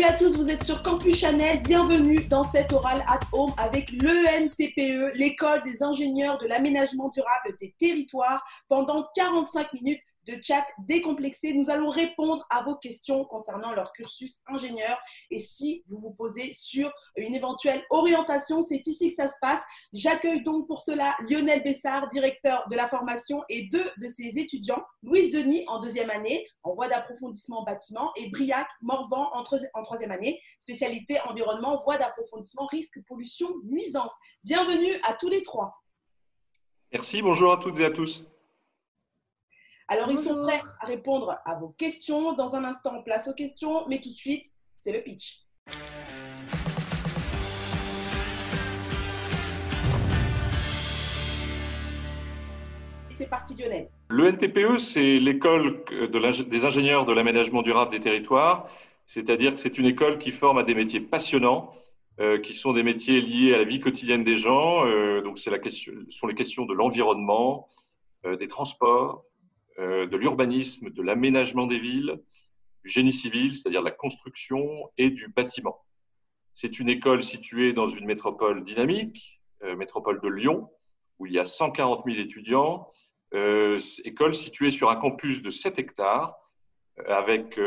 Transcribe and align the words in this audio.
Salut 0.00 0.14
à 0.14 0.16
tous, 0.16 0.34
vous 0.38 0.48
êtes 0.48 0.62
sur 0.62 0.82
Campus 0.82 1.18
Chanel. 1.18 1.60
Bienvenue 1.60 2.24
dans 2.24 2.42
cet 2.42 2.72
oral 2.72 3.04
at 3.06 3.20
home 3.32 3.52
avec 3.58 3.92
l'ENTPE, 3.92 5.14
l'école 5.14 5.62
des 5.62 5.82
ingénieurs 5.82 6.38
de 6.38 6.46
l'aménagement 6.46 7.10
durable 7.10 7.58
des 7.60 7.74
territoires. 7.78 8.42
Pendant 8.66 9.06
45 9.14 9.74
minutes, 9.74 10.00
de 10.30 10.42
chat 10.42 10.66
décomplexé. 10.78 11.52
Nous 11.52 11.70
allons 11.70 11.88
répondre 11.88 12.44
à 12.50 12.62
vos 12.62 12.76
questions 12.76 13.24
concernant 13.24 13.72
leur 13.72 13.92
cursus 13.92 14.42
ingénieur. 14.46 14.98
Et 15.30 15.40
si 15.40 15.84
vous 15.88 15.98
vous 15.98 16.12
posez 16.12 16.52
sur 16.54 16.92
une 17.16 17.34
éventuelle 17.34 17.82
orientation, 17.90 18.62
c'est 18.62 18.86
ici 18.86 19.08
que 19.08 19.14
ça 19.14 19.28
se 19.28 19.36
passe. 19.40 19.62
J'accueille 19.92 20.42
donc 20.42 20.66
pour 20.66 20.80
cela 20.80 21.16
Lionel 21.28 21.62
Bessard, 21.62 22.08
directeur 22.08 22.68
de 22.70 22.76
la 22.76 22.86
formation, 22.86 23.42
et 23.48 23.68
deux 23.68 23.90
de 23.98 24.06
ses 24.06 24.38
étudiants, 24.38 24.82
Louise 25.02 25.32
Denis 25.32 25.64
en 25.66 25.80
deuxième 25.80 26.10
année, 26.10 26.46
en 26.62 26.74
voie 26.74 26.88
d'approfondissement 26.88 27.64
bâtiment, 27.64 28.12
et 28.16 28.30
Briac 28.30 28.68
Morvan 28.82 29.30
en, 29.32 29.42
en 29.42 29.82
troisième 29.82 30.10
année, 30.10 30.40
spécialité 30.58 31.18
environnement, 31.28 31.78
voie 31.84 31.98
d'approfondissement, 31.98 32.66
risque, 32.66 33.00
pollution, 33.06 33.48
nuisance. 33.64 34.12
Bienvenue 34.44 34.94
à 35.02 35.14
tous 35.14 35.28
les 35.28 35.42
trois. 35.42 35.82
Merci, 36.92 37.22
bonjour 37.22 37.52
à 37.52 37.56
toutes 37.58 37.78
et 37.78 37.84
à 37.84 37.90
tous. 37.90 38.24
Alors, 39.92 40.08
ils 40.08 40.18
sont 40.18 40.40
prêts 40.40 40.62
à 40.78 40.86
répondre 40.86 41.36
à 41.44 41.58
vos 41.58 41.70
questions. 41.70 42.32
Dans 42.34 42.54
un 42.54 42.62
instant, 42.62 42.92
on 42.96 43.02
place 43.02 43.26
aux 43.26 43.34
questions, 43.34 43.88
mais 43.88 44.00
tout 44.00 44.10
de 44.10 44.16
suite, 44.16 44.46
c'est 44.78 44.92
le 44.92 45.02
pitch. 45.02 45.40
C'est 53.08 53.28
parti, 53.28 53.56
Lionel. 53.56 53.90
Le 54.10 54.28
NTPE, 54.28 54.78
c'est 54.78 55.18
l'école 55.18 55.82
des 55.90 56.64
ingénieurs 56.64 57.04
de 57.04 57.12
l'aménagement 57.12 57.62
durable 57.62 57.90
des 57.90 57.98
territoires. 57.98 58.68
C'est-à-dire 59.06 59.54
que 59.54 59.60
c'est 59.60 59.76
une 59.76 59.86
école 59.86 60.20
qui 60.20 60.30
forme 60.30 60.58
à 60.58 60.62
des 60.62 60.76
métiers 60.76 61.00
passionnants, 61.00 61.74
euh, 62.20 62.38
qui 62.38 62.54
sont 62.54 62.72
des 62.72 62.84
métiers 62.84 63.20
liés 63.20 63.54
à 63.54 63.58
la 63.58 63.64
vie 63.64 63.80
quotidienne 63.80 64.22
des 64.22 64.36
gens. 64.36 64.86
Euh, 64.86 65.20
donc, 65.20 65.40
c'est 65.40 65.50
la 65.50 65.58
question, 65.58 65.92
sont 66.10 66.28
les 66.28 66.36
questions 66.36 66.64
de 66.64 66.74
l'environnement, 66.74 67.68
euh, 68.24 68.36
des 68.36 68.46
transports, 68.46 69.24
de 69.78 70.16
l'urbanisme, 70.16 70.90
de 70.90 71.02
l'aménagement 71.02 71.66
des 71.66 71.78
villes, 71.78 72.20
du 72.84 72.90
génie 72.90 73.12
civil, 73.12 73.54
c'est-à-dire 73.54 73.82
la 73.82 73.90
construction, 73.90 74.90
et 74.98 75.10
du 75.10 75.28
bâtiment. 75.28 75.84
C'est 76.52 76.78
une 76.78 76.88
école 76.88 77.22
située 77.22 77.72
dans 77.72 77.86
une 77.86 78.06
métropole 78.06 78.64
dynamique, 78.64 79.40
euh, 79.62 79.76
métropole 79.76 80.20
de 80.20 80.28
Lyon, 80.28 80.70
où 81.18 81.26
il 81.26 81.32
y 81.32 81.38
a 81.38 81.44
140 81.44 82.04
000 82.06 82.18
étudiants, 82.18 82.90
euh, 83.34 83.78
école 84.04 84.34
située 84.34 84.70
sur 84.70 84.90
un 84.90 84.96
campus 84.96 85.42
de 85.42 85.50
7 85.50 85.78
hectares, 85.78 86.36
avec 87.06 87.58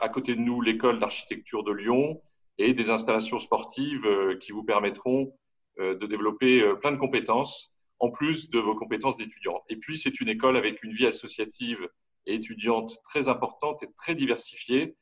à 0.00 0.08
côté 0.08 0.34
de 0.34 0.40
nous 0.40 0.62
l'école 0.62 1.00
d'architecture 1.00 1.64
de 1.64 1.72
Lyon 1.72 2.22
et 2.56 2.72
des 2.72 2.88
installations 2.88 3.38
sportives 3.38 4.06
qui 4.40 4.52
vous 4.52 4.64
permettront 4.64 5.34
de 5.76 6.06
développer 6.06 6.64
plein 6.80 6.92
de 6.92 6.96
compétences 6.96 7.77
en 8.00 8.10
plus 8.10 8.50
de 8.50 8.58
vos 8.58 8.74
compétences 8.74 9.16
d'étudiant. 9.16 9.62
Et 9.68 9.76
puis, 9.76 9.98
c'est 9.98 10.20
une 10.20 10.28
école 10.28 10.56
avec 10.56 10.82
une 10.82 10.92
vie 10.92 11.06
associative 11.06 11.88
et 12.26 12.34
étudiante 12.34 12.98
très 13.04 13.28
importante 13.28 13.82
et 13.82 13.92
très 13.92 14.14
diversifiée. 14.14 14.96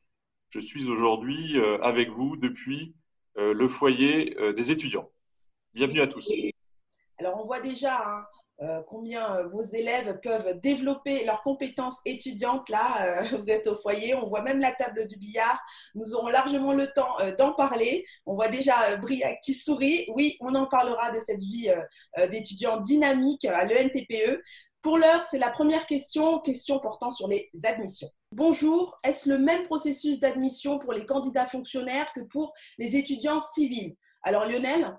Je 0.48 0.61
suis 0.61 0.88
aujourd'hui 0.88 1.58
euh, 1.58 1.78
avec 1.83 2.11
vous 2.11 2.36
depuis 2.36 2.94
euh, 3.36 3.53
le 3.53 3.69
foyer 3.69 4.36
euh, 4.38 4.53
des 4.53 4.70
étudiants. 4.70 5.11
Bienvenue 5.75 6.00
à 6.00 6.06
tous. 6.06 6.30
Alors, 7.19 7.41
on 7.41 7.47
voit 7.47 7.61
déjà 7.61 8.03
hein, 8.06 8.27
euh, 8.62 8.83
combien 8.89 9.37
euh, 9.37 9.49
vos 9.49 9.62
élèves 9.62 10.19
peuvent 10.23 10.59
développer 10.61 11.25
leurs 11.25 11.43
compétences 11.43 11.97
étudiantes. 12.07 12.69
Là, 12.71 13.03
euh, 13.03 13.23
vous 13.37 13.51
êtes 13.51 13.67
au 13.67 13.77
foyer, 13.77 14.15
on 14.15 14.28
voit 14.28 14.43
même 14.43 14.61
la 14.61 14.72
table 14.72 15.06
du 15.09 15.17
billard. 15.17 15.61
Nous 15.94 16.15
aurons 16.15 16.28
largement 16.28 16.72
le 16.72 16.87
temps 16.87 17.16
d'en 17.39 17.53
parler. 17.53 18.06
On 18.25 18.34
voit 18.34 18.49
déjà 18.49 18.97
Briac 18.97 19.41
qui 19.43 19.53
sourit. 19.53 20.06
Oui, 20.15 20.37
on 20.41 20.55
en 20.55 20.66
parlera 20.66 21.11
de 21.11 21.19
cette 21.25 21.43
vie 21.43 21.71
d'étudiant 22.31 22.81
dynamique 22.81 23.45
à 23.45 23.65
l'ENTPE. 23.65 24.41
Pour 24.81 24.99
l'heure, 24.99 25.25
c'est 25.31 25.39
la 25.39 25.50
première 25.50 25.87
question, 25.87 26.39
question 26.41 26.78
portant 26.78 27.11
sur 27.11 27.28
les 27.28 27.50
admissions. 27.65 28.09
Bonjour, 28.33 28.99
est-ce 29.03 29.28
le 29.28 29.39
même 29.39 29.65
processus 29.65 30.21
d'admission 30.21 30.78
pour 30.78 30.93
les 30.93 31.05
candidats 31.05 31.47
fonctionnaires 31.47 32.11
que 32.15 32.21
pour 32.21 32.55
les 32.78 32.97
étudiants 32.97 33.41
civils? 33.41 33.97
Alors 34.22 34.47
Lionel? 34.47 34.97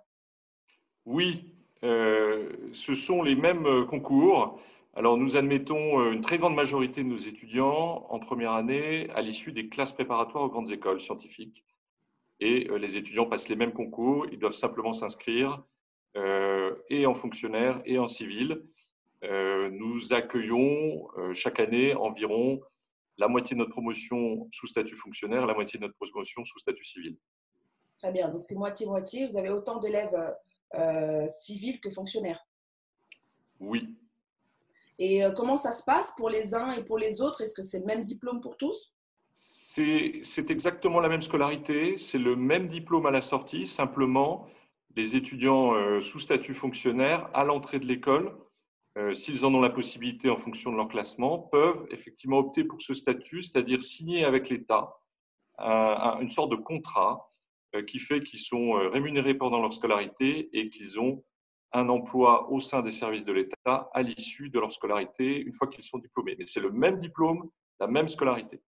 Oui, 1.05 1.56
ce 1.81 2.95
sont 2.95 3.21
les 3.21 3.35
mêmes 3.35 3.65
euh, 3.65 3.85
concours. 3.85 4.59
Alors, 4.95 5.17
nous 5.17 5.35
admettons 5.35 5.99
euh, 5.99 6.11
une 6.11 6.21
très 6.21 6.37
grande 6.37 6.55
majorité 6.55 7.03
de 7.03 7.09
nos 7.09 7.17
étudiants 7.17 8.07
en 8.09 8.19
première 8.19 8.53
année 8.53 9.09
à 9.11 9.21
l'issue 9.21 9.51
des 9.51 9.69
classes 9.69 9.91
préparatoires 9.91 10.43
aux 10.43 10.49
grandes 10.49 10.71
écoles 10.71 10.99
scientifiques. 10.99 11.63
Et 12.39 12.67
les 12.79 12.97
étudiants 12.97 13.25
passent 13.25 13.49
les 13.49 13.55
mêmes 13.55 13.73
concours. 13.73 14.27
Ils 14.31 14.37
doivent 14.37 14.53
simplement 14.53 14.93
s'inscrire 14.93 15.63
et 16.89 17.07
en 17.07 17.15
fonctionnaire 17.15 17.81
et 17.85 17.97
en 17.97 18.07
civil. 18.07 18.63
nous 19.23 20.13
accueillons 20.13 21.07
chaque 21.33 21.59
année 21.59 21.95
environ 21.95 22.61
la 23.17 23.27
moitié 23.27 23.55
de 23.55 23.59
notre 23.59 23.71
promotion 23.71 24.47
sous 24.51 24.67
statut 24.67 24.95
fonctionnaire, 24.95 25.45
la 25.45 25.53
moitié 25.53 25.79
de 25.79 25.85
notre 25.85 25.95
promotion 25.95 26.43
sous 26.43 26.59
statut 26.59 26.83
civil. 26.83 27.17
Très 27.99 28.11
bien, 28.11 28.29
donc 28.29 28.43
c'est 28.43 28.55
moitié-moitié. 28.55 29.25
Vous 29.25 29.37
avez 29.37 29.49
autant 29.49 29.79
d'élèves 29.79 30.13
euh, 30.13 30.31
civil 31.27 31.79
que 31.79 31.89
fonctionnaire. 31.89 32.45
Oui. 33.59 33.95
Et 34.99 35.23
euh, 35.23 35.31
comment 35.31 35.57
ça 35.57 35.71
se 35.71 35.83
passe 35.83 36.13
pour 36.15 36.29
les 36.29 36.53
uns 36.53 36.71
et 36.71 36.83
pour 36.83 36.97
les 36.97 37.21
autres? 37.21 37.41
Est-ce 37.41 37.53
que 37.53 37.63
c'est 37.63 37.79
le 37.79 37.85
même 37.85 38.03
diplôme 38.03 38.41
pour 38.41 38.57
tous? 38.57 38.93
C'est 39.35 40.49
exactement 40.49 40.99
la 40.99 41.09
même 41.09 41.21
scolarité, 41.21 41.97
c'est 41.97 42.17
le 42.17 42.35
même 42.35 42.67
diplôme 42.67 43.05
à 43.05 43.11
la 43.11 43.21
sortie, 43.21 43.67
simplement 43.67 44.47
les 44.95 45.15
étudiants 45.15 45.75
euh, 45.75 46.01
sous 46.01 46.17
statut 46.17 46.55
fonctionnaire 46.55 47.29
à 47.35 47.43
l'entrée 47.43 47.79
de 47.79 47.85
l'école, 47.85 48.35
s'ils 49.13 49.45
en 49.45 49.53
ont 49.53 49.61
la 49.61 49.69
possibilité 49.69 50.27
en 50.27 50.35
fonction 50.35 50.71
de 50.71 50.75
leur 50.75 50.87
classement, 50.87 51.37
peuvent 51.37 51.85
effectivement 51.91 52.39
opter 52.39 52.63
pour 52.63 52.81
ce 52.81 52.95
statut, 52.95 53.43
c'est-à-dire 53.43 53.83
signer 53.83 54.25
avec 54.25 54.49
l'État 54.49 54.97
une 55.59 56.31
sorte 56.31 56.49
de 56.49 56.55
contrat 56.55 57.13
euh, 57.19 57.36
qui 57.87 57.99
fait 57.99 58.21
qu'ils 58.21 58.39
sont 58.39 58.75
euh, 58.75 58.89
rémunérés 58.89 59.33
pendant 59.33 59.61
leur 59.61 59.73
scolarité 59.73 60.49
et 60.53 60.69
qu'ils 60.69 60.99
ont 60.99 61.23
un 61.73 61.89
emploi 61.89 62.49
au 62.49 62.59
sein 62.59 62.81
des 62.81 62.91
services 62.91 63.25
de 63.25 63.33
l'État 63.33 63.89
à 63.93 64.01
l'issue 64.01 64.49
de 64.49 64.59
leur 64.59 64.71
scolarité, 64.71 65.41
une 65.41 65.53
fois 65.53 65.67
qu'ils 65.67 65.83
sont 65.83 65.97
diplômés. 65.97 66.35
Mais 66.39 66.45
c'est 66.47 66.61
le 66.61 66.71
même 66.71 66.97
diplôme, 66.97 67.49
la 67.79 67.87
même 67.87 68.07
scolarité. 68.07 68.61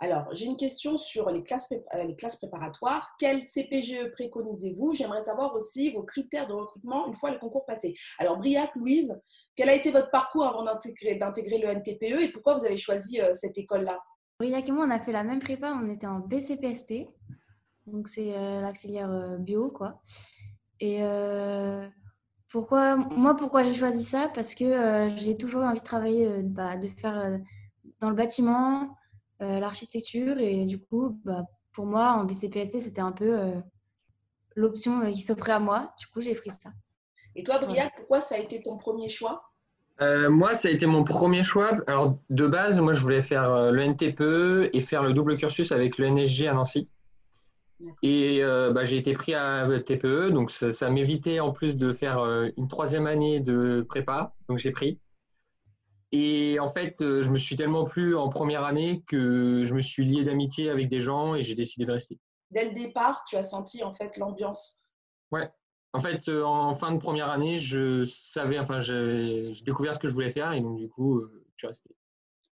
Alors, 0.00 0.34
j'ai 0.34 0.46
une 0.46 0.56
question 0.56 0.96
sur 0.96 1.30
les 1.30 1.44
classes, 1.44 1.70
euh, 1.72 2.02
les 2.02 2.16
classes 2.16 2.34
préparatoires. 2.34 3.14
Quel 3.20 3.44
CPGE 3.44 4.10
préconisez-vous? 4.10 4.96
J'aimerais 4.96 5.22
savoir 5.22 5.54
aussi 5.54 5.92
vos 5.92 6.02
critères 6.02 6.48
de 6.48 6.54
recrutement 6.54 7.06
une 7.06 7.14
fois 7.14 7.30
le 7.30 7.38
concours 7.38 7.64
passé. 7.64 7.94
Alors, 8.18 8.36
Briac, 8.36 8.74
Louise, 8.74 9.16
quel 9.54 9.68
a 9.68 9.76
été 9.76 9.92
votre 9.92 10.10
parcours 10.10 10.44
avant 10.44 10.64
d'intégrer 10.64 11.58
le 11.58 11.68
NTPE 11.68 12.20
et 12.20 12.32
pourquoi 12.32 12.54
vous 12.54 12.64
avez 12.64 12.76
choisi 12.76 13.20
cette 13.34 13.56
école-là? 13.56 14.00
Briac 14.40 14.68
et 14.68 14.72
moi, 14.72 14.86
on 14.88 14.90
a 14.90 14.98
fait 14.98 15.12
la 15.12 15.22
même 15.22 15.38
prépa, 15.38 15.72
on 15.72 15.88
était 15.88 16.08
en 16.08 16.18
BCPST. 16.18 17.06
Donc, 17.86 18.08
c'est 18.08 18.36
euh, 18.36 18.60
la 18.60 18.72
filière 18.74 19.10
euh, 19.10 19.36
bio, 19.36 19.70
quoi. 19.70 20.00
Et 20.80 20.98
euh, 21.02 21.86
pourquoi, 22.48 22.96
moi, 22.96 23.36
pourquoi 23.36 23.62
j'ai 23.62 23.74
choisi 23.74 24.04
ça? 24.04 24.30
Parce 24.34 24.54
que 24.54 25.08
j'ai 25.16 25.36
toujours 25.36 25.62
envie 25.62 25.80
de 25.80 25.84
travailler, 25.84 26.42
bah, 26.42 26.76
de 26.76 26.88
faire 26.88 27.38
dans 28.00 28.10
le 28.10 28.16
bâtiment, 28.16 28.96
l'architecture. 29.40 30.38
Et 30.38 30.64
du 30.66 30.80
coup, 30.80 31.20
bah, 31.24 31.44
pour 31.72 31.86
moi, 31.86 32.12
en 32.12 32.24
BCPST, 32.24 32.80
c'était 32.80 33.00
un 33.00 33.12
peu 33.12 33.52
l'option 34.56 35.10
qui 35.12 35.20
s'offrait 35.20 35.52
à 35.52 35.60
moi. 35.60 35.94
Du 35.98 36.06
coup, 36.08 36.20
j'ai 36.20 36.34
pris 36.34 36.50
ça. 36.50 36.70
Et 37.36 37.44
toi, 37.44 37.58
Briac, 37.58 37.92
pourquoi 37.96 38.20
ça 38.20 38.34
a 38.34 38.38
été 38.38 38.60
ton 38.60 38.76
premier 38.76 39.08
choix? 39.08 39.44
Moi, 40.00 40.52
ça 40.52 40.66
a 40.68 40.72
été 40.72 40.86
mon 40.86 41.04
premier 41.04 41.44
choix. 41.44 41.78
Alors, 41.86 42.18
de 42.28 42.46
base, 42.48 42.80
moi, 42.80 42.92
je 42.92 43.00
voulais 43.00 43.22
faire 43.22 43.70
le 43.70 43.82
NTPE 43.82 44.70
et 44.74 44.80
faire 44.80 45.04
le 45.04 45.12
double 45.12 45.36
cursus 45.36 45.70
avec 45.70 45.96
le 45.96 46.10
NSG 46.10 46.48
à 46.48 46.54
Nancy. 46.54 46.91
Et 48.02 48.42
euh, 48.42 48.72
bah, 48.72 48.84
j'ai 48.84 48.96
été 48.96 49.12
pris 49.12 49.34
à 49.34 49.66
TPE, 49.80 50.30
donc 50.30 50.50
ça, 50.50 50.90
m'évitait 50.90 51.40
en 51.40 51.52
plus 51.52 51.76
de 51.76 51.92
faire 51.92 52.18
euh, 52.20 52.48
une 52.56 52.68
troisième 52.68 53.06
année 53.06 53.40
de 53.40 53.84
prépa, 53.88 54.34
donc 54.48 54.58
j'ai 54.58 54.70
pris. 54.70 55.00
Et 56.10 56.58
en 56.60 56.68
fait, 56.68 57.00
euh, 57.00 57.22
je 57.22 57.30
me 57.30 57.38
suis 57.38 57.56
tellement 57.56 57.84
plu 57.84 58.14
en 58.16 58.28
première 58.28 58.64
année 58.64 59.02
que 59.06 59.64
je 59.64 59.74
me 59.74 59.80
suis 59.80 60.04
lié 60.04 60.24
d'amitié 60.24 60.68
avec 60.68 60.88
des 60.88 61.00
gens 61.00 61.34
et 61.34 61.42
j'ai 61.42 61.54
décidé 61.54 61.86
de 61.86 61.92
rester. 61.92 62.18
Dès 62.50 62.66
le 62.66 62.72
départ, 62.72 63.24
tu 63.26 63.36
as 63.36 63.42
senti 63.42 63.82
en 63.82 63.94
fait 63.94 64.16
l'ambiance? 64.18 64.82
Ouais. 65.30 65.50
En 65.94 66.00
fait, 66.00 66.28
en 66.28 66.72
fin 66.74 66.92
de 66.92 66.98
première 66.98 67.30
année, 67.30 67.58
je 67.58 68.04
savais, 68.04 68.58
enfin, 68.58 68.80
j'ai 68.80 69.52
découvert 69.64 69.94
ce 69.94 69.98
que 69.98 70.08
je 70.08 70.14
voulais 70.14 70.30
faire 70.30 70.52
et 70.52 70.60
donc 70.60 70.78
du 70.78 70.88
coup, 70.88 71.22
je 71.22 71.58
suis 71.58 71.66
resté. 71.66 71.90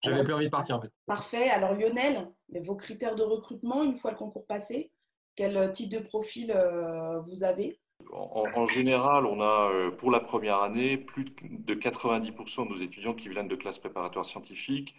J'avais 0.04 0.24
plus 0.24 0.34
envie 0.34 0.46
de 0.46 0.50
partir 0.50 0.76
en 0.76 0.80
fait. 0.80 0.90
Parfait. 1.06 1.48
Alors 1.50 1.74
Lionel, 1.74 2.28
vos 2.62 2.74
critères 2.74 3.14
de 3.14 3.22
recrutement 3.22 3.84
une 3.84 3.94
fois 3.94 4.10
le 4.10 4.16
concours 4.16 4.46
passé? 4.46 4.90
Quel 5.36 5.72
type 5.72 5.90
de 5.90 5.98
profil 5.98 6.52
euh, 6.54 7.20
vous 7.20 7.44
avez? 7.44 7.78
En, 8.10 8.66
général, 8.66 9.26
on 9.26 9.40
a 9.40 9.70
euh, 9.72 9.90
pour 9.90 10.10
la 10.10 10.20
première 10.20 10.60
année 10.62 10.98
plus 10.98 11.24
de 11.24 11.74
90% 11.74 12.64
de 12.64 12.70
nos 12.70 12.80
étudiants 12.80 13.14
qui 13.14 13.28
viennent 13.28 13.48
de 13.48 13.56
classes 13.56 13.78
préparatoires 13.78 14.24
scientifiques, 14.24 14.94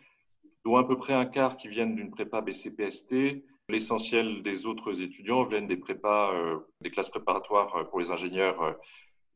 dont 0.64 0.78
à 0.78 0.86
peu 0.86 0.98
près 0.98 1.14
un 1.14 1.26
quart 1.26 1.58
qui 1.58 1.68
viennent 1.68 1.96
d'une 1.96 2.12
prépa 2.12 2.42
BCPST 2.42 3.44
L'essentiel 3.70 4.44
des 4.44 4.66
autres 4.66 5.02
étudiants 5.02 5.46
viennent 5.46 5.68
des 5.68 5.78
prépas, 5.78 6.34
des 6.82 6.92
classes 6.92 7.10
préparatoires 7.10 7.88
pour 7.90 8.02
les 8.02 8.12
ingénieurs 8.12 8.78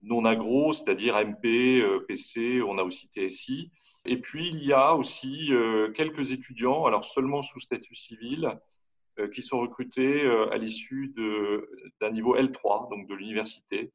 non 0.02 0.26
agro, 0.26 0.74
c'est-à-dire 0.74 1.16
MP, 1.16 1.82
PC, 2.10 2.62
on 2.62 2.78
a 2.78 2.84
aussi 2.84 3.08
TSI. 3.08 3.72
Et 4.04 4.20
puis, 4.20 4.50
il 4.50 4.66
y 4.66 4.74
a 4.74 4.96
aussi 4.96 5.54
quelques 5.96 6.32
étudiants, 6.32 6.86
alors 6.86 7.06
seulement 7.06 7.42
sous 7.42 7.62
statut 7.62 7.96
civil, 7.96 8.60
qui 9.34 9.42
sont 9.42 9.60
recrutés 9.60 10.22
à 10.52 10.58
l'issue 10.58 11.14
d'un 12.02 12.12
niveau 12.12 12.36
L3, 12.36 12.90
donc 12.90 13.08
de 13.08 13.16
l'université, 13.16 13.92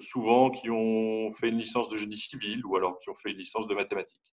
souvent 0.00 0.50
qui 0.50 0.70
ont 0.70 1.30
fait 1.30 1.48
une 1.48 1.58
licence 1.58 1.88
de 1.88 1.96
génie 1.96 2.16
civil 2.16 2.64
ou 2.66 2.76
alors 2.76 2.98
qui 3.00 3.10
ont 3.10 3.14
fait 3.14 3.30
une 3.30 3.38
licence 3.38 3.66
de 3.66 3.74
mathématiques. 3.74 4.34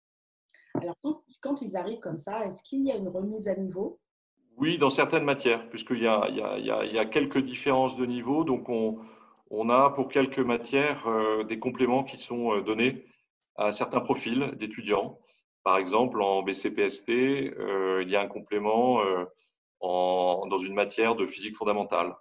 Alors, 0.75 0.95
quand, 1.41 1.61
ils 1.61 1.75
arrivent 1.75 1.99
comme 1.99 2.17
ça, 2.17 2.45
est-ce 2.45 2.63
qu'il 2.63 2.83
y 2.83 2.91
a 2.91 2.95
une 2.95 3.09
remise 3.09 3.47
à 3.47 3.55
niveau? 3.55 3.99
Oui, 4.57 4.77
dans 4.77 4.89
certaines 4.89 5.23
matières, 5.23 5.69
puisqu'il 5.69 5.99
y, 5.99 6.07
y, 6.07 6.65
y 6.65 6.99
a, 6.99 7.05
quelques 7.05 7.39
différences 7.39 7.95
de 7.95 8.05
niveau. 8.05 8.43
Donc, 8.43 8.69
on, 8.69 8.99
on 9.49 9.69
a 9.69 9.89
pour 9.89 10.09
quelques 10.09 10.39
matières 10.39 11.07
euh, 11.07 11.43
des 11.43 11.59
compléments 11.59 12.03
qui 12.03 12.17
sont 12.17 12.53
euh, 12.53 12.61
donnés 12.61 13.05
à 13.55 13.71
certains 13.71 13.99
profils 13.99 14.51
d'étudiants. 14.57 15.19
Par 15.69 15.77
exemple, 15.77 16.19
en 16.23 16.41
BCPST, 16.41 17.11
euh, 17.11 18.01
il 18.01 18.09
y 18.09 18.15
a 18.15 18.21
un 18.21 18.27
complément 18.27 19.03
dans 19.79 20.57
une 20.57 20.73
matière 20.73 21.15
de 21.15 21.27
physique 21.27 21.55
fondamentale. 21.55 22.15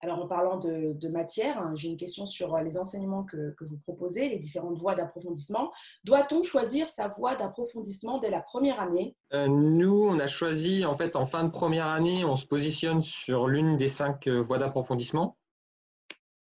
Alors, 0.00 0.18
en 0.18 0.26
parlant 0.26 0.56
de, 0.56 1.08
matière, 1.08 1.58
hein, 1.58 1.72
j'ai 1.74 1.88
une 1.88 1.98
question 1.98 2.24
sur 2.24 2.56
les 2.60 2.78
enseignements 2.78 3.22
que, 3.22 3.54
vous 3.60 3.76
proposez, 3.84 4.30
les 4.30 4.38
différentes 4.38 4.78
voies 4.78 4.94
d'approfondissement. 4.94 5.72
Doit-on 6.04 6.42
choisir 6.42 6.88
sa 6.88 7.08
voie 7.08 7.34
d'approfondissement 7.34 8.16
dès 8.16 8.30
la 8.30 8.40
première 8.40 8.80
année? 8.80 9.14
Nous, 9.34 10.02
on 10.08 10.18
a 10.18 10.26
choisi, 10.26 10.86
en 10.86 10.94
fait, 10.94 11.16
en 11.16 11.26
fin 11.26 11.44
de 11.44 11.50
première 11.50 11.88
année, 11.88 12.24
on 12.24 12.36
se 12.36 12.46
positionne 12.46 13.02
sur 13.02 13.46
l'une 13.46 13.76
des 13.76 13.88
cinq 13.88 14.26
voies 14.26 14.56
d'approfondissement. 14.56 15.36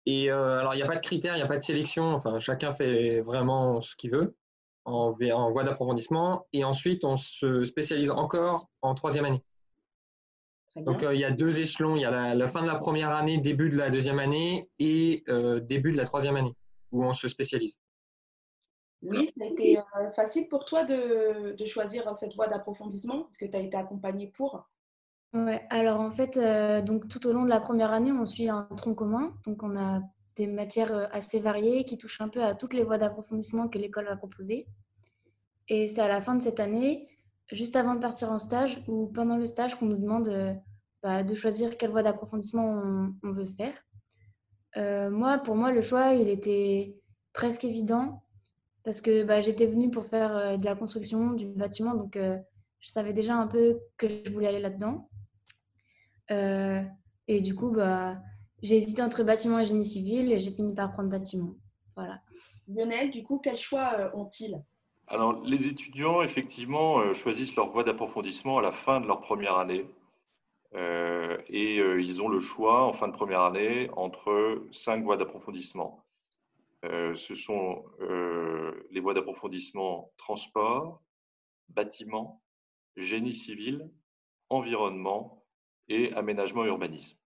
Et 0.04 0.30
euh, 0.30 0.60
alors, 0.60 0.74
il 0.74 0.76
n'y 0.76 0.82
a 0.82 0.86
pas 0.86 0.96
de 0.96 1.00
critères, 1.00 1.36
il 1.36 1.38
n'y 1.38 1.44
a 1.44 1.48
pas 1.48 1.56
de 1.56 1.62
sélection. 1.62 2.12
Enfin, 2.12 2.38
chacun 2.38 2.70
fait 2.70 3.22
vraiment 3.22 3.80
ce 3.80 3.96
qu'il 3.96 4.10
veut 4.10 4.36
en, 4.84 5.12
en 5.12 5.50
voie 5.50 5.64
d'approfondissement. 5.64 6.46
Et 6.52 6.64
ensuite, 6.64 7.04
on 7.04 7.16
se 7.16 7.64
spécialise 7.64 8.10
encore 8.10 8.68
en 8.82 8.94
troisième 8.94 9.24
année. 9.24 9.42
Donc, 10.76 11.02
euh, 11.02 11.14
il 11.14 11.20
y 11.20 11.24
a 11.24 11.32
deux 11.32 11.58
échelons. 11.58 11.96
Il 11.96 12.02
y 12.02 12.04
a 12.04 12.34
la, 12.34 12.46
fin 12.46 12.62
de 12.62 12.66
la 12.66 12.76
première 12.76 13.10
année, 13.10 13.38
début 13.38 13.70
de 13.70 13.76
la 13.76 13.90
deuxième 13.90 14.18
année 14.18 14.68
et 14.78 15.24
euh, 15.28 15.60
début 15.60 15.92
de 15.92 15.96
la 15.96 16.04
troisième 16.04 16.36
année 16.36 16.54
où 16.92 17.04
on 17.04 17.12
se 17.12 17.28
spécialise. 17.28 17.80
Oui, 19.02 19.30
ça 19.36 19.44
a 19.44 19.48
été 19.48 19.78
facile 20.14 20.48
pour 20.48 20.64
toi 20.64 20.84
de, 20.84 21.56
de 21.56 21.64
choisir 21.64 22.14
cette 22.14 22.34
voie 22.34 22.48
d'approfondissement? 22.48 23.28
Est-ce 23.28 23.38
que 23.38 23.46
tu 23.46 23.56
as 23.56 23.60
été 23.60 23.76
accompagné 23.76 24.26
pour? 24.26 24.68
Ouais, 25.32 25.64
alors 25.70 26.00
en 26.00 26.10
fait, 26.10 26.36
euh, 26.36 26.82
donc 26.82 27.08
tout 27.08 27.24
au 27.26 27.32
long 27.32 27.44
de 27.44 27.48
la 27.48 27.60
première 27.60 27.92
année, 27.92 28.12
on 28.12 28.26
suit 28.26 28.48
un 28.48 28.64
tronc 28.76 28.94
commun. 28.94 29.32
Donc 29.46 29.62
on 29.62 29.76
a 29.76 30.00
des 30.40 30.46
matières 30.46 30.92
euh, 30.92 31.06
assez 31.12 31.38
variées 31.38 31.84
qui 31.84 31.98
touchent 31.98 32.20
un 32.20 32.28
peu 32.28 32.42
à 32.42 32.54
toutes 32.54 32.74
les 32.74 32.84
voies 32.84 32.98
d'approfondissement 32.98 33.68
que 33.68 33.78
l'école 33.78 34.06
va 34.06 34.16
proposer. 34.16 34.66
Et 35.68 35.88
c'est 35.88 36.00
à 36.00 36.08
la 36.08 36.20
fin 36.20 36.34
de 36.34 36.42
cette 36.42 36.60
année, 36.60 37.08
juste 37.52 37.76
avant 37.76 37.94
de 37.94 38.00
partir 38.00 38.30
en 38.32 38.38
stage 38.38 38.82
ou 38.88 39.06
pendant 39.06 39.36
le 39.36 39.46
stage, 39.46 39.76
qu'on 39.76 39.86
nous 39.86 39.98
demande 39.98 40.28
euh, 40.28 40.54
bah, 41.02 41.22
de 41.22 41.34
choisir 41.34 41.76
quelle 41.76 41.90
voie 41.90 42.02
d'approfondissement 42.02 43.12
on, 43.22 43.32
veut 43.32 43.46
faire. 43.46 45.10
moi, 45.10 45.38
pour 45.38 45.56
moi, 45.56 45.70
le 45.72 45.82
choix, 45.82 46.14
il 46.14 46.28
était 46.28 46.96
presque 47.32 47.64
évident 47.64 48.24
parce 48.84 49.00
que 49.00 49.24
bah, 49.24 49.40
j'étais 49.40 49.66
venue 49.66 49.90
pour 49.90 50.06
faire 50.06 50.58
de 50.58 50.64
la 50.64 50.74
construction, 50.74 51.32
du 51.32 51.46
bâtiment, 51.46 51.94
donc 51.94 52.16
je 52.80 52.88
savais 52.88 53.12
déjà 53.12 53.36
un 53.36 53.46
peu 53.46 53.78
que 53.96 54.08
je 54.24 54.32
voulais 54.32 54.48
aller 54.48 54.60
là-dedans. 54.60 55.08
Euh, 56.30 56.82
et 57.28 57.40
du 57.40 57.54
coup, 57.54 57.70
bah, 57.70 58.20
j'ai 58.62 58.76
hésité 58.76 59.02
entre 59.02 59.22
bâtiment 59.22 59.58
et 59.58 59.66
génie 59.66 59.84
civil 59.84 60.32
et 60.32 60.38
j'ai 60.38 60.50
fini 60.50 60.74
par 60.74 60.92
prendre 60.92 61.10
bâtiment. 61.10 61.54
Voilà. 61.96 62.20
Lionel, 62.68 63.10
du 63.10 63.22
coup, 63.22 63.38
quels 63.38 63.56
choix 63.56 63.90
euh, 63.98 64.10
ont-ils? 64.14 64.62
Alors, 65.06 65.42
les 65.42 65.66
étudiants, 65.66 66.22
effectivement, 66.22 67.00
euh, 67.00 67.14
choisissent 67.14 67.56
leur 67.56 67.68
voie 67.70 67.84
d'approfondissement 67.84 68.58
à 68.58 68.62
la 68.62 68.70
fin 68.70 69.00
de 69.00 69.06
leur 69.06 69.20
première 69.20 69.56
année. 69.58 69.86
et 71.48 71.76
ils 71.78 72.22
ont 72.22 72.28
le 72.28 72.38
choix, 72.38 72.84
en 72.84 72.92
fin 72.92 73.08
de 73.08 73.12
première 73.12 73.42
année, 73.42 73.90
entre 73.96 74.62
cinq 74.70 75.02
voies 75.02 75.16
d'approfondissement. 75.16 76.04
ce 76.82 77.34
sont 77.34 77.82
les 78.90 79.00
voies 79.00 79.14
d'approfondissement 79.14 80.12
transport, 80.16 81.02
bâtiment, 81.70 82.40
génie 82.96 83.32
civil, 83.32 83.90
environnement 84.48 85.44
et 85.88 86.12
aménagement 86.14 86.64
urbanisme. 86.64 87.18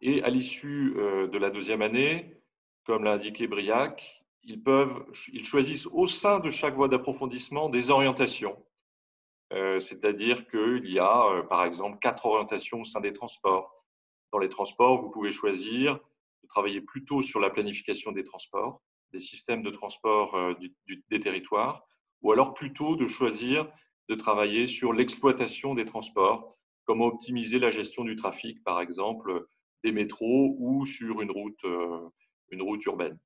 Et 0.00 0.22
à 0.22 0.30
l'issue 0.30 0.94
euh, 0.96 1.26
de 1.26 1.38
la 1.38 1.50
deuxième 1.50 1.82
année, 1.82 2.36
comme 2.84 3.04
l'a 3.04 3.14
indiqué 3.14 3.46
Briac, 3.46 4.24
ils, 4.42 4.62
peuvent, 4.62 5.04
ils 5.32 5.44
choisissent 5.44 5.86
au 5.86 6.06
sein 6.06 6.38
de 6.38 6.50
chaque 6.50 6.74
voie 6.74 6.88
d'approfondissement 6.88 7.68
des 7.68 7.90
orientations. 7.90 8.56
Euh, 9.52 9.80
c'est-à-dire 9.80 10.46
qu'il 10.46 10.90
y 10.90 10.98
a, 10.98 11.26
euh, 11.30 11.42
par 11.42 11.64
exemple, 11.64 11.98
quatre 12.00 12.26
orientations 12.26 12.82
au 12.82 12.84
sein 12.84 13.00
des 13.00 13.12
transports. 13.12 13.84
Dans 14.32 14.38
les 14.38 14.48
transports, 14.48 15.00
vous 15.00 15.10
pouvez 15.10 15.32
choisir 15.32 15.94
de 15.94 16.48
travailler 16.48 16.80
plutôt 16.80 17.22
sur 17.22 17.40
la 17.40 17.50
planification 17.50 18.12
des 18.12 18.24
transports, 18.24 18.82
des 19.12 19.18
systèmes 19.18 19.62
de 19.62 19.70
transport 19.70 20.36
des 21.10 21.20
territoires, 21.20 21.82
ou 22.20 22.30
alors 22.30 22.52
plutôt 22.52 22.94
de 22.94 23.06
choisir 23.06 23.66
de 24.08 24.14
travailler 24.14 24.66
sur 24.66 24.92
l'exploitation 24.92 25.74
des 25.74 25.86
transports, 25.86 26.58
comment 26.84 27.06
optimiser 27.06 27.58
la 27.58 27.70
gestion 27.70 28.04
du 28.04 28.16
trafic, 28.16 28.62
par 28.64 28.80
exemple, 28.80 29.48
des 29.84 29.92
métros 29.92 30.56
ou 30.58 30.84
sur 30.84 31.20
une 31.20 31.30
route, 31.30 31.64
euh, 31.64 32.08
une 32.50 32.62
route 32.62 32.84
urbaine. 32.86 33.18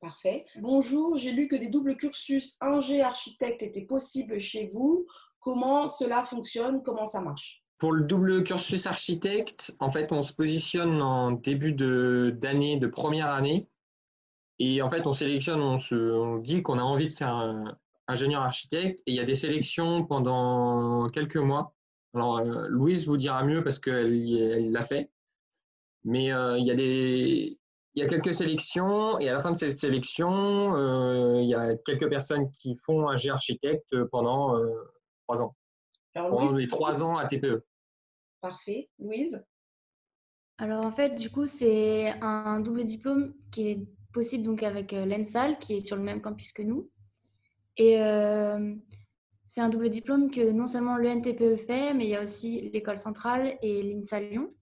Parfait. 0.00 0.44
Bonjour, 0.56 1.16
j'ai 1.16 1.32
lu 1.32 1.48
que 1.48 1.56
des 1.56 1.68
doubles 1.68 1.96
cursus 1.96 2.56
ingé 2.60 3.02
architecte 3.02 3.62
étaient 3.62 3.86
possibles 3.86 4.38
chez 4.38 4.66
vous. 4.66 5.06
Comment 5.40 5.88
cela 5.88 6.24
fonctionne? 6.24 6.82
Comment 6.82 7.04
ça 7.06 7.20
marche? 7.20 7.62
Pour 7.78 7.92
le 7.92 8.04
double 8.04 8.44
cursus 8.44 8.86
architecte, 8.86 9.74
en 9.78 9.90
fait, 9.90 10.12
on 10.12 10.22
se 10.22 10.32
positionne 10.32 11.00
en 11.00 11.32
début 11.32 11.72
d'année, 11.72 12.78
de, 12.78 12.86
première 12.86 13.30
année. 13.30 13.68
Et 14.58 14.82
en 14.82 14.88
fait, 14.88 15.06
on 15.06 15.12
sélectionne, 15.12 15.60
on, 15.60 15.78
se, 15.78 15.94
on 15.94 16.38
dit 16.38 16.62
qu'on 16.62 16.78
a 16.78 16.82
envie 16.82 17.08
de 17.08 17.12
faire 17.12 17.34
un 17.34 17.76
ingénieur 18.06 18.42
architecte. 18.42 19.00
Et 19.06 19.12
il 19.12 19.16
y 19.16 19.20
a 19.20 19.24
des 19.24 19.34
sélections 19.34 20.04
pendant 20.04 21.08
quelques 21.08 21.36
mois 21.36 21.74
alors, 22.14 22.38
euh, 22.38 22.68
Louise 22.68 23.06
vous 23.06 23.16
dira 23.16 23.42
mieux 23.42 23.62
parce 23.64 23.78
qu'elle 23.78 24.70
l'a 24.70 24.82
fait. 24.82 25.10
Mais 26.04 26.32
euh, 26.32 26.58
il 26.58 26.66
y 26.66 26.70
a 26.70 26.74
des, 26.74 27.58
il 27.94 28.02
y 28.02 28.02
a 28.02 28.06
quelques 28.06 28.34
sélections 28.34 29.18
et 29.18 29.28
à 29.28 29.32
la 29.32 29.40
fin 29.40 29.52
de 29.52 29.56
cette 29.56 29.78
sélection, 29.78 30.76
euh, 30.76 31.40
il 31.40 31.48
y 31.48 31.54
a 31.54 31.76
quelques 31.76 32.08
personnes 32.08 32.50
qui 32.50 32.76
font 32.76 33.08
un 33.08 33.16
G 33.16 33.30
architecte 33.30 33.94
pendant 34.10 34.56
trois 35.26 35.42
ans. 35.42 35.56
pendant 36.14 36.52
les 36.52 36.66
trois 36.66 37.02
ans 37.02 37.16
à 37.16 37.26
TPE. 37.26 37.64
Parfait. 38.40 38.90
Louise? 38.98 39.42
Alors 40.58 40.84
en 40.84 40.92
fait, 40.92 41.14
du 41.14 41.30
coup, 41.30 41.46
c'est 41.46 42.10
un 42.20 42.60
double 42.60 42.84
diplôme 42.84 43.34
qui 43.50 43.70
est 43.70 43.88
possible 44.12 44.44
donc 44.44 44.62
avec 44.62 44.92
l'ENSAL 44.92 45.58
qui 45.58 45.74
est 45.74 45.80
sur 45.80 45.96
le 45.96 46.02
même 46.02 46.20
campus 46.20 46.52
que 46.52 46.62
nous. 46.62 46.90
Et 47.76 47.96
c'est 49.46 49.60
un 49.60 49.68
double 49.68 49.90
diplôme 49.90 50.30
que 50.30 50.50
non 50.50 50.66
seulement 50.66 50.96
l'ENTPE 50.96 51.56
fait, 51.66 51.92
mais 51.94 52.04
il 52.04 52.10
y 52.10 52.16
a 52.16 52.22
aussi 52.22 52.70
l'école 52.72 52.98
centrale 52.98 53.58
et 53.62 53.82
l'INSA 53.82 54.20
Lyon. 54.20 54.52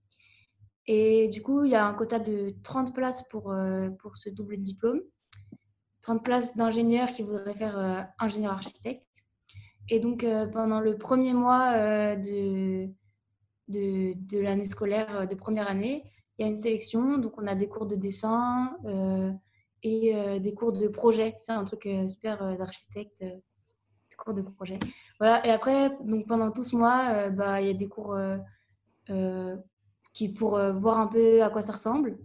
Et 0.85 1.29
du 1.29 1.41
coup, 1.41 1.63
il 1.63 1.71
y 1.71 1.75
a 1.75 1.85
un 1.85 1.93
quota 1.93 2.19
de 2.19 2.55
30 2.63 2.93
places 2.93 3.27
pour, 3.29 3.51
euh, 3.51 3.89
pour 3.99 4.17
ce 4.17 4.29
double 4.29 4.57
diplôme. 4.57 5.01
30 6.01 6.23
places 6.23 6.57
d'ingénieurs 6.57 7.09
qui 7.09 7.23
voudraient 7.23 7.53
faire 7.53 7.77
euh, 7.77 8.01
ingénieur 8.19 8.51
architecte. 8.53 9.07
Et 9.89 9.99
donc, 9.99 10.23
euh, 10.23 10.45
pendant 10.47 10.79
le 10.79 10.97
premier 10.97 11.33
mois 11.33 12.15
de, 12.17 12.87
de, 13.69 14.13
de 14.15 14.39
l'année 14.39 14.65
scolaire 14.65 15.27
de 15.27 15.35
première 15.35 15.69
année, 15.69 16.03
il 16.37 16.43
y 16.43 16.45
a 16.45 16.49
une 16.49 16.57
sélection. 16.57 17.17
Donc, 17.17 17.33
on 17.37 17.47
a 17.47 17.55
des 17.55 17.67
cours 17.67 17.85
de 17.85 17.95
dessin 17.95 18.75
et 19.83 20.39
des 20.39 20.53
cours 20.53 20.71
de 20.71 20.87
projet. 20.87 21.33
C'est 21.37 21.51
un 21.51 21.63
truc 21.63 21.87
super 22.07 22.57
d'architecte 22.57 23.23
cours 24.15 24.33
de 24.33 24.41
projet. 24.41 24.79
Voilà, 25.19 25.45
et 25.45 25.49
après, 25.49 25.91
donc 26.01 26.27
pendant 26.27 26.51
tout 26.51 26.63
ce 26.63 26.75
mois, 26.75 27.09
euh, 27.11 27.29
bah, 27.29 27.61
il 27.61 27.67
y 27.67 27.69
a 27.69 27.73
des 27.73 27.87
cours 27.87 28.13
euh, 28.13 28.37
euh, 29.09 29.55
qui 30.13 30.29
pour 30.29 30.59
voir 30.73 30.99
un 30.99 31.07
peu 31.07 31.43
à 31.43 31.49
quoi 31.49 31.61
ça 31.61 31.73
ressemble. 31.73 32.17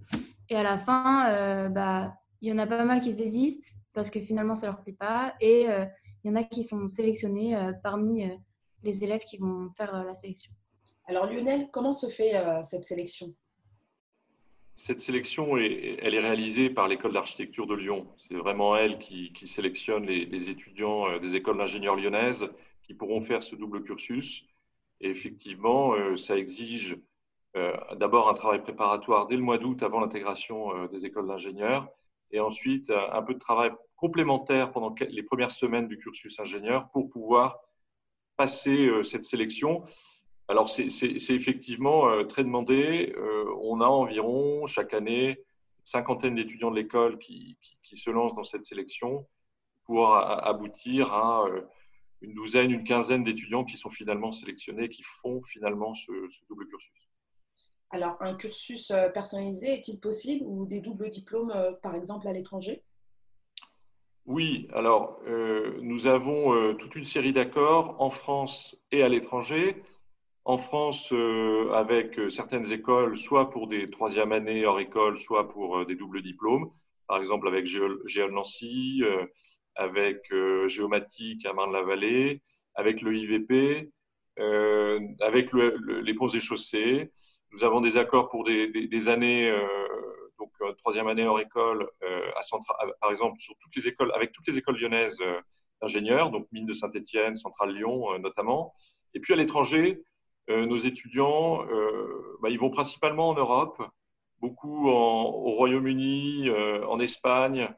Et 0.48 0.56
à 0.56 0.62
la 0.62 0.78
fin, 0.78 1.68
bah, 1.70 2.14
il 2.40 2.48
y 2.48 2.52
en 2.52 2.58
a 2.58 2.66
pas 2.66 2.84
mal 2.84 3.00
qui 3.00 3.12
se 3.12 3.18
désistent 3.18 3.76
parce 3.92 4.10
que 4.10 4.20
finalement, 4.20 4.56
ça 4.56 4.66
leur 4.66 4.82
plaît 4.82 4.96
pas. 4.98 5.34
Et 5.40 5.62
il 5.62 6.28
y 6.28 6.30
en 6.30 6.36
a 6.36 6.44
qui 6.44 6.62
sont 6.62 6.86
sélectionnés 6.86 7.56
parmi 7.82 8.30
les 8.82 9.04
élèves 9.04 9.24
qui 9.24 9.38
vont 9.38 9.70
faire 9.76 10.04
la 10.04 10.14
sélection. 10.14 10.52
Alors 11.06 11.26
Lionel, 11.26 11.70
comment 11.72 11.94
se 11.94 12.08
fait 12.08 12.32
cette 12.62 12.84
sélection? 12.84 13.34
Cette 14.78 15.00
sélection, 15.00 15.56
est, 15.56 15.98
elle 16.02 16.14
est 16.14 16.20
réalisée 16.20 16.70
par 16.70 16.86
l'école 16.86 17.12
d'architecture 17.12 17.66
de 17.66 17.74
Lyon. 17.74 18.06
C'est 18.16 18.36
vraiment 18.36 18.76
elle 18.76 19.00
qui, 19.00 19.32
sélectionne 19.44 20.06
les, 20.06 20.50
étudiants 20.50 21.08
euh, 21.08 21.18
des 21.18 21.34
écoles 21.34 21.58
d'ingénieurs 21.58 21.96
lyonnaises 21.96 22.48
qui 22.84 22.94
pourront 22.94 23.20
faire 23.20 23.42
ce 23.42 23.56
double 23.56 23.82
cursus. 23.82 24.46
Et 25.00 25.10
effectivement, 25.10 25.94
ça 26.16 26.36
exige 26.36 26.96
d'abord 27.54 28.28
un 28.28 28.34
travail 28.34 28.62
préparatoire 28.62 29.26
dès 29.26 29.36
le 29.36 29.42
mois 29.42 29.58
d'août 29.58 29.82
avant 29.82 30.00
l'intégration 30.00 30.86
des 30.86 31.06
écoles 31.06 31.26
d'ingénieurs 31.26 31.88
et 32.30 32.40
ensuite 32.40 32.90
un 32.90 33.22
peu 33.22 33.34
de 33.34 33.38
travail 33.38 33.70
complémentaire 33.96 34.70
pendant 34.70 34.94
les 35.00 35.22
premières 35.22 35.50
semaines 35.50 35.88
du 35.88 35.98
cursus 35.98 36.38
ingénieur 36.38 36.88
pour 36.90 37.08
pouvoir 37.10 37.58
passer 38.36 38.90
cette 39.02 39.24
sélection. 39.24 39.84
Alors, 40.46 40.68
c'est 40.68 40.86
effectivement 41.30 42.24
très 42.26 42.44
demandé. 42.44 43.14
on 43.60 43.80
a 43.80 43.86
environ 43.86 44.66
chaque 44.66 44.94
année 44.94 45.42
cinquantaine 45.88 46.34
d'étudiants 46.34 46.70
de 46.70 46.76
l'école 46.76 47.18
qui, 47.18 47.56
se 47.94 48.10
lancent 48.10 48.34
dans 48.34 48.44
cette 48.44 48.64
sélection 48.64 49.26
pour 49.84 50.14
aboutir 50.14 51.12
à 51.12 51.46
une 52.20 52.34
douzaine, 52.34 52.70
une 52.70 52.84
quinzaine 52.84 53.24
d'étudiants 53.24 53.64
qui 53.64 53.76
sont 53.76 53.88
finalement 53.88 54.32
sélectionnés, 54.32 54.90
qui 54.90 55.02
font 55.02 55.42
finalement 55.42 55.94
ce, 55.94 56.12
double 56.48 56.68
cursus. 56.68 57.07
Alors, 57.90 58.16
un 58.20 58.34
cursus 58.34 58.90
euh, 58.90 59.08
personnalisé 59.08 59.72
est-il 59.72 59.98
possible 59.98 60.44
ou 60.46 60.66
des 60.66 60.80
doubles 60.80 61.08
diplômes, 61.08 61.52
euh, 61.54 61.72
par 61.72 61.94
exemple, 61.94 62.28
à 62.28 62.32
l'étranger? 62.32 62.82
Oui, 64.26 64.68
alors 64.74 65.18
euh, 65.26 65.78
nous 65.80 66.06
avons 66.06 66.74
toute 66.74 66.96
une 66.96 67.06
série 67.06 67.32
d'accords 67.32 67.96
en 67.98 68.10
France 68.10 68.76
et 68.92 69.02
à 69.02 69.08
l'étranger. 69.08 69.82
En 70.44 70.58
France, 70.58 71.14
avec 71.74 72.18
certaines 72.30 72.70
écoles, 72.70 73.16
soit 73.16 73.48
pour 73.48 73.68
des 73.68 73.88
troisième 73.88 74.32
années 74.32 74.66
hors 74.66 74.80
école, 74.80 75.16
soit 75.16 75.48
pour 75.48 75.84
des 75.86 75.94
doubles 75.94 76.22
diplômes. 76.22 76.70
Par 77.06 77.18
exemple, 77.18 77.48
avec 77.48 77.64
Géol 77.64 78.32
Nancy, 78.32 79.02
avec 79.74 80.30
Géomatique 80.66 81.44
à 81.46 81.52
Marne-la-Vallée, 81.54 82.42
avec 82.74 83.02
le 83.02 83.14
IVP, 83.14 83.90
avec 85.20 85.52
les 85.52 86.14
ponts 86.14 86.28
et 86.28 86.40
chaussées. 86.40 87.12
Nous 87.52 87.64
avons 87.64 87.80
des 87.80 87.96
accords 87.96 88.28
pour 88.28 88.44
des, 88.44 89.08
années, 89.08 89.48
euh, 89.48 89.66
donc 90.38 90.52
troisième 90.78 91.08
année 91.08 91.26
hors 91.26 91.40
école, 91.40 91.88
à 92.36 92.40
par 93.00 93.10
exemple 93.10 93.38
sur 93.38 93.54
toutes 93.58 93.74
les 93.76 93.88
écoles, 93.88 94.12
avec 94.14 94.32
toutes 94.32 94.46
les 94.46 94.58
écoles 94.58 94.78
lyonnaises 94.78 95.18
d'ingénieurs, 95.80 96.30
donc 96.30 96.46
mine 96.52 96.66
de 96.66 96.74
Saint-Étienne, 96.74 97.34
Centrale 97.34 97.74
Lyon 97.74 98.18
notamment. 98.18 98.74
Et 99.14 99.20
puis 99.20 99.32
à 99.32 99.36
l'étranger, 99.36 100.02
nos 100.48 100.76
étudiants, 100.76 101.64
bah, 102.42 102.50
ils 102.50 102.58
vont 102.58 102.70
principalement 102.70 103.30
en 103.30 103.34
Europe, 103.34 103.82
beaucoup 104.40 104.88
au 104.88 105.52
Royaume-Uni, 105.54 106.50
en 106.50 107.00
Espagne, 107.00 107.68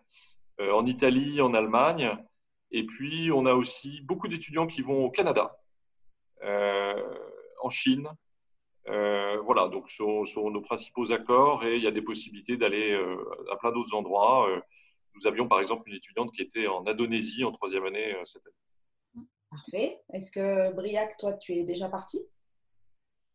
euh, 0.60 0.72
en 0.72 0.84
Italie, 0.86 1.40
en 1.40 1.54
Allemagne. 1.54 2.16
Et 2.70 2.84
puis, 2.84 3.30
on 3.32 3.46
a 3.46 3.54
aussi 3.54 4.00
beaucoup 4.02 4.28
d'étudiants 4.28 4.66
qui 4.66 4.82
vont 4.82 5.04
au 5.04 5.10
Canada, 5.10 5.56
euh, 6.42 7.02
en 7.62 7.70
Chine. 7.70 8.08
Euh, 8.88 9.19
voilà, 9.44 9.68
donc 9.68 9.88
ce 9.88 10.24
sont, 10.24 10.50
nos 10.50 10.60
principaux 10.60 11.12
accords 11.12 11.64
et 11.64 11.76
il 11.76 11.82
y 11.82 11.86
a 11.86 11.90
des 11.90 12.02
possibilités 12.02 12.56
d'aller 12.56 12.98
à 13.50 13.56
plein 13.56 13.72
d'autres 13.72 13.94
endroits. 13.94 14.48
nous 15.14 15.26
avions 15.26 15.48
par 15.48 15.60
exemple 15.60 15.88
une 15.88 15.96
étudiante 15.96 16.32
qui 16.32 16.42
était 16.42 16.66
en 16.66 16.86
Indonésie 16.86 17.44
en 17.44 17.52
troisième 17.52 17.84
année 17.84 18.14
cette 18.24 18.42
année. 18.46 19.26
Parfait. 19.50 20.00
Est-ce 20.12 20.30
que 20.30 20.72
Briac, 20.74 21.16
toi, 21.18 21.32
tu 21.32 21.54
es 21.54 21.64
déjà 21.64 21.88
parti? 21.88 22.24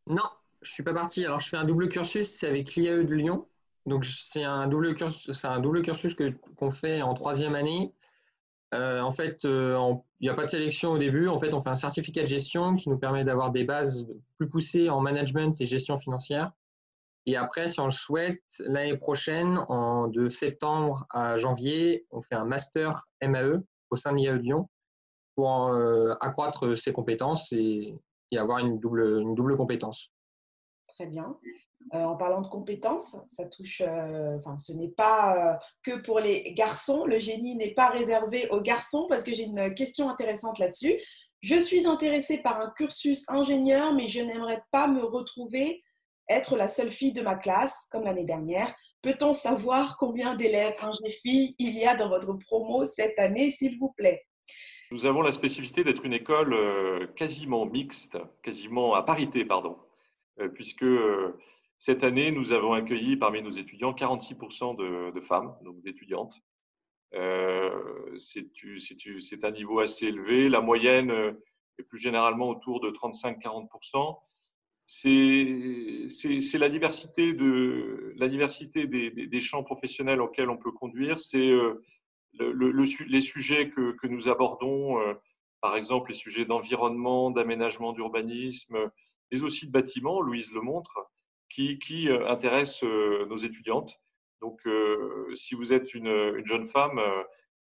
Non, 0.08 0.24
je 0.62 0.70
ne 0.70 0.74
suis 0.74 0.84
pas 0.84 0.94
parti. 0.94 1.26
Alors, 1.26 1.40
je 1.40 1.50
fais 1.50 1.58
un 1.58 1.66
double 1.66 1.90
cursus, 1.90 2.30
c'est 2.30 2.48
avec 2.48 2.76
l'IAE 2.76 3.04
de 3.04 3.14
Lyon. 3.14 3.48
Donc, 3.86 4.06
c'est 4.06 4.44
un 4.44 4.68
double 4.68 4.96
cursus, 4.96 5.38
c'est 5.38 5.48
un 5.48 5.60
double 5.60 5.82
cursus 5.82 6.16
que, 6.16 6.32
qu'on 6.56 6.72
fait 6.72 7.02
en 7.02 7.14
troisième 7.14 7.54
année. 7.54 7.94
Euh, 8.74 9.02
en 9.02 9.12
fait, 9.12 9.46
euh, 9.46 9.94
il 10.20 10.24
n'y 10.24 10.30
a 10.30 10.34
pas 10.34 10.46
de 10.46 10.50
sélection 10.50 10.92
au 10.92 10.98
début. 10.98 11.28
En 11.28 11.38
fait, 11.38 11.54
on 11.54 11.62
fait 11.62 11.70
un 11.70 11.76
certificat 11.76 12.22
de 12.22 12.28
gestion 12.28 12.76
qui 12.76 12.90
nous 12.90 12.98
permet 12.98 13.24
d'avoir 13.24 13.52
des 13.52 13.64
bases 13.64 14.08
plus 14.38 14.50
poussées 14.50 14.90
en 14.90 15.02
management 15.02 15.60
et 15.62 15.66
gestion 15.66 15.98
financière. 15.98 16.52
Et 17.28 17.38
après, 17.38 17.68
si 17.68 17.80
on 17.80 17.86
le 17.86 17.92
souhaite, 17.92 18.44
l'année 18.60 18.98
prochaine, 18.98 19.60
de 20.12 20.30
septembre 20.30 21.06
à 21.10 21.38
janvier, 21.38 22.06
on 22.12 22.22
fait 22.22 22.36
un 22.36 22.46
master 22.46 23.08
MAE 23.22 23.64
au 23.90 23.96
sein 23.96 24.12
de 24.12 24.18
l'IAE 24.18 24.34
de 24.34 24.40
Lyon 24.40 24.70
pour 25.36 25.68
euh, 25.68 26.14
accroître 26.22 26.76
ses 26.78 26.94
compétences 26.94 27.52
et, 27.52 27.96
et 28.32 28.38
avoir 28.38 28.60
une 28.60 28.80
double, 28.80 29.22
une 29.22 29.36
double 29.36 29.58
compétence. 29.58 30.12
Très 30.88 31.08
bien. 31.08 31.36
Euh, 31.94 32.04
en 32.04 32.16
parlant 32.16 32.42
de 32.42 32.48
compétences, 32.48 33.16
ça 33.28 33.46
touche, 33.46 33.82
euh, 33.86 34.40
enfin, 34.40 34.58
ce 34.58 34.74
n'est 34.74 34.90
pas 34.90 35.54
euh, 35.54 35.58
que 35.84 36.00
pour 36.02 36.20
les 36.20 36.54
garçons. 36.54 37.06
Le 37.06 37.20
génie 37.20 37.56
n'est 37.56 37.76
pas 37.76 37.90
réservé 37.90 38.50
aux 38.50 38.62
garçons 38.62 39.06
parce 39.08 39.22
que 39.22 39.32
j'ai 39.32 39.44
une 39.44 39.74
question 39.76 40.10
intéressante 40.10 40.58
là-dessus. 40.58 41.00
Je 41.42 41.56
suis 41.56 41.86
intéressée 41.86 42.40
par 42.40 42.60
un 42.60 42.72
cursus 42.76 43.24
ingénieur, 43.28 43.94
mais 43.94 44.08
je 44.08 44.20
n'aimerais 44.20 44.64
pas 44.72 44.88
me 44.88 45.04
retrouver 45.04 45.84
être 46.28 46.58
la 46.58 46.68
seule 46.68 46.90
fille 46.90 47.14
de 47.14 47.22
ma 47.22 47.36
classe, 47.36 47.86
comme 47.92 48.06
l'année 48.06 48.26
dernière. 48.26 48.74
Peut-on 49.04 49.36
savoir 49.36 49.96
combien 49.98 50.34
d'élèves 50.34 50.74
ingé-filles 50.82 51.56
il 51.60 51.78
y 51.78 51.86
a 51.86 51.94
dans 51.94 52.10
votre 52.10 52.34
promo 52.34 52.84
cette 52.84 53.20
année, 53.20 53.52
s'il 53.52 53.78
vous 53.78 53.94
plaît? 53.96 54.24
Nous 54.90 55.06
avons 55.06 55.22
la 55.22 55.32
spécificité 55.32 55.84
d'être 55.84 56.04
une 56.04 56.14
école 56.14 56.56
quasiment 57.16 57.68
mixte, 57.68 58.18
quasiment 58.42 58.96
à 58.96 59.04
parité, 59.04 59.46
pardon, 59.46 59.78
puisque 60.56 60.86
cette 61.78 62.04
année, 62.04 62.32
nous 62.32 62.54
avons 62.54 62.74
accueilli 62.74 63.18
parmi 63.18 63.42
nos 63.42 63.52
étudiants 63.52 63.94
46% 63.94 65.14
de, 65.14 65.22
femmes, 65.22 65.56
donc 65.64 65.82
d'étudiantes. 65.82 66.40
Euh, 67.14 68.18
c'est 68.18 69.44
un 69.44 69.52
niveau 69.52 69.80
assez 69.80 70.08
élevé. 70.08 70.50
La 70.50 70.62
moyenne 70.62 71.12
euh, 71.12 71.34
est 71.78 71.84
plus 71.84 72.00
généralement 72.00 72.50
autour 72.50 72.80
de 72.80 72.90
35-40%. 72.90 74.18
C'est 74.86 76.58
la 76.58 76.70
diversité, 76.70 77.34
des, 77.34 79.42
champs 79.42 79.64
professionnels 79.64 80.22
auxquels 80.22 80.50
on 80.50 80.58
peut 80.58 80.72
conduire. 80.72 81.20
C'est 81.20 81.50
euh, 81.50 81.84
les 82.40 83.22
sujets 83.22 83.70
que, 83.70 83.92
que 83.98 84.08
nous 84.08 84.30
abordons, 84.30 84.98
par 85.62 85.76
exemple 85.76 86.12
les 86.12 86.16
sujets 86.16 86.46
d'environnement, 86.46 87.32
d'aménagement, 87.32 87.94
d'urbanisme, 87.94 88.92
mais 89.32 89.44
aussi 89.44 89.68
de 89.68 89.72
bâtiment. 89.72 90.22
Louise 90.22 90.52
le 90.52 90.62
montre 90.62 91.10
qui, 91.56 92.10
euh, 92.10 92.28
intéresse 92.28 92.84
euh, 92.84 93.26
nos 93.28 93.38
étudiantes. 93.38 94.00
Donc, 94.42 94.60
euh, 94.66 95.34
si 95.36 95.56
vous 95.56 95.74
êtes 95.74 95.94
une, 95.94 96.46
jeune 96.46 96.66
femme 96.66 97.00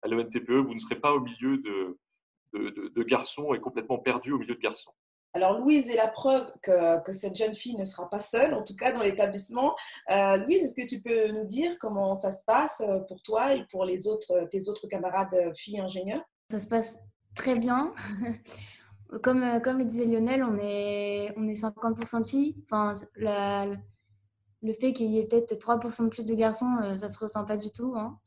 à 0.02 0.08
l'ENTPE, 0.08 0.50
vous 0.50 0.74
ne 0.74 0.80
serez 0.80 1.00
pas 1.00 1.12
au 1.12 1.20
milieu 1.20 1.58
de, 1.58 1.98
de, 2.52 3.02
garçons 3.02 3.54
et 3.54 3.60
complètement 3.60 3.98
perdu 3.98 4.32
au 4.32 4.38
milieu 4.38 4.54
de 4.54 4.60
garçons. 4.60 4.90
Alors, 5.32 5.58
Louise 5.58 5.88
est 5.88 5.96
la 5.96 6.08
preuve 6.08 6.52
que, 6.62 7.12
cette 7.12 7.36
jeune 7.36 7.54
fille 7.54 7.76
ne 7.76 7.84
sera 7.84 8.10
pas 8.10 8.20
seule, 8.20 8.54
en 8.54 8.62
tout 8.62 8.76
cas 8.76 8.92
dans 8.92 9.02
l'établissement. 9.02 9.74
Louise, 10.10 10.64
est-ce 10.64 10.74
que 10.74 10.86
tu 10.86 11.00
peux 11.00 11.32
nous 11.32 11.44
dire 11.44 11.76
comment 11.78 12.20
ça 12.20 12.32
se 12.32 12.44
passe 12.44 12.82
pour 13.08 13.22
toi 13.22 13.54
et 13.54 13.64
pour 13.70 13.84
les 13.84 14.06
autres, 14.06 14.46
tes 14.50 14.68
autres 14.68 14.86
camarades 14.86 15.56
filles 15.56 15.80
ingénieurs? 15.80 16.22
Ça 16.50 16.58
se 16.58 16.68
passe 16.68 16.98
très 17.34 17.54
bien. 17.54 17.94
Comme, 19.22 19.42
euh, 19.42 19.60
comme 19.60 19.78
le 19.78 19.84
disait 19.84 20.06
Lionel, 20.06 20.42
on 20.42 20.58
est, 20.58 21.32
on 21.36 21.46
est 21.46 21.54
50% 21.54 22.22
de 22.22 22.26
filles. 22.26 22.56
Enfin, 22.64 22.92
le 24.62 24.72
fait 24.72 24.92
qu'il 24.92 25.10
y 25.10 25.18
ait 25.18 25.26
peut-être 25.26 25.54
3% 25.54 26.04
de 26.04 26.08
plus 26.08 26.24
de 26.24 26.34
garçons, 26.34 26.76
euh, 26.82 26.96
ça 26.96 27.08
ne 27.08 27.12
se 27.12 27.18
ressent 27.18 27.44
pas 27.44 27.56
du 27.56 27.70
tout. 27.70 27.94
Hein. 27.96 28.18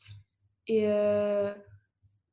Et 0.68 0.84
euh, 0.88 1.54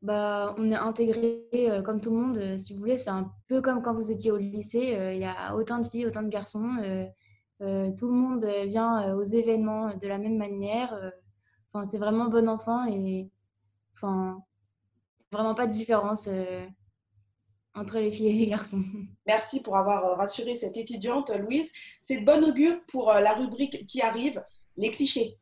bah, 0.02 0.54
on 0.58 0.70
est 0.70 0.76
intégré 0.76 1.44
comme 1.84 2.00
tout 2.00 2.10
le 2.10 2.16
monde, 2.16 2.58
si 2.58 2.74
vous 2.74 2.80
voulez. 2.80 2.98
C'est 2.98 3.10
un 3.10 3.32
peu 3.48 3.62
comme 3.62 3.80
quand 3.82 3.94
vous 3.94 4.10
étiez 4.10 4.30
au 4.30 4.36
lycée. 4.36 4.96
Il 5.14 5.18
y 5.18 5.24
a 5.24 5.54
autant 5.54 5.78
de 5.78 5.88
filles, 5.88 6.06
autant 6.06 6.22
de 6.22 6.28
garçons. 6.28 6.68
tout 7.60 8.08
le 8.08 8.12
monde 8.12 8.44
vient 8.66 9.14
aux 9.14 9.22
événements 9.22 9.94
de 9.94 10.06
la 10.06 10.18
même 10.18 10.36
manière. 10.36 11.12
Enfin, 11.72 11.84
c'est 11.86 11.98
vraiment 11.98 12.26
bon 12.26 12.48
enfant 12.48 12.84
et 12.86 13.30
enfin, 13.94 14.42
vraiment 15.32 15.54
pas 15.54 15.66
de 15.66 15.72
différence 15.72 16.28
entre 17.76 17.98
les 17.98 18.12
filles 18.12 18.28
et 18.28 18.32
les 18.32 18.46
garçons. 18.46 18.82
Merci 19.26 19.60
pour 19.60 19.76
avoir 19.76 20.04
euh, 20.04 20.14
rassuré 20.14 20.54
cette 20.54 20.76
étudiante, 20.76 21.30
Louise. 21.36 21.72
C'est 22.02 22.18
de 22.18 22.24
bon 22.24 22.44
augure 22.44 22.76
pour 22.86 23.10
euh, 23.10 23.20
la 23.20 23.34
rubrique 23.34 23.86
qui 23.86 24.00
arrive, 24.00 24.44
les 24.76 24.90
clichés. 24.90 25.36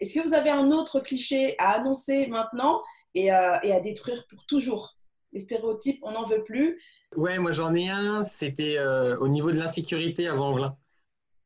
Est-ce 0.00 0.14
que 0.14 0.26
vous 0.26 0.34
avez 0.34 0.50
un 0.50 0.70
autre 0.72 1.00
cliché 1.00 1.54
à 1.58 1.72
annoncer 1.72 2.26
maintenant 2.26 2.82
et, 3.14 3.32
euh, 3.32 3.56
et 3.62 3.72
à 3.72 3.80
détruire 3.80 4.26
pour 4.28 4.46
toujours? 4.46 4.96
Les 5.32 5.40
stéréotypes, 5.40 6.00
on 6.02 6.12
n'en 6.12 6.26
veut 6.26 6.42
plus. 6.42 6.80
Ouais, 7.16 7.38
moi 7.38 7.52
j'en 7.52 7.74
ai 7.74 7.88
un. 7.88 8.22
C'était 8.22 8.78
au 9.18 9.28
niveau 9.28 9.50
de 9.50 9.58
l'insécurité 9.58 10.28
avant 10.28 10.52
Velin. 10.52 10.76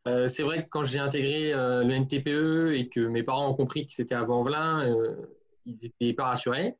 Euh, 0.06 0.28
c'est 0.28 0.44
vrai 0.44 0.64
que 0.64 0.68
quand 0.68 0.84
j'ai 0.84 1.00
intégré 1.00 1.52
euh, 1.52 1.82
le 1.82 1.94
NTPE 1.94 2.74
et 2.74 2.88
que 2.88 3.00
mes 3.00 3.24
parents 3.24 3.50
ont 3.50 3.54
compris 3.54 3.86
que 3.86 3.92
c'était 3.92 4.14
avant 4.14 4.42
Velin, 4.42 4.88
euh, 4.88 5.16
ils 5.64 5.76
n'étaient 5.82 6.14
pas 6.14 6.26
rassurés. 6.26 6.76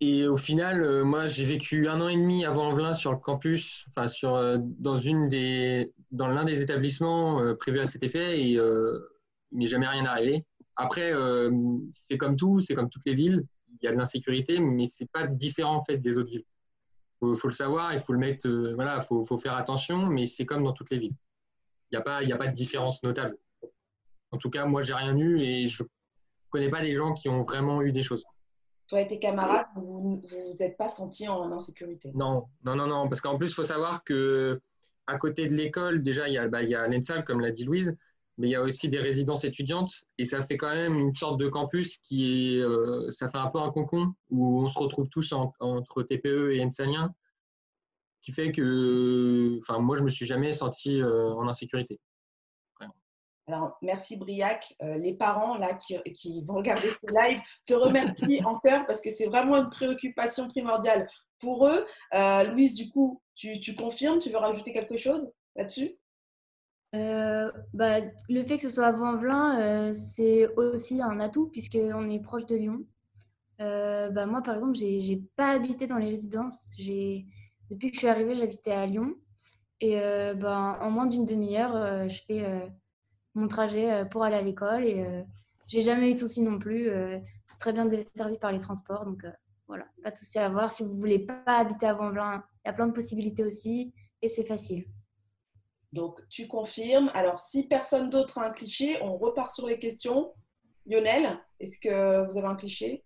Et 0.00 0.28
au 0.28 0.36
final, 0.36 1.04
moi, 1.04 1.26
j'ai 1.26 1.44
vécu 1.44 1.88
un 1.88 2.00
an 2.02 2.08
et 2.08 2.16
demi 2.16 2.44
avant 2.44 2.72
Velin 2.72 2.92
sur 2.92 3.12
le 3.12 3.18
campus, 3.18 3.86
enfin 3.88 4.06
sur 4.08 4.32
dans 4.80 4.94
l'un 6.28 6.44
des 6.44 6.62
établissements 6.62 7.54
prévus 7.56 7.80
à 7.80 7.86
cet 7.86 8.02
effet, 8.02 8.38
et 8.38 8.50
il 8.52 8.62
m'est 9.52 9.66
jamais 9.66 9.88
rien 9.88 10.04
arrivé. 10.04 10.44
Après, 10.76 11.14
c'est 11.90 12.18
comme 12.18 12.36
tout, 12.36 12.60
c'est 12.60 12.74
comme 12.74 12.90
toutes 12.90 13.06
les 13.06 13.14
villes. 13.14 13.46
Il 13.80 13.86
y 13.86 13.88
a 13.88 13.92
de 13.92 13.96
l'insécurité, 13.96 14.60
mais 14.60 14.86
c'est 14.86 15.10
pas 15.10 15.26
différent 15.26 15.76
en 15.76 15.82
fait 15.82 15.96
des 15.96 16.18
autres 16.18 16.28
villes. 16.28 16.44
Il 17.22 17.34
faut, 17.34 17.48
le 17.48 17.54
savoir, 17.54 17.94
il 17.94 18.00
faut 18.00 18.12
le 18.12 18.18
mettre, 18.18 18.46
voilà, 18.74 19.00
faut, 19.00 19.24
faut 19.24 19.38
faire 19.38 19.56
attention, 19.56 20.08
mais 20.08 20.26
c'est 20.26 20.44
comme 20.44 20.62
dans 20.62 20.74
toutes 20.74 20.90
les 20.90 20.98
villes. 20.98 21.16
Il 21.90 21.94
n'y 21.94 21.98
a, 21.98 22.02
pas, 22.02 22.18
a 22.18 22.36
pas 22.36 22.48
de 22.48 22.54
différence 22.54 23.02
notable. 23.02 23.36
En 24.32 24.38
tout 24.38 24.50
cas, 24.50 24.64
moi, 24.64 24.82
j'ai 24.82 24.94
rien 24.94 25.16
eu 25.16 25.40
et 25.40 25.66
je 25.66 25.84
connais 26.50 26.68
pas 26.68 26.82
des 26.82 26.92
gens 26.92 27.12
qui 27.12 27.28
ont 27.28 27.40
vraiment 27.40 27.82
eu 27.82 27.92
des 27.92 28.02
choses. 28.02 28.24
Toi 28.88 29.00
et 29.00 29.08
tes 29.08 29.18
camarades, 29.18 29.66
vous 29.74 30.20
ne 30.22 30.52
vous 30.52 30.62
êtes 30.62 30.76
pas 30.76 30.88
sentis 30.88 31.28
en 31.28 31.50
insécurité? 31.52 32.12
Non, 32.14 32.46
non, 32.64 32.76
non, 32.76 32.86
non. 32.86 33.08
Parce 33.08 33.20
qu'en 33.20 33.36
plus, 33.36 33.50
il 33.50 33.54
faut 33.54 33.64
savoir 33.64 34.04
que 34.04 34.60
à 35.06 35.18
côté 35.18 35.46
de 35.46 35.54
l'école, 35.54 36.02
déjà, 36.02 36.28
il 36.28 36.34
y 36.34 36.38
a, 36.38 36.48
bah, 36.48 36.62
l'ENSAL, 36.62 37.24
comme 37.24 37.40
l'a 37.40 37.50
dit 37.50 37.64
Louise, 37.64 37.96
mais 38.38 38.48
il 38.48 38.50
y 38.50 38.54
a 38.54 38.62
aussi 38.62 38.88
des 38.88 38.98
résidences 38.98 39.44
étudiantes. 39.44 40.04
Et 40.18 40.24
ça 40.24 40.40
fait 40.40 40.56
quand 40.56 40.72
même 40.72 40.98
une 40.98 41.14
sorte 41.14 41.38
de 41.38 41.48
campus 41.48 41.96
qui 41.98 42.56
est. 42.56 42.60
Euh, 42.60 43.10
ça 43.10 43.28
fait 43.28 43.38
un 43.38 43.48
peu 43.48 43.58
un 43.58 43.70
concon 43.70 44.12
où 44.30 44.62
on 44.62 44.66
se 44.66 44.78
retrouve 44.78 45.08
tous 45.08 45.32
entre 45.32 46.02
TPE 46.02 46.52
et 46.52 46.62
ENSALiens, 46.62 47.14
qui 48.26 48.32
fait 48.32 48.50
que. 48.50 49.58
Enfin, 49.58 49.78
moi, 49.78 49.96
je 49.96 50.02
me 50.02 50.08
suis 50.08 50.26
jamais 50.26 50.52
senti 50.52 51.00
euh, 51.00 51.32
en 51.34 51.48
insécurité. 51.48 52.00
Alors, 53.48 53.78
merci 53.80 54.16
Briac. 54.16 54.74
Euh, 54.82 54.98
les 54.98 55.14
parents 55.14 55.56
là 55.56 55.72
qui, 55.74 56.42
vont 56.44 56.54
regarder 56.54 56.88
ce 56.88 56.96
live 57.06 57.40
te 57.68 57.74
remercient 57.74 58.44
en 58.44 58.58
cœur 58.58 58.84
parce 58.86 59.00
que 59.00 59.08
c'est 59.08 59.26
vraiment 59.26 59.58
une 59.58 59.70
préoccupation 59.70 60.48
primordiale 60.48 61.06
pour 61.38 61.68
eux. 61.68 61.86
Euh, 62.14 62.42
Louise, 62.42 62.74
du 62.74 62.90
coup, 62.90 63.22
tu, 63.36 63.76
confirmes? 63.76 64.18
Tu 64.18 64.30
veux 64.30 64.38
rajouter 64.38 64.72
quelque 64.72 64.96
chose 64.96 65.30
là-dessus? 65.54 65.92
Euh, 66.96 67.52
bah, 67.72 68.00
Le 68.28 68.44
fait 68.44 68.56
que 68.56 68.62
ce 68.62 68.70
soit 68.70 68.86
à 68.86 68.92
Vanvelin, 68.92 69.94
c'est 69.94 70.52
aussi 70.56 71.00
un 71.00 71.20
atout 71.20 71.46
puisqu'on 71.46 72.08
est 72.08 72.20
proche 72.20 72.46
de 72.46 72.56
Lyon. 72.56 72.84
bah, 73.60 74.26
moi, 74.26 74.42
par 74.42 74.56
exemple, 74.56 74.74
j'ai 74.74 74.98
n'ai 74.98 75.22
pas 75.36 75.50
habité 75.50 75.86
dans 75.86 75.98
les 75.98 76.10
résidences. 76.10 76.74
Depuis 77.70 77.90
que 77.90 77.94
je 77.94 78.00
suis 78.00 78.08
arrivée, 78.08 78.34
j'habitais 78.34 78.72
à 78.72 78.86
Lyon. 78.86 79.14
Et 79.80 79.98
bah, 80.34 80.78
en 80.80 80.90
moins 80.90 81.06
d'une 81.06 81.24
demi-heure, 81.24 82.08
je 82.08 82.22
fais 82.26 82.70
mon 83.36 83.48
trajet 83.48 83.92
euh, 83.92 84.04
pour 84.04 84.24
aller 84.24 84.36
à 84.36 84.42
l'école 84.42 84.84
et 84.84 85.00
euh, 85.00 85.22
j'ai 85.68 85.82
jamais 85.82 86.10
eu 86.10 86.14
de 86.14 86.18
soucis 86.18 86.42
non 86.42 86.58
plus. 86.58 86.88
Euh, 86.90 87.18
c'est 87.46 87.58
très 87.58 87.72
bien 87.72 87.84
desservi 87.84 88.38
par 88.38 88.50
les 88.50 88.58
transports, 88.58 89.04
donc 89.04 89.24
voilà, 89.68 89.86
pas 90.02 90.10
de 90.10 90.16
soucis 90.16 90.38
à 90.38 90.46
avoir. 90.46 90.72
Si 90.72 90.82
vous 90.82 90.96
voulez 90.96 91.20
pas 91.20 91.42
habiter 91.46 91.86
à 91.86 91.94
Vanvelin, 91.94 92.42
il 92.64 92.68
y 92.68 92.70
a 92.70 92.72
plein 92.72 92.88
de 92.88 92.92
possibilités 92.92 93.44
aussi 93.44 93.94
et 94.22 94.28
c'est 94.28 94.44
facile. 94.44 94.86
Donc, 95.92 96.20
tu 96.28 96.48
confirmes. 96.48 97.10
Alors, 97.14 97.38
si 97.38 97.68
personne 97.68 98.10
d'autre 98.10 98.38
a 98.38 98.46
un 98.46 98.50
cliché, 98.50 98.98
on 99.02 99.16
repart 99.16 99.52
sur 99.52 99.66
les 99.66 99.78
questions. 99.78 100.32
Lionel, 100.86 101.38
est-ce 101.60 101.78
que 101.78 102.26
vous 102.28 102.36
avez 102.36 102.48
un 102.48 102.56
cliché? 102.56 103.04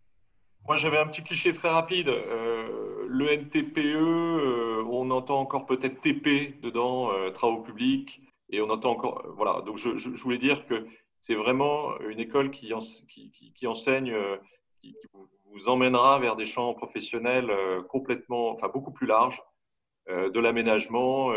Moi, 0.66 0.76
j'avais 0.76 0.98
un 0.98 1.06
petit 1.06 1.22
cliché 1.22 1.52
très 1.52 1.70
rapide. 1.70 2.08
le 2.08 3.32
NTPE, 3.32 4.86
on 4.88 5.10
entend 5.10 5.40
encore 5.40 5.66
peut-être 5.66 6.00
TP 6.00 6.60
dedans, 6.60 7.10
travaux 7.32 7.62
publics. 7.62 8.20
Et 8.52 8.60
on 8.60 8.68
entend 8.70 8.90
encore. 8.90 9.24
Euh, 9.24 9.32
voilà. 9.36 9.62
Donc, 9.62 9.76
je, 9.78 10.08
voulais 10.22 10.38
dire 10.38 10.66
que 10.66 10.86
c'est 11.20 11.34
vraiment 11.34 11.98
une 12.00 12.20
école 12.20 12.50
qui, 12.50 12.72
enseigne, 12.74 14.12
euh, 14.12 14.36
qui, 14.80 14.94
vous 15.52 15.68
emmènera 15.68 16.18
vers 16.20 16.36
des 16.36 16.46
champs 16.46 16.74
professionnels 16.74 17.50
euh, 17.50 17.82
complètement, 17.82 18.50
enfin 18.50 18.68
beaucoup 18.68 18.92
plus 18.92 19.06
larges, 19.06 19.42
de 20.08 20.40
l'aménagement, 20.40 21.32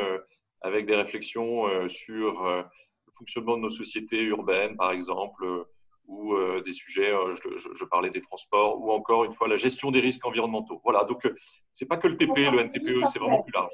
avec 0.62 0.88
des 0.88 0.96
réflexions 0.96 1.88
sur 1.90 2.44
le 2.44 3.12
fonctionnement 3.16 3.58
de 3.58 3.64
nos 3.64 3.70
sociétés 3.70 4.24
urbaines, 4.24 4.76
par 4.78 4.92
exemple, 4.92 5.68
ou 6.08 6.36
des 6.66 6.74
sujets, 6.74 7.12
je, 7.12 7.86
parlais 7.86 8.10
des 8.10 8.22
transports, 8.22 8.82
ou 8.82 8.92
encore 8.92 9.24
une 9.24 9.34
fois 9.34 9.48
la 9.48 9.56
gestion 9.56 9.90
des 9.90 10.00
risques 10.00 10.26
environnementaux. 10.26 10.82
Voilà, 10.84 11.06
donc 11.06 11.28
c'est 11.74 11.86
pas 11.86 11.98
que 11.98 12.08
le 12.08 12.18
TP, 12.18 12.50
le 12.52 12.60
NTPE, 12.60 13.08
c'est 13.12 13.20
vraiment 13.20 13.42
plus 13.42 13.54
large 13.54 13.74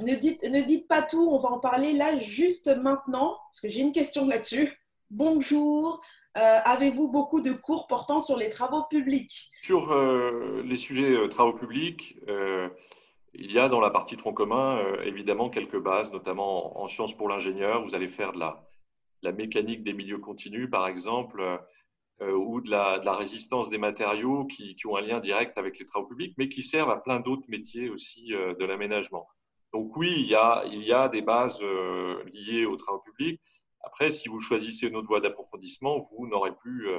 ne 0.00 0.14
dites, 0.14 0.44
ne 0.44 0.60
dites 0.60 0.88
pas 0.88 1.02
tout, 1.02 1.28
on 1.30 1.38
va 1.38 1.50
en 1.50 1.58
parler 1.58 1.92
là 1.92 2.16
juste 2.18 2.68
maintenant, 2.68 3.36
parce 3.50 3.60
que 3.60 3.68
j'ai 3.68 3.80
une 3.80 3.92
question 3.92 4.26
là-dessus. 4.26 4.72
Bonjour, 5.10 6.00
euh, 6.36 6.58
avez-vous 6.64 7.10
beaucoup 7.10 7.40
de 7.40 7.52
cours 7.52 7.86
portant 7.86 8.20
sur 8.20 8.36
les 8.36 8.48
travaux 8.48 8.84
publics? 8.84 9.50
Sur 9.62 9.92
euh, 9.92 10.62
les 10.64 10.76
sujets 10.76 11.12
euh, 11.12 11.28
travaux 11.28 11.54
publics, 11.54 12.16
il 13.34 13.52
y 13.52 13.58
a 13.58 13.68
dans 13.68 13.80
la 13.80 13.90
partie 13.90 14.16
tronc 14.16 14.32
commun 14.32 14.80
évidemment 15.04 15.48
quelques 15.48 15.78
bases, 15.78 16.10
notamment 16.12 16.80
en, 16.80 16.88
sciences 16.88 17.14
pour 17.14 17.28
l'ingénieur. 17.28 17.84
Vous 17.84 17.94
allez 17.94 18.08
faire 18.08 18.32
de 18.32 18.40
la, 18.40 18.67
la, 19.22 19.32
mécanique 19.32 19.82
des 19.84 19.92
milieux 19.92 20.18
continus, 20.18 20.68
par 20.70 20.88
exemple, 20.88 21.42
ou 22.20 22.60
de 22.60 22.70
la, 22.70 23.12
résistance 23.14 23.70
des 23.70 23.78
matériaux 23.78 24.46
qui, 24.46 24.76
ont 24.86 24.96
un 24.96 25.00
lien 25.00 25.20
direct 25.20 25.56
avec 25.58 25.78
les 25.78 25.86
travaux 25.86 26.06
publics, 26.06 26.34
mais 26.38 26.48
qui 26.48 26.62
servent 26.62 26.90
à 26.90 26.96
plein 26.96 27.20
d'autres 27.20 27.48
métiers 27.48 27.90
aussi 27.90 28.28
de 28.28 28.64
l'aménagement. 28.64 29.26
Donc 29.72 29.96
oui, 29.96 30.14
il 30.16 30.26
y 30.26 30.34
a, 30.34 31.08
des 31.08 31.22
bases 31.22 31.60
euh, 31.62 32.24
liées 32.32 32.64
aux 32.64 32.76
travaux 32.76 33.00
publics. 33.00 33.40
Après, 33.82 34.10
si 34.10 34.28
vous 34.28 34.40
choisissez 34.40 34.88
une 34.88 34.96
autre 34.96 35.08
voie 35.08 35.20
d'approfondissement, 35.20 35.98
vous 35.98 36.26
n'aurez 36.26 36.54
plus 36.56 36.88
euh, 36.88 36.98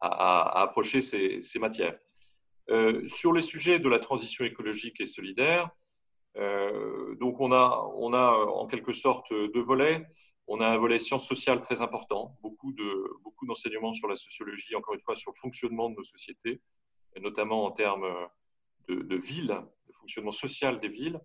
à, 0.00 0.60
approcher 0.62 1.00
ces, 1.00 1.40
ces 1.40 1.58
matières. 1.58 1.98
Euh, 2.70 3.06
sur 3.08 3.32
les 3.32 3.42
sujets 3.42 3.78
de 3.78 3.88
la 3.88 3.98
transition 3.98 4.44
écologique 4.44 5.00
et 5.00 5.06
solidaire, 5.06 5.64
euh, 5.64 5.83
donc 6.36 7.40
on 7.40 7.52
a, 7.52 7.90
on 7.96 8.12
a 8.12 8.30
en 8.46 8.66
quelque 8.66 8.92
sorte 8.92 9.32
deux 9.32 9.62
volets. 9.62 10.06
On 10.46 10.60
a 10.60 10.66
un 10.66 10.76
volet 10.76 10.98
sciences 10.98 11.26
sociales 11.26 11.62
très 11.62 11.80
important, 11.80 12.36
beaucoup 12.42 12.72
de 12.72 13.18
beaucoup 13.22 13.46
d'enseignements 13.46 13.92
sur 13.92 14.08
la 14.08 14.16
sociologie, 14.16 14.74
encore 14.74 14.94
une 14.94 15.00
fois 15.00 15.16
sur 15.16 15.30
le 15.30 15.40
fonctionnement 15.40 15.88
de 15.88 15.96
nos 15.96 16.02
sociétés, 16.02 16.60
et 17.16 17.20
notamment 17.20 17.64
en 17.64 17.70
termes 17.70 18.06
de, 18.88 18.96
de 18.96 19.16
villes, 19.16 19.56
de 19.88 19.92
fonctionnement 19.92 20.32
social 20.32 20.80
des 20.80 20.88
villes. 20.88 21.20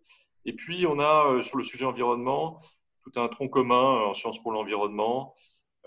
Et 0.46 0.54
puis, 0.54 0.86
on 0.88 1.00
a 1.00 1.28
euh, 1.28 1.44
sur 1.44 1.58
le 1.58 1.64
sujet 1.64 1.86
environnement 1.86 2.62
tout 3.04 3.20
un 3.20 3.28
tronc 3.28 3.50
commun 3.50 4.06
en 4.06 4.14
sciences 4.14 4.42
pour 4.42 4.52
l'environnement, 4.52 5.36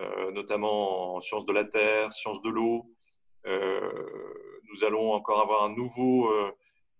euh, 0.00 0.30
notamment 0.32 1.16
en 1.16 1.20
sciences 1.20 1.44
de 1.44 1.52
la 1.52 1.64
terre, 1.64 2.12
sciences 2.12 2.40
de 2.42 2.50
l'eau. 2.50 2.90
Euh, 3.46 4.62
nous 4.70 4.84
allons 4.84 5.12
encore 5.12 5.40
avoir 5.40 5.64
un 5.64 5.74
nouveau, 5.74 6.32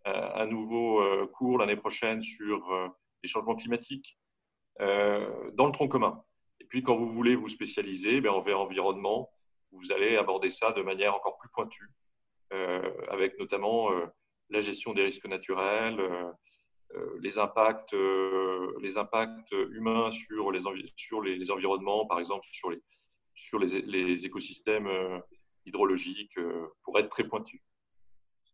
un 0.05 0.47
nouveau 0.47 1.03
cours 1.29 1.59
l'année 1.59 1.77
prochaine 1.77 2.23
sur 2.23 2.93
les 3.23 3.29
changements 3.29 3.55
climatiques 3.55 4.19
dans 4.79 5.67
le 5.67 5.73
tronc 5.73 5.89
commun. 5.89 6.23
Et 6.61 6.65
puis, 6.65 6.83
quand 6.83 6.97
vous 6.97 7.09
voulez 7.09 7.35
vous 7.35 7.49
spécialiser 7.49 8.21
ben, 8.21 8.33
envers 8.33 8.61
environnement, 8.61 9.31
vous 9.71 9.93
allez 9.93 10.17
aborder 10.17 10.51
ça 10.51 10.73
de 10.73 10.83
manière 10.83 11.15
encore 11.15 11.39
plus 11.39 11.49
pointue, 11.51 11.91
avec 13.09 13.39
notamment 13.39 13.91
la 14.51 14.61
gestion 14.61 14.93
des 14.93 15.05
risques 15.05 15.27
naturels, 15.27 16.01
euh, 16.95 17.19
les 17.21 17.39
impacts, 17.39 17.95
euh, 17.95 18.79
humains 19.71 20.11
sur 20.11 20.51
les, 20.51 21.51
environnements, 21.51 22.07
par 22.07 22.21
exemple 22.21 22.47
sur 23.35 23.59
les, 23.59 24.27
écosystèmes 24.27 24.87
euh, 24.87 25.19
hydrologiques, 25.65 26.39
pour 26.85 26.99
être 26.99 27.09
très 27.09 27.25
pointu. 27.25 27.63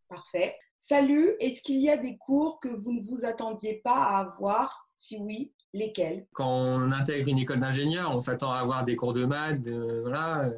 Parfait. 0.08 0.56
Salut, 0.78 1.34
est-ce 1.40 1.62
qu'il 1.62 1.78
y 1.78 1.90
a 1.90 1.96
des 1.96 2.16
cours 2.16 2.60
que 2.60 2.68
vous 2.68 2.92
ne 2.92 3.02
vous 3.02 3.24
attendiez 3.24 3.80
pas 3.82 4.04
à 4.04 4.18
avoir? 4.18 4.88
Si 4.96 5.18
oui, 5.18 5.52
lesquels? 5.72 6.26
Quand 6.32 6.50
on 6.50 6.92
intègre 6.92 7.28
une 7.28 7.38
école 7.38 7.60
d'ingénieur, 7.60 8.14
on 8.14 8.20
s'attend 8.20 8.52
à 8.52 8.58
avoir 8.58 8.84
des 8.84 8.96
cours 8.96 9.12
de 9.12 9.24
maths, 9.24 9.68
voilà. 10.02 10.50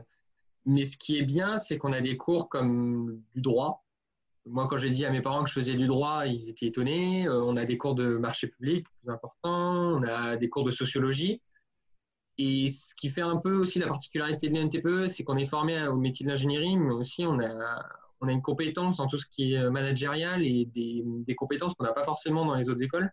Mais 0.67 0.85
ce 0.85 0.97
qui 0.97 1.19
est 1.19 1.25
bien, 1.25 1.59
c'est 1.59 1.79
qu'on 1.79 1.93
a 1.93 2.01
des 2.01 2.17
cours 2.17 2.49
comme 2.49 3.23
du 3.35 3.41
droit, 3.41 3.85
moi, 4.47 4.67
quand 4.69 4.77
j'ai 4.77 4.91
dit 4.91 5.05
à 5.05 5.11
mes 5.11 5.21
parents 5.21 5.45
que 5.45 5.49
je 5.51 5.55
faisais 5.55 5.75
du 5.75 5.87
droit, 5.87 6.27
ils 6.27 6.49
étaient 6.49 6.67
étonnés. 6.67 7.27
Euh, 7.29 7.43
on 7.45 7.57
a 7.57 7.65
des 7.65 7.77
cours 7.77 7.95
de 7.95 8.17
marché 8.17 8.49
public 8.49 8.87
plus 8.89 9.13
importants, 9.13 9.97
on 9.97 10.03
a 10.03 10.37
des 10.37 10.49
cours 10.49 10.65
de 10.65 10.71
sociologie. 10.71 11.43
Et 12.39 12.69
ce 12.69 12.95
qui 12.95 13.11
fait 13.11 13.21
un 13.21 13.37
peu 13.37 13.57
aussi 13.57 13.79
la 13.79 13.87
particularité 13.87 14.49
de 14.49 14.59
l'NTPE, 14.59 15.09
c'est 15.09 15.25
qu'on 15.25 15.37
est 15.37 15.45
formé 15.45 15.87
au 15.87 15.97
métier 15.97 16.25
de 16.25 16.31
l'ingénierie, 16.31 16.77
mais 16.79 16.95
aussi 16.95 17.25
on 17.27 17.39
a, 17.39 17.85
on 18.21 18.29
a 18.29 18.33
une 18.33 18.43
compétence 18.43 19.01
en 19.01 19.07
tout 19.07 19.19
ce 19.19 19.27
qui 19.27 19.55
est 19.55 19.71
managérial 19.71 20.43
et 20.45 20.67
des, 20.67 21.35
compétences 21.35 21.75
qu'on 21.75 21.85
n'a 21.85 21.93
pas 21.93 22.05
forcément 22.05 22.45
dans 22.45 22.55
les 22.55 22.69
autres 22.69 22.83
écoles. 22.83 23.11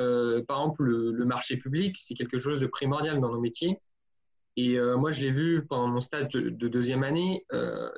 Euh, 0.00 0.44
par 0.44 0.60
exemple, 0.60 0.82
le, 0.82 1.24
marché 1.24 1.56
public, 1.56 1.96
c'est 1.96 2.14
quelque 2.14 2.38
chose 2.38 2.60
de 2.60 2.66
primordial 2.66 3.20
dans 3.20 3.30
nos 3.30 3.40
métiers. 3.40 3.80
Et 4.56 4.78
euh, 4.78 4.96
moi, 4.96 5.10
je 5.10 5.20
l'ai 5.20 5.30
vu 5.30 5.66
pendant 5.66 5.88
mon 5.88 6.00
stage 6.00 6.28
de, 6.28 6.48
de 6.48 6.68
deuxième 6.68 7.04
année, 7.04 7.46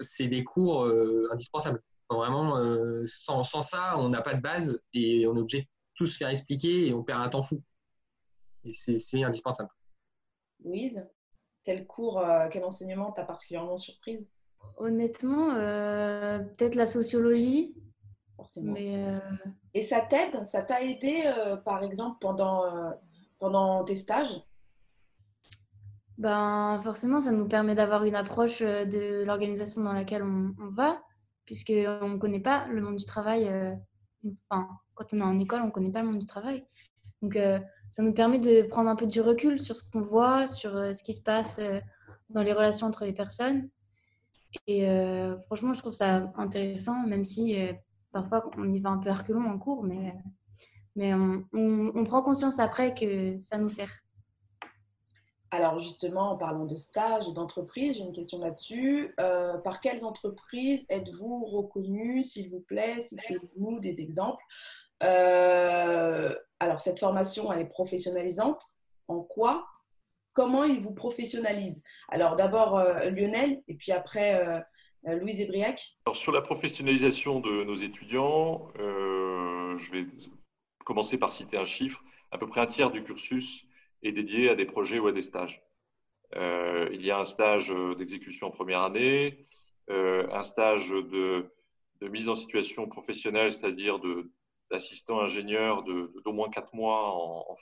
c'est 0.00 0.26
des 0.26 0.44
cours 0.44 0.86
indispensables. 1.30 1.82
Vraiment, 2.08 2.56
euh, 2.58 3.04
sans, 3.04 3.42
ça, 3.42 3.98
on 3.98 4.08
n'a 4.08 4.22
pas 4.22 4.34
de 4.34 4.40
base 4.40 4.80
et 4.92 5.26
on 5.26 5.34
est 5.34 5.40
obligé 5.40 5.62
de 5.62 5.68
tout 5.94 6.06
se 6.06 6.16
faire 6.16 6.28
expliquer 6.28 6.86
et 6.86 6.94
on 6.94 7.02
perd 7.02 7.22
un 7.22 7.28
temps 7.28 7.42
fou. 7.42 7.62
Et 8.64 8.72
c'est 8.72 9.22
indispensable. 9.22 9.70
Louise, 10.64 11.04
quel 11.64 11.86
cours, 11.86 12.20
euh, 12.20 12.48
quel 12.50 12.64
enseignement 12.64 13.10
t'a 13.10 13.24
particulièrement 13.24 13.76
surprise? 13.76 14.24
Honnêtement, 14.76 15.54
euh, 15.54 16.38
peut-être 16.38 16.74
la 16.74 16.86
sociologie. 16.86 17.74
Forcément. 18.36 18.74
Et 19.74 19.82
ça 19.82 20.00
t'aide? 20.00 20.44
Ça 20.44 20.62
t'a 20.62 20.82
aidé, 20.82 21.22
par 21.64 21.82
exemple, 21.82 22.18
pendant, 22.20 22.64
pendant 23.38 23.84
tes 23.84 23.96
stages? 23.96 24.42
Ben, 26.18 26.80
Forcément, 26.82 27.20
ça 27.20 27.30
nous 27.30 27.48
permet 27.48 27.74
d'avoir 27.74 28.04
une 28.04 28.14
approche 28.14 28.60
de 28.60 29.24
l'organisation 29.24 29.82
dans 29.82 29.92
laquelle 29.92 30.22
on, 30.22 30.54
va, 30.70 31.00
puisqu'on 31.44 32.08
ne 32.08 32.18
connaît 32.18 32.40
pas 32.40 32.66
le 32.68 32.82
monde 32.82 32.96
du 32.96 33.06
travail. 33.06 33.50
enfin, 34.50 34.68
quand 34.94 35.12
on 35.12 35.20
est 35.20 35.24
en 35.24 35.38
école, 35.38 35.62
on 35.62 35.66
ne 35.66 35.70
connaît 35.70 35.92
pas 35.92 36.00
le 36.00 36.08
monde 36.08 36.18
du 36.18 36.26
travail. 36.26 36.66
Donc, 37.22 37.38
ça 37.88 38.02
nous 38.02 38.12
permet 38.12 38.38
de 38.38 38.62
prendre 38.62 38.90
un 38.90 38.96
peu 38.96 39.06
du 39.06 39.20
recul 39.20 39.60
sur 39.60 39.76
ce 39.76 39.90
qu'on 39.90 40.02
voit, 40.02 40.48
sur 40.48 40.72
ce 40.94 41.02
qui 41.02 41.14
se 41.14 41.22
passe 41.22 41.60
dans 42.30 42.42
les 42.42 42.52
relations 42.52 42.86
entre 42.86 43.04
les 43.04 43.12
personnes. 43.12 43.70
Et 44.66 44.86
franchement, 45.46 45.72
je 45.72 45.80
trouve 45.80 45.92
ça 45.92 46.32
intéressant, 46.36 47.06
même 47.06 47.24
si 47.24 47.56
parfois 48.12 48.50
on 48.56 48.72
y 48.72 48.80
va 48.80 48.90
un 48.90 48.98
peu 48.98 49.10
reculons 49.10 49.44
en 49.44 49.58
cours, 49.58 49.82
mais, 49.82 50.14
mais 50.94 51.12
on, 51.14 52.04
prend 52.04 52.22
conscience 52.22 52.58
après 52.58 52.94
que 52.94 53.38
ça 53.40 53.58
nous 53.58 53.68
sert. 53.68 53.92
Alors 55.50 55.78
justement, 55.78 56.32
en 56.32 56.36
parlant 56.36 56.64
de 56.64 56.74
stage 56.74 57.28
et 57.28 57.32
d'entreprise, 57.32 57.96
j'ai 57.96 58.02
une 58.02 58.12
question 58.12 58.40
là-dessus. 58.40 59.14
Euh, 59.20 59.58
par 59.58 59.80
quelles 59.80 60.04
entreprises 60.04 60.86
êtes-vous 60.88 61.44
reconnu, 61.44 62.22
s'il 62.22 62.50
vous 62.50 62.60
plaît? 62.60 63.00
Citez-vous 63.00 63.78
des 63.80 64.00
exemples. 64.00 64.42
Euh, 65.02 66.34
alors 66.58 66.80
cette 66.80 66.98
formation, 66.98 67.52
elle 67.52 67.60
est 67.60 67.68
professionnalisante. 67.68 68.62
En 69.08 69.20
quoi 69.20 69.66
Comment 70.36 70.64
il 70.64 70.78
vous 70.78 70.94
professionnalise 70.94 71.82
Alors 72.08 72.36
d'abord 72.36 72.78
euh, 72.78 73.10
Lionel, 73.10 73.62
et 73.66 73.74
puis 73.74 73.90
après 73.90 74.62
Louise 75.04 75.40
Ebriac. 75.40 75.96
Alors, 76.04 76.16
sur 76.16 76.30
la 76.30 76.42
professionnalisation 76.42 77.40
de 77.40 77.64
nos 77.64 77.74
étudiants, 77.74 78.68
je 78.76 79.92
vais 79.92 80.06
commencer 80.84 81.16
par 81.16 81.32
citer 81.32 81.56
un 81.56 81.64
chiffre. 81.64 82.02
À 82.30 82.38
peu 82.38 82.46
près 82.46 82.60
un 82.60 82.66
tiers 82.66 82.90
du 82.90 83.02
cursus 83.02 83.66
est 84.02 84.12
dédié 84.12 84.50
à 84.50 84.54
des 84.54 84.66
projets 84.66 84.98
ou 84.98 85.06
à 85.06 85.12
des 85.12 85.20
stages. 85.20 85.62
Euh, 86.34 86.88
il 86.92 87.04
y 87.04 87.10
a 87.10 87.18
un 87.18 87.24
stage 87.24 87.72
d'exécution 87.98 88.48
en 88.48 88.50
première 88.50 88.82
année, 88.82 89.46
euh, 89.90 90.26
un 90.32 90.42
stage 90.42 90.90
de, 90.90 91.50
mise 92.02 92.28
en 92.28 92.34
situation 92.34 92.86
professionnelle, 92.88 93.52
c'est-à-dire 93.52 93.98
d'assistant 94.70 95.20
ingénieur 95.20 95.82
d'au 95.82 96.32
moins 96.32 96.50
quatre 96.50 96.74
mois 96.74 97.12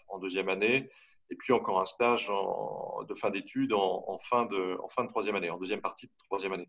en, 0.08 0.18
deuxième 0.18 0.48
année, 0.48 0.90
et 1.30 1.36
puis 1.36 1.52
encore 1.52 1.80
un 1.80 1.86
stage 1.86 2.28
de 2.28 3.14
fin 3.14 3.30
d'études 3.30 3.72
en, 3.72 4.18
fin 4.18 4.46
de, 4.46 4.76
troisième 5.08 5.36
année, 5.36 5.50
en 5.50 5.58
deuxième 5.58 5.80
partie 5.80 6.06
de 6.06 6.12
troisième 6.24 6.52
année. 6.52 6.68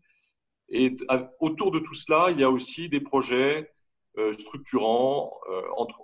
Et 0.68 0.96
autour 1.40 1.70
de 1.70 1.78
tout 1.78 1.94
cela, 1.94 2.30
il 2.30 2.40
y 2.40 2.44
a 2.44 2.50
aussi 2.50 2.88
des 2.88 3.00
projets 3.00 3.70
euh, 4.18 4.32
structurants 4.32 5.38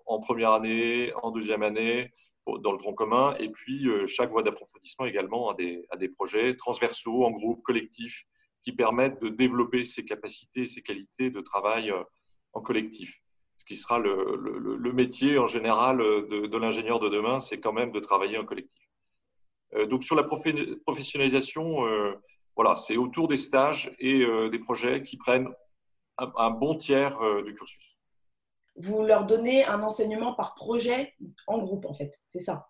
en 0.06 0.20
première 0.20 0.52
année, 0.52 1.12
en 1.22 1.30
deuxième 1.30 1.62
année, 1.62 2.12
dans 2.46 2.72
le 2.72 2.78
tronc 2.78 2.94
commun. 2.94 3.34
Et 3.38 3.48
puis, 3.50 3.88
euh, 3.88 4.06
chaque 4.06 4.30
voie 4.30 4.42
d'approfondissement 4.42 5.06
également 5.06 5.50
a 5.50 5.54
des, 5.54 6.08
projets 6.16 6.56
transversaux, 6.56 7.24
en 7.24 7.30
groupe, 7.30 7.62
collectifs, 7.62 8.24
qui 8.62 8.72
permettent 8.72 9.20
de 9.22 9.28
développer 9.28 9.84
ses 9.84 10.04
capacités, 10.04 10.66
ses 10.66 10.82
qualités 10.82 11.30
de 11.30 11.40
travail 11.40 11.90
euh, 11.90 12.02
en 12.52 12.60
collectif. 12.60 13.21
Ce 13.62 13.64
qui 13.64 13.76
sera 13.76 14.00
le, 14.00 14.76
le, 14.76 14.92
métier 14.92 15.38
en 15.38 15.46
général 15.46 15.98
de, 15.98 16.46
de 16.46 16.58
l'ingénieur 16.58 16.98
de 16.98 17.08
demain, 17.08 17.38
c'est 17.38 17.60
quand 17.60 17.72
même 17.72 17.92
de 17.92 18.00
travailler 18.00 18.36
en 18.36 18.44
collectif. 18.44 18.88
Euh, 19.74 19.86
donc, 19.86 20.02
sur 20.02 20.16
la 20.16 20.24
professionnalisation, 20.24 21.84
voilà, 22.56 22.74
c'est 22.74 22.96
autour 22.96 23.28
des 23.28 23.36
stages 23.36 23.94
et 24.00 24.26
des 24.50 24.58
projets 24.58 25.04
qui 25.04 25.16
prennent 25.16 25.48
un 26.18 26.50
bon 26.50 26.74
tiers 26.76 27.16
du 27.44 27.54
cursus 27.54 27.92
vous 28.76 29.04
leur 29.04 29.26
donnez 29.26 29.64
un 29.64 29.82
enseignement 29.82 30.34
par 30.34 30.54
projet 30.54 31.14
en 31.46 31.58
groupe, 31.58 31.84
en 31.84 31.94
fait. 31.94 32.20
C'est 32.26 32.40
ça? 32.40 32.68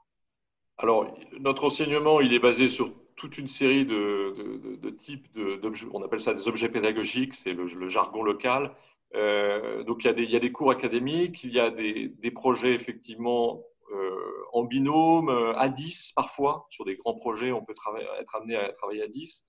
Alors, 0.79 1.15
notre 1.39 1.65
enseignement, 1.65 2.21
il 2.21 2.35
est 2.35 2.39
basé 2.39 2.69
sur 2.69 2.93
toute 3.15 3.39
une 3.39 3.47
série 3.47 3.87
de, 3.87 4.91
types 4.99 5.29
d'objets. 5.61 5.87
On 5.93 6.03
appelle 6.03 6.21
ça 6.21 6.35
des 6.35 6.49
objets 6.49 6.69
pédagogiques, 6.69 7.35
c'est 7.35 7.53
le, 7.53 7.89
jargon 7.89 8.23
local. 8.23 8.75
Euh, 9.14 9.85
donc, 9.85 10.05
il 10.05 10.07
y, 10.07 10.11
a 10.11 10.12
des, 10.12 10.25
il 10.25 10.31
y, 10.31 10.37
a 10.37 10.40
des, 10.40 10.53
cours 10.53 10.70
académiques, 10.70 11.44
il 11.44 11.53
y 11.53 11.61
a 11.61 11.70
des, 11.70 12.09
des 12.09 12.31
projets 12.31 12.75
effectivement 12.75 13.62
euh, 13.92 14.44
en 14.53 14.64
binôme, 14.64 15.29
à 15.57 15.68
10 15.68 16.12
parfois. 16.14 16.66
Sur 16.70 16.85
des 16.85 16.96
grands 16.96 17.14
projets, 17.14 17.53
on 17.53 17.64
peut 17.64 17.75
être 18.20 18.37
amené 18.37 18.57
à 18.57 18.72
travailler 18.72 19.03
à 19.03 19.09
10. 19.09 19.46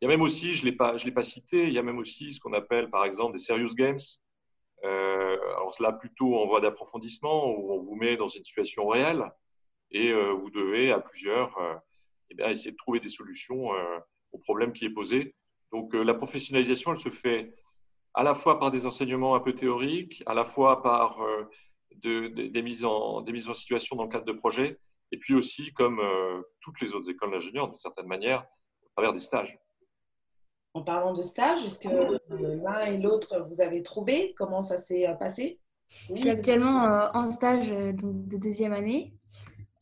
Il 0.00 0.04
y 0.04 0.06
a 0.06 0.08
même 0.08 0.22
aussi, 0.22 0.54
je 0.54 0.66
ne 0.66 0.70
l'ai 0.70 1.12
pas 1.12 1.22
cité, 1.22 1.66
il 1.66 1.72
y 1.72 1.78
a 1.78 1.82
même 1.82 1.98
aussi 1.98 2.32
ce 2.32 2.40
qu'on 2.40 2.52
appelle 2.52 2.90
par 2.90 3.04
exemple 3.04 3.34
des 3.34 3.38
serious 3.38 3.74
games. 3.74 3.98
Euh, 4.84 5.38
alors 5.56 5.74
là, 5.80 5.92
plutôt 5.92 6.36
en 6.36 6.46
voie 6.46 6.60
d'approfondissement, 6.60 7.46
où 7.46 7.72
on 7.72 7.78
vous 7.78 7.94
met 7.94 8.16
dans 8.16 8.28
une 8.28 8.44
situation 8.44 8.86
réelle 8.86 9.24
et 9.90 10.10
euh, 10.10 10.32
vous 10.32 10.50
devez 10.50 10.92
à 10.92 11.00
plusieurs 11.00 11.56
euh, 11.58 11.74
eh 12.30 12.34
bien, 12.34 12.50
essayer 12.50 12.72
de 12.72 12.76
trouver 12.76 13.00
des 13.00 13.08
solutions 13.08 13.70
au 14.32 14.38
problème 14.38 14.72
qui 14.72 14.84
est 14.84 14.90
posé. 14.90 15.34
Donc 15.72 15.94
la 15.94 16.14
professionnalisation, 16.14 16.92
elle 16.92 17.00
se 17.00 17.10
fait 17.10 17.54
à 18.14 18.22
la 18.22 18.34
fois 18.34 18.58
par 18.58 18.70
des 18.70 18.86
enseignements 18.86 19.34
un 19.34 19.40
peu 19.40 19.54
théoriques, 19.54 20.22
à 20.26 20.34
la 20.34 20.44
fois 20.44 20.82
par 20.82 21.20
des, 21.96 22.62
mises 22.62 22.84
en, 22.84 23.22
des 23.22 23.32
mises 23.32 23.48
en 23.48 23.54
situation 23.54 23.96
dans 23.96 24.04
le 24.04 24.08
cadre 24.10 24.24
de 24.24 24.32
projets, 24.32 24.78
et 25.12 25.18
puis 25.18 25.34
aussi, 25.34 25.72
comme 25.72 26.00
toutes 26.60 26.80
les 26.80 26.94
autres 26.94 27.10
écoles 27.10 27.32
d'ingénieurs, 27.32 27.68
d'une 27.68 27.76
certaine 27.76 28.06
manière, 28.06 28.40
à 28.40 28.90
travers 28.94 29.12
des 29.12 29.18
stages. 29.20 29.58
En 30.76 30.82
parlant 30.82 31.12
de 31.12 31.22
stage, 31.22 31.64
est-ce 31.64 31.78
que 31.78 31.88
euh, 31.88 32.18
l'un 32.64 32.80
et 32.80 32.98
l'autre, 32.98 33.46
vous 33.48 33.60
avez 33.60 33.80
trouvé? 33.84 34.34
Comment 34.36 34.60
ça 34.60 34.76
s'est 34.76 35.08
euh, 35.08 35.14
passé? 35.14 35.60
Je 36.10 36.16
suis 36.16 36.28
actuellement 36.28 36.82
euh, 36.82 37.08
en 37.14 37.30
stage 37.30 37.68
de 37.68 38.36
deuxième 38.36 38.72
année. 38.72 39.14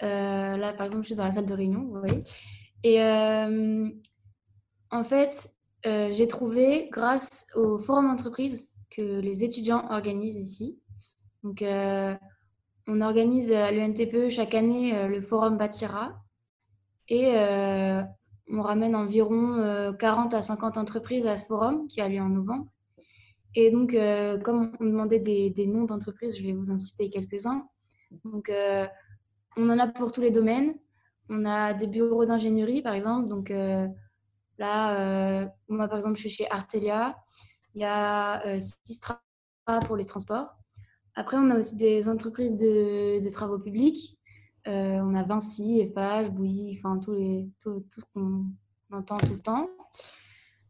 là, 0.02 0.74
par 0.74 0.84
exemple, 0.84 1.04
je 1.04 1.06
suis 1.08 1.14
dans 1.14 1.24
la 1.24 1.32
salle 1.32 1.46
de 1.46 1.54
réunion, 1.54 1.84
vous 1.84 1.98
voyez. 1.98 2.22
Et 2.84 3.00
en 4.90 5.04
fait, 5.04 5.56
j'ai 5.84 6.26
trouvé, 6.26 6.88
grâce 6.90 7.46
au 7.54 7.78
forum 7.78 8.06
entreprise 8.10 8.68
que 8.90 9.20
les 9.20 9.44
étudiants 9.44 9.86
organisent 9.90 10.38
ici, 10.38 10.78
donc 11.42 11.64
on 12.86 13.00
organise 13.00 13.52
à 13.52 13.70
l'UNTPE 13.70 14.28
chaque 14.28 14.54
année 14.54 15.08
le 15.08 15.22
forum 15.22 15.56
Bâtira. 15.56 16.22
Et 17.08 17.34
on 18.48 18.62
ramène 18.62 18.94
environ 18.94 19.94
40 19.98 20.34
euh, 20.34 20.36
à 20.36 20.42
50 20.42 20.76
entreprises 20.76 21.26
à 21.26 21.36
ce 21.36 21.46
forum 21.46 21.86
qui 21.88 22.00
a 22.00 22.08
lieu 22.08 22.20
en 22.20 22.28
novembre. 22.28 22.66
Et 23.54 23.70
donc, 23.70 23.94
euh, 23.94 24.38
comme 24.38 24.72
on 24.80 24.84
demandait 24.84 25.18
des, 25.18 25.66
noms 25.66 25.84
d'entreprises, 25.84 26.38
je 26.38 26.42
vais 26.42 26.52
vous 26.52 26.70
en 26.70 26.78
citer 26.78 27.10
quelques-uns. 27.10 27.66
Donc, 28.24 28.48
euh, 28.48 28.86
on 29.56 29.68
en 29.68 29.78
a 29.78 29.86
pour 29.88 30.12
tous 30.12 30.20
les 30.20 30.30
domaines. 30.30 30.74
On 31.28 31.44
a 31.44 31.74
des 31.74 31.86
bureaux 31.86 32.24
d'ingénierie, 32.24 32.82
par 32.82 32.94
exemple. 32.94 33.28
Là, 34.58 35.46
moi, 35.68 35.88
par 35.88 35.98
exemple, 35.98 36.16
je 36.16 36.20
suis 36.20 36.30
chez 36.30 36.50
Artelia. 36.50 37.16
Il 37.74 37.80
y 37.80 37.84
a 37.84 38.42
Sistra 38.60 39.20
pour 39.86 39.96
les 39.96 40.04
transports. 40.04 40.54
Après, 41.14 41.36
on 41.38 41.50
a 41.50 41.58
aussi 41.58 41.76
des 41.76 42.08
entreprises 42.08 42.56
de 42.56 43.28
travaux 43.30 43.58
publics. 43.58 44.18
Euh, 44.68 45.00
on 45.00 45.14
a 45.14 45.22
Vinci, 45.22 45.80
Eiffage, 45.80 46.30
Bouilly, 46.30 46.78
enfin 46.78 46.98
tout, 46.98 47.14
ce 47.64 48.04
qu'on 48.14 48.46
entend 48.92 49.18
tout 49.18 49.32
le 49.32 49.40
temps. 49.42 49.68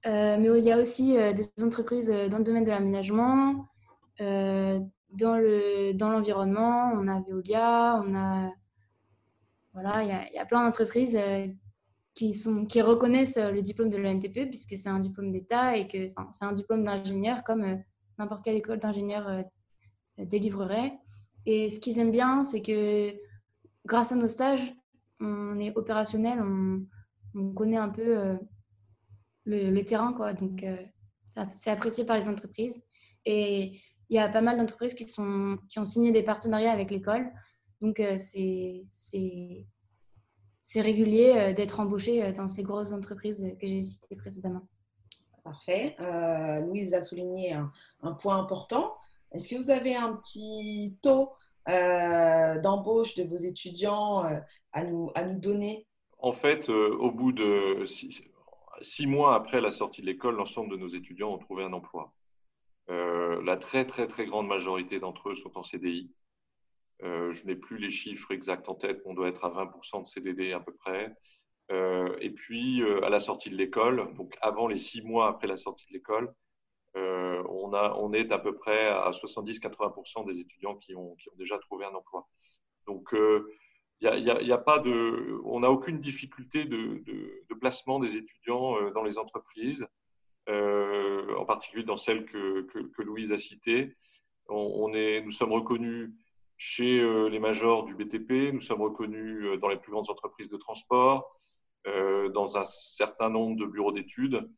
Euh, 0.07 0.37
mais 0.39 0.49
il 0.59 0.65
y 0.65 0.73
a 0.73 0.79
aussi 0.79 1.17
euh, 1.17 1.33
des 1.33 1.47
entreprises 1.63 2.09
dans 2.09 2.39
le 2.39 2.45
domaine 2.45 2.65
de 2.65 2.71
l'aménagement, 2.71 3.67
dans 4.19 5.39
l'environnement. 6.01 6.93
on 6.95 7.07
a 7.09 7.21
Veolia, 7.21 8.03
on 8.05 8.15
a. 8.15 8.51
Voilà, 9.75 10.03
il 10.03 10.35
y 10.35 10.39
a, 10.39 10.45
plein 10.45 10.65
d'entreprises 10.65 11.19
qui, 12.15 12.83
reconnaissent 12.83 13.39
le 13.39 13.63
diplôme 13.63 13.89
de 13.89 13.97
l'ANTP 13.97 14.49
puisque 14.49 14.77
c'est 14.77 14.89
un 14.89 14.99
diplôme 14.99 15.33
d'État 15.33 15.77
et 15.77 15.89
que 15.89 16.13
c'est 16.33 16.45
un 16.45 16.53
diplôme 16.53 16.85
d'ingénieur 16.85 17.43
comme 17.45 17.83
n'importe 18.19 18.45
quelle 18.45 18.57
école 18.57 18.79
d'ingénieur 18.79 19.45
délivrerait. 20.19 20.99
Et 21.47 21.69
ce 21.69 21.81
qu'ils 21.81 21.99
aiment 21.99 22.13
bien, 22.13 22.45
c'est 22.45 22.63
que 22.63 23.15
grâce 23.87 24.13
à 24.13 24.17
nos 24.17 24.29
stages, 24.29 24.75
on 25.21 25.59
est 25.59 25.77
opérationnel, 25.77 26.41
on, 26.43 26.87
connaît 27.55 27.77
un 27.79 27.89
peu 27.89 28.19
euh, 28.19 28.37
le, 29.45 29.83
terrain, 29.83 30.13
quoi. 30.13 30.35
Donc, 30.35 30.63
euh, 30.63 30.77
c'est 31.51 31.71
apprécié 31.71 32.05
par 32.05 32.17
les 32.17 32.29
entreprises. 32.29 32.83
Et 33.25 33.81
il 34.11 34.17
y 34.17 34.19
a 34.19 34.29
pas 34.29 34.43
mal 34.43 34.59
d'entreprises 34.59 34.95
qui, 34.95 35.07
qui 35.07 35.79
ont 35.79 35.85
signé 35.85 36.13
des 36.13 36.23
partenariats 36.23 36.73
avec 36.73 36.91
l'école. 36.91 37.33
Donc, 37.81 38.01
euh, 38.01 38.19
c'est 40.63 40.81
régulier 40.81 41.53
d'être 41.55 41.81
embauché 41.81 42.33
dans 42.33 42.49
ces 42.49 42.63
grosses 42.63 42.93
entreprises 42.93 43.45
que 43.61 43.67
j'ai 43.67 43.83
citées 43.83 44.17
précédemment. 44.17 44.67
Parfait. 45.45 45.97
Louise 46.67 46.95
a 46.95 47.01
souligné 47.01 47.55
un, 47.55 47.73
un 48.03 48.13
point 48.13 48.39
important. 48.39 48.95
Est-ce 49.33 49.49
que 49.49 49.57
vous 49.57 49.71
avez 49.71 49.95
un 49.97 50.15
petit 50.15 50.99
taux 51.03 51.31
euh, 51.69 52.59
d'embauche 52.61 53.15
de 53.15 53.25
vos 53.25 53.37
étudiants 53.37 54.25
euh, 54.25 54.39
à, 54.73 54.85
nous, 54.85 55.11
à 55.15 55.25
nous 55.25 55.39
donner? 55.39 55.87
En 56.19 56.33
fait, 56.33 56.69
euh, 56.69 56.97
au 56.99 57.13
bout 57.13 57.33
de 57.33 57.85
six, 57.87 59.07
mois 59.07 59.35
après 59.35 59.61
la 59.61 59.71
sortie 59.71 60.01
de 60.03 60.07
l'école, 60.07 60.37
l'ensemble 60.37 60.71
de 60.71 60.77
nos 60.77 60.89
étudiants 60.89 61.33
ont 61.33 61.39
trouvé 61.39 61.65
un 61.65 61.73
emploi. 61.73 62.13
la 62.89 63.57
très 63.57 63.87
très 63.87 64.07
très 64.07 64.27
grande 64.27 64.47
majorité 64.47 65.01
d'entre 65.01 65.31
eux 65.31 65.35
sont 65.35 65.57
en 65.57 65.63
CDI. 65.63 66.11
Je 67.03 67.45
n'ai 67.47 67.57
plus 67.57 67.79
les 67.79 67.91
chiffres 67.91 68.31
exacts 68.33 68.69
en 68.69 68.75
tête, 68.75 69.03
on 69.05 69.15
doit 69.15 69.29
être 69.29 69.45
à 69.45 69.51
20% 69.51 70.03
de 70.03 70.07
CDD 70.07 70.53
à 70.53 70.61
peu 70.61 70.73
près. 70.75 71.13
et 72.21 72.31
puis, 72.31 72.83
à 73.03 73.09
la 73.09 73.21
sortie 73.21 73.51
de 73.51 73.57
l'école, 73.57 74.15
donc 74.15 74.37
avant 74.41 74.69
les 74.69 74.79
six 74.79 75.03
mois 75.03 75.29
après 75.29 75.47
la 75.47 75.57
sortie 75.57 75.87
de 75.89 75.93
l'école, 75.95 76.33
on, 76.95 78.13
est 78.13 78.33
à 78.33 78.39
peu 78.39 78.55
près 78.55 78.89
à 78.89 79.11
70-80% 79.11 80.27
des 80.27 80.41
étudiants 80.41 80.77
qui 80.77 80.95
ont, 80.95 81.17
déjà 81.37 81.59
trouvé 81.59 81.85
un 81.85 81.95
emploi. 81.95 82.29
Donc, 82.87 83.15
y 84.01 84.53
a, 84.53 84.59
pas 84.59 84.79
de, 84.79 85.41
on 85.45 85.61
n'a 85.61 85.71
aucune 85.71 86.01
difficulté 86.01 86.65
de, 86.65 87.03
placement 87.61 88.01
des 88.01 88.17
étudiants 88.17 88.91
dans 88.91 89.05
les 89.05 89.19
entreprises, 89.19 89.87
en 90.49 91.45
particulier 91.47 91.85
dans 91.85 91.97
celles 91.97 92.25
que, 92.25 92.63
que, 92.63 92.79
que 92.79 93.03
Louise 93.03 93.33
a 93.33 93.39
citées. 93.39 93.97
On, 94.49 94.93
est, 94.93 95.23
nous 95.23 95.31
sommes 95.31 95.53
reconnus 95.53 96.11
chez 96.65 97.01
euh, 97.01 97.29
les 97.29 97.41
majors 97.41 97.83
du 97.83 97.97
BTP, 97.97 98.53
nous 98.53 98.61
sommes 98.61 98.83
reconnus 98.83 99.45
euh, 99.47 99.57
dans 99.57 99.67
les 99.67 99.79
plus 99.79 99.91
grandes 99.91 100.09
entreprises 100.11 100.49
de 100.49 100.57
transport, 100.57 101.41
euh, 101.89 102.29
dans 102.29 102.57
un 102.57 102.65
certain 102.65 103.29
nombre 103.29 103.57
de 103.57 103.67
bureaux 103.67 103.91
d'études. 103.91 104.49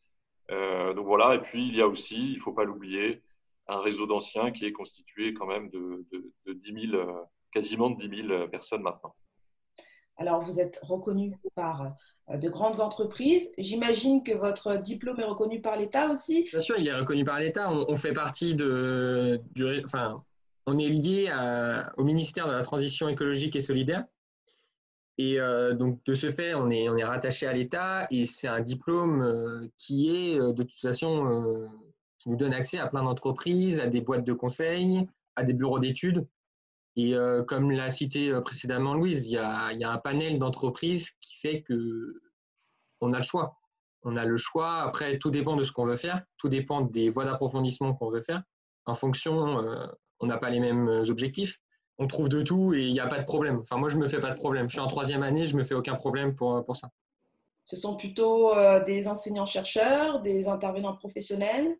donc 0.50 1.06
voilà, 1.06 1.34
et 1.34 1.40
puis 1.40 1.66
il 1.66 1.74
y 1.74 1.80
a 1.80 1.88
aussi, 1.88 2.32
il 2.32 2.36
ne 2.36 2.42
faut 2.42 2.52
pas 2.52 2.64
l'oublier, 2.64 3.22
un 3.68 3.80
réseau 3.80 4.06
d'anciens 4.06 4.50
qui 4.52 4.66
est 4.66 4.72
constitué 4.72 5.32
quand 5.32 5.46
même 5.46 5.70
de, 5.70 6.04
de, 6.44 6.52
10 6.52 6.90
000, 6.90 7.26
quasiment 7.50 7.88
de 7.88 7.96
10 7.96 8.28
000 8.28 8.48
personnes 8.48 8.82
maintenant. 8.82 9.14
Alors, 10.18 10.42
vous 10.42 10.60
êtes 10.60 10.78
reconnu 10.82 11.34
par 11.54 11.94
de 12.28 12.48
grandes 12.50 12.80
entreprises. 12.80 13.50
J'imagine 13.56 14.22
que 14.22 14.32
votre 14.32 14.76
diplôme 14.76 15.18
est 15.20 15.24
reconnu 15.24 15.62
par 15.62 15.76
l'État 15.76 16.10
aussi. 16.10 16.48
Bien 16.50 16.60
sûr, 16.60 16.76
il 16.78 16.86
est 16.86 16.94
reconnu 16.94 17.24
par 17.24 17.40
l'État. 17.40 17.72
On, 17.72 17.96
fait 17.96 18.12
partie 18.12 18.54
de, 18.54 19.40
du, 19.54 19.82
enfin, 19.86 20.22
on 20.66 20.78
est 20.78 20.88
lié 20.88 21.30
au 21.96 22.04
ministère 22.04 22.46
de 22.46 22.52
la 22.52 22.62
Transition 22.62 23.08
écologique 23.08 23.56
et 23.56 23.60
solidaire. 23.60 24.04
Et 25.16 25.40
euh, 25.40 25.74
donc, 25.74 26.02
de 26.04 26.14
ce 26.14 26.30
fait, 26.30 26.54
on 26.54 26.70
est, 26.70 27.04
rattaché 27.04 27.46
à 27.46 27.52
l'État 27.52 28.06
et 28.10 28.26
c'est 28.26 28.48
un 28.48 28.60
diplôme 28.60 29.22
euh, 29.22 29.68
qui 29.76 30.10
est, 30.10 30.40
euh, 30.40 30.52
de 30.52 30.62
toute 30.62 30.80
façon, 30.80 31.70
qui 32.18 32.30
nous 32.30 32.36
donne 32.36 32.52
accès 32.52 32.78
à 32.78 32.88
plein 32.88 33.04
d'entreprises, 33.04 33.78
à 33.78 33.86
des 33.86 34.00
boîtes 34.00 34.24
de 34.24 34.32
conseil, 34.32 35.06
à 35.36 35.44
des 35.44 35.52
bureaux 35.52 35.78
d'études. 35.78 36.26
Et 36.96 37.12
comme 37.48 37.72
l'a 37.72 37.90
cité 37.90 38.32
précédemment 38.44 38.94
Louise, 38.94 39.26
il 39.26 39.32
y 39.32 39.36
a, 39.36 39.72
y 39.72 39.82
a 39.82 39.90
un 39.90 39.98
panel 39.98 40.38
d'entreprises 40.38 41.10
qui 41.20 41.36
fait 41.38 41.62
que 41.62 42.22
on 43.00 43.12
a 43.12 43.16
le 43.16 43.24
choix. 43.24 43.58
On 44.04 44.14
a 44.14 44.24
le 44.24 44.36
choix. 44.36 44.82
Après, 44.82 45.18
tout 45.18 45.30
dépend 45.30 45.56
de 45.56 45.64
ce 45.64 45.72
qu'on 45.72 45.86
veut 45.86 45.96
faire. 45.96 46.22
Tout 46.36 46.48
dépend 46.48 46.82
des 46.82 47.08
voies 47.08 47.24
d'approfondissement 47.24 47.94
qu'on 47.94 48.10
veut 48.10 48.20
faire. 48.20 48.44
En 48.86 48.94
fonction, 48.94 49.60
on 50.20 50.26
n'a 50.26 50.38
pas 50.38 50.50
les 50.50 50.60
mêmes 50.60 50.88
euh, 50.88 51.10
objectifs. 51.10 51.58
On 51.98 52.06
trouve 52.06 52.28
de 52.28 52.42
tout 52.42 52.74
et 52.74 52.86
il 52.86 52.92
n'y 52.92 53.00
a 53.00 53.06
pas 53.06 53.18
de 53.18 53.24
problème. 53.24 53.58
Enfin, 53.60 53.76
moi, 53.76 53.88
je 53.88 53.96
ne 53.96 54.02
me 54.02 54.08
fais 54.08 54.18
pas 54.18 54.30
de 54.30 54.36
problème. 54.36 54.68
Je 54.68 54.74
suis 54.74 54.80
en 54.80 54.88
troisième 54.88 55.22
année, 55.22 55.44
je 55.44 55.54
ne 55.54 55.60
me 55.60 55.64
fais 55.64 55.74
aucun 55.74 55.94
problème 55.94 56.34
pour, 56.34 56.56
euh, 56.56 56.62
pour 56.62 56.76
ça. 56.76 56.90
Ce 57.62 57.76
sont 57.76 57.96
plutôt 57.96 58.54
euh, 58.54 58.82
des 58.82 59.08
enseignants-chercheurs, 59.08 60.20
des 60.20 60.48
intervenants 60.48 60.94
professionnels? 60.94 61.76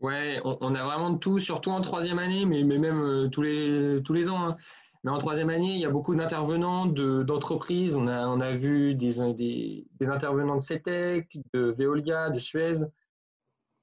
Ouais, 0.00 0.40
on, 0.44 0.74
a 0.74 0.84
vraiment 0.84 1.10
de 1.10 1.18
tout, 1.18 1.38
surtout 1.38 1.70
en 1.70 1.80
troisième 1.80 2.18
année, 2.18 2.44
mais, 2.44 2.62
mais 2.62 2.78
même 2.78 3.30
tous, 3.30 3.40
les, 3.40 4.02
tous 4.04 4.12
les 4.12 4.28
ans. 4.28 4.48
Hein. 4.48 4.56
Mais 5.02 5.10
en 5.10 5.18
troisième 5.18 5.50
année, 5.50 5.74
il 5.74 5.80
y 5.80 5.84
a 5.84 5.90
beaucoup 5.90 6.14
d'intervenants 6.14 6.86
d'entreprises. 6.86 7.94
on, 7.94 8.06
a, 8.06 8.26
on 8.26 8.40
a 8.40 8.52
vu 8.52 8.94
des, 8.94 9.32
des, 9.34 9.86
des 9.98 10.10
intervenants 10.10 10.56
de 10.56 10.62
CETEC, 10.62 11.38
de 11.52 11.70
Veolia, 11.70 12.30
de 12.30 12.38
Suez. 12.38 12.84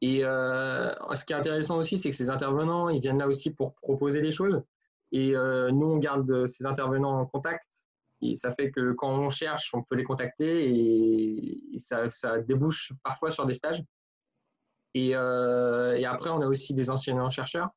Et 0.02 0.26
euh, 0.26 0.94
ce 1.14 1.24
qui 1.24 1.34
est 1.34 1.36
intéressant 1.36 1.78
aussi, 1.78 1.98
c'est 1.98 2.10
que 2.10 2.16
ces 2.16 2.30
intervenants, 2.30 2.90
ils 2.90 3.00
viennent 3.00 3.20
là 3.20 3.28
aussi 3.28 3.52
pour 3.52 3.76
proposer 3.76 4.22
des 4.22 4.32
choses. 4.32 4.64
Et 5.12 5.36
euh, 5.36 5.70
nous, 5.72 5.88
on 5.88 5.98
garde 5.98 6.46
ces 6.46 6.66
intervenants 6.66 7.20
en 7.20 7.26
contact. 7.26 7.66
Et 8.22 8.34
ça 8.36 8.52
fait 8.52 8.72
que 8.72 8.94
quand 8.94 9.12
on 9.12 9.30
cherche, 9.30 9.72
on 9.74 9.84
peut 9.84 9.96
les 9.96 10.04
contacter 10.04 10.70
et, 10.70 11.78
ça, 11.78 12.10
ça, 12.10 12.40
débouche 12.40 12.94
parfois 13.04 13.32
sur 13.32 13.46
des 13.46 13.54
stages. 13.54 13.84
Et, 14.94 15.16
euh, 15.16 16.02
après, 16.08 16.32
on 16.32 16.42
a 16.42 16.48
aussi 16.48 16.74
des 16.74 16.90
enseignants-chercheurs 16.90 17.70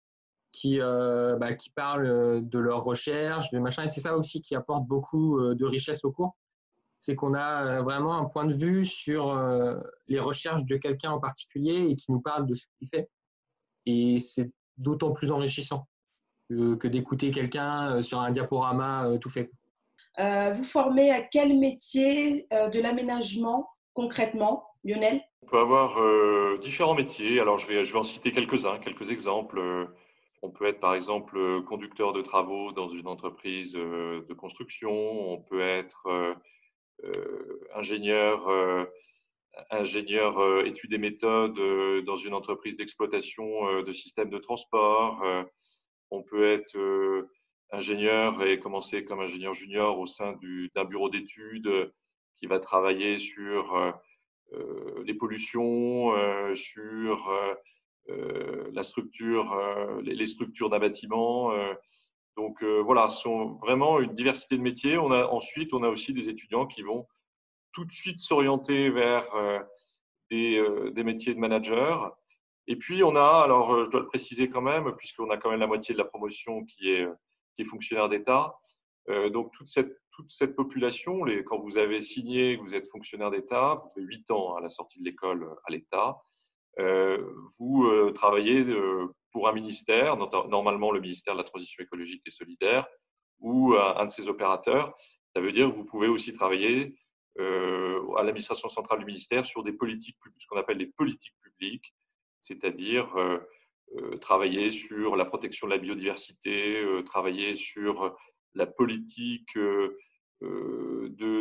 qui, 0.51 0.79
bah, 0.79 1.55
qui 1.55 1.71
parlent 1.71 2.49
de 2.49 2.59
leurs 2.59 2.85
recherches, 2.85 3.51
de 3.51 3.59
machin. 3.59 3.83
Et 3.83 3.89
c'est 3.89 4.01
ça 4.01 4.17
aussi 4.17 4.41
qui 4.41 4.55
apporte 4.55 4.87
beaucoup 4.87 5.41
de 5.41 5.65
richesse 5.65 6.05
au 6.05 6.13
cours 6.13 6.37
c'est 7.05 7.17
qu'on 7.17 7.35
a 7.35 7.67
euh, 7.67 7.83
vraiment 7.83 8.15
un 8.15 8.25
point 8.25 8.47
de 8.47 8.55
vue 8.55 8.87
sur 8.87 9.29
euh, 9.29 9.79
les 10.09 10.19
recherches 10.19 10.65
de 10.65 10.77
quelqu'un 10.77 11.11
en 11.11 11.21
particulier 11.21 11.89
et 11.91 11.97
qui 11.97 12.11
nous 12.11 12.21
parle 12.21 12.47
de 12.47 12.55
ce 12.55 12.65
qu'il 12.79 12.89
fait. 12.89 13.11
Et 13.85 14.19
c'est 14.19 14.51
d'autant 14.79 15.13
plus 15.13 15.31
enrichissant 15.31 15.87
que, 16.49 16.87
d'écouter 16.87 17.31
quelqu'un 17.31 17.97
euh, 17.97 18.01
sur 18.01 18.21
un 18.21 18.31
diaporama 18.31 19.19
tout 19.21 19.29
fait. 19.29 19.51
vous 20.19 20.65
formez 20.65 21.11
à 21.11 21.21
quel 21.21 21.59
métier 21.59 22.47
de 22.51 22.81
l'aménagement 22.81 23.69
concrètement, 23.93 24.65
Lionel? 24.83 25.21
On 25.43 25.47
peut 25.47 25.61
avoir 25.61 25.99
différents 26.61 26.95
métiers. 26.95 27.39
Alors, 27.39 27.59
je 27.59 27.67
vais, 27.69 27.85
je 27.85 27.93
vais 27.93 27.99
en 27.99 28.03
citer 28.03 28.33
quelques-uns, 28.33 28.79
quelques 28.79 29.11
exemples. 29.11 29.61
On 30.41 30.51
peut 30.51 30.67
être 30.67 30.81
par 30.81 30.95
exemple 30.95 31.63
conducteur 31.65 32.15
de 32.15 32.23
travaux 32.23 32.73
dans 32.73 32.89
une 32.89 33.09
entreprise 33.09 33.73
de 33.73 34.35
construction. 34.35 34.91
On 34.91 35.39
peut 35.39 35.61
être 35.61 36.07
euh, 36.07 36.35
ingénieur, 37.75 38.49
euh, 38.49 38.85
ingénieur 39.71 40.39
euh, 40.39 40.65
études 40.65 40.93
et 40.93 40.99
méthodes 40.99 41.59
dans 42.05 42.17
une 42.17 42.35
entreprise 42.35 42.77
d'exploitation 42.77 43.83
de 43.83 43.93
systèmes 43.93 44.31
de 44.31 44.39
transport. 44.39 45.23
on 46.11 46.23
peut 46.23 46.45
être 46.45 46.77
ingénieur 47.71 48.43
et 48.45 48.59
commencer 48.59 49.05
comme 49.05 49.21
ingénieur 49.21 49.55
junior 49.55 49.99
au 49.99 50.07
sein 50.07 50.39
d'un 50.75 50.85
bureau 50.85 51.09
d'études 51.09 51.93
qui 52.37 52.47
va 52.47 52.61
travailler 52.61 53.19
sur 53.19 53.95
les 55.05 55.15
pollutions, 55.15 56.13
sur 56.55 57.31
la 58.07 58.83
structure, 58.83 60.01
les, 60.03 60.27
structures 60.27 60.71
d'un 60.71 60.79
bâtiment, 60.79 61.53
euh, 62.65 62.83
voilà, 62.83 63.09
ce 63.09 63.23
sont 63.23 63.55
vraiment 63.63 64.01
une 64.01 64.15
diversité 64.15 64.57
de 64.57 64.63
métiers. 64.63 64.99
On 64.99 65.11
a, 65.11 65.27
ensuite, 65.27 65.73
on 65.73 65.83
a 65.83 65.89
aussi 65.89 66.13
des 66.13 66.29
étudiants 66.29 66.67
qui 66.67 66.83
vont 66.83 67.07
tout 67.73 67.85
de 67.85 67.93
suite 67.93 68.19
s'orienter 68.19 68.91
vers 68.91 69.33
euh, 69.35 69.61
des, 70.31 70.59
euh, 70.59 70.91
des, 70.91 71.05
métiers 71.05 71.35
de 71.35 71.41
manager. 71.41 72.17
Et 72.67 72.77
puis 72.77 73.03
on 73.03 73.15
a, 73.17 73.43
alors 73.45 73.85
je 73.85 73.91
dois 73.91 74.01
le 74.01 74.07
préciser 74.07 74.49
quand 74.49 74.63
même, 74.63 74.95
puisqu'on 74.97 75.31
a 75.31 75.37
quand 75.37 75.51
même 75.51 75.61
la 75.61 75.67
moitié 75.67 75.93
de 75.93 75.99
la 75.99 76.07
promotion 76.07 76.65
qui 76.65 76.91
est, 76.91 77.07
qui 77.55 77.63
est 77.63 77.67
fonctionnaire 77.67 78.09
d'État. 78.09 78.57
donc 79.33 79.53
toute 79.53 79.69
cette, 79.69 80.01
toute 80.13 80.31
cette 80.31 80.57
population, 80.57 81.25
les, 81.25 81.45
quand 81.45 81.59
vous 81.59 81.77
avez 81.77 82.01
signé 82.01 82.57
que 82.57 82.63
vous 82.63 82.75
êtes 82.75 82.89
fonctionnaire 82.89 83.31
d'État, 83.31 83.75
vous 83.83 83.91
avez 83.97 84.07
8 84.07 84.31
ans 84.31 84.57
à 84.57 84.63
la 84.63 84.71
sortie 84.71 84.99
de 85.01 85.05
l'école 85.05 85.55
à 85.67 85.73
l'État, 85.73 86.23
vous 86.79 88.11
travaillez 88.15 88.65
pour 89.33 89.49
un 89.49 89.53
ministère, 89.53 90.17
normalement 90.49 90.93
le 90.93 91.01
ministère 91.01 91.35
de 91.35 91.39
la 91.39 91.45
Transition 91.45 91.83
écologique 91.83 92.23
et 92.27 92.31
solidaire, 92.31 92.87
ou 93.41 93.75
un 93.75 94.07
de 94.07 94.11
ses 94.11 94.29
opérateurs. 94.29 94.97
Ça 95.35 95.41
veut 95.41 95.53
dire 95.53 95.69
que 95.69 95.75
vous 95.75 95.85
pouvez 95.85 96.09
aussi 96.09 96.33
travailler 96.33 96.97
euh, 97.41 98.15
à 98.17 98.23
l'administration 98.23 98.69
centrale 98.69 99.01
du 99.01 99.05
ministère 99.05 99.45
sur 99.45 99.65
des 99.65 99.73
politiques, 99.73 100.17
ce 100.39 100.47
qu'on 100.47 100.57
appelle 100.57 100.79
les 100.79 100.87
politiques 100.87 101.35
publiques, 101.43 101.93
c'est-à-dire 102.41 103.13
euh, 103.17 103.39
euh, 103.97 104.17
travailler 104.19 104.71
sur 104.71 105.17
la 105.17 105.25
protection 105.25 105.67
de 105.67 105.73
la 105.73 105.79
biodiversité, 105.79 106.85
travailler 107.05 107.57
sur 107.57 108.17
la 108.55 108.67
politique 108.67 109.59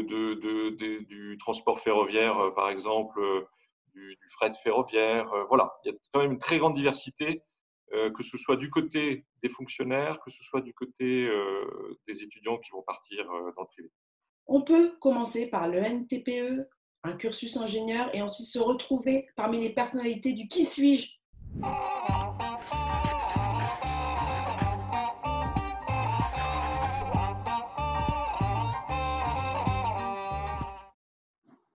du 0.09 1.37
transport 1.39 1.79
ferroviaire, 1.79 2.53
par 2.55 2.69
exemple, 2.69 3.45
du, 3.93 4.15
du 4.15 4.27
fret 4.29 4.51
ferroviaire. 4.63 5.31
voilà, 5.47 5.73
il 5.83 5.91
y 5.91 5.95
a 5.95 5.97
quand 6.11 6.21
même 6.21 6.31
une 6.31 6.39
très 6.39 6.57
grande 6.57 6.75
diversité 6.75 7.43
euh, 7.93 8.09
que 8.09 8.23
ce 8.23 8.37
soit 8.39 8.55
du 8.55 8.71
côté 8.71 9.23
des 9.43 9.49
fonctionnaires, 9.49 10.17
que 10.25 10.31
ce 10.31 10.43
soit 10.43 10.61
du 10.61 10.73
côté 10.73 11.27
euh, 11.27 11.99
des 12.07 12.23
étudiants 12.23 12.57
qui 12.57 12.71
vont 12.71 12.81
partir 12.81 13.19
euh, 13.19 13.51
dans 13.55 13.61
le 13.61 13.67
privé. 13.67 13.91
On 14.47 14.63
peut 14.63 14.97
commencer 14.99 15.45
par 15.45 15.67
le 15.67 15.77
NTPE, 15.77 16.67
un 17.03 17.13
cursus 17.13 17.55
ingénieur, 17.57 18.09
et 18.15 18.23
ensuite 18.23 18.47
se 18.47 18.57
retrouver 18.57 19.27
parmi 19.35 19.61
les 19.61 19.69
personnalités 19.69 20.33
du 20.33 20.47
qui 20.47 20.65
suis-je? 20.65 21.11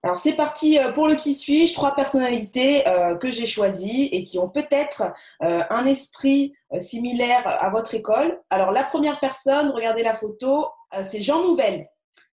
Alors 0.09 0.17
c'est 0.17 0.33
parti 0.33 0.79
euh, 0.79 0.91
pour 0.91 1.07
le 1.07 1.13
qui 1.13 1.35
suis-je, 1.35 1.71
trois 1.75 1.93
personnalités 1.93 2.81
euh, 2.87 3.15
que 3.15 3.29
j'ai 3.29 3.45
choisies 3.45 4.05
et 4.11 4.23
qui 4.23 4.39
ont 4.39 4.49
peut-être 4.49 5.03
euh, 5.43 5.61
un 5.69 5.85
esprit 5.85 6.55
similaire 6.79 7.43
à 7.45 7.69
votre 7.69 7.93
école. 7.93 8.41
Alors 8.49 8.71
la 8.71 8.83
première 8.83 9.19
personne, 9.19 9.69
regardez 9.69 10.01
la 10.01 10.15
photo, 10.15 10.67
c'est 11.07 11.21
Jean 11.21 11.43
Nouvel, 11.43 11.87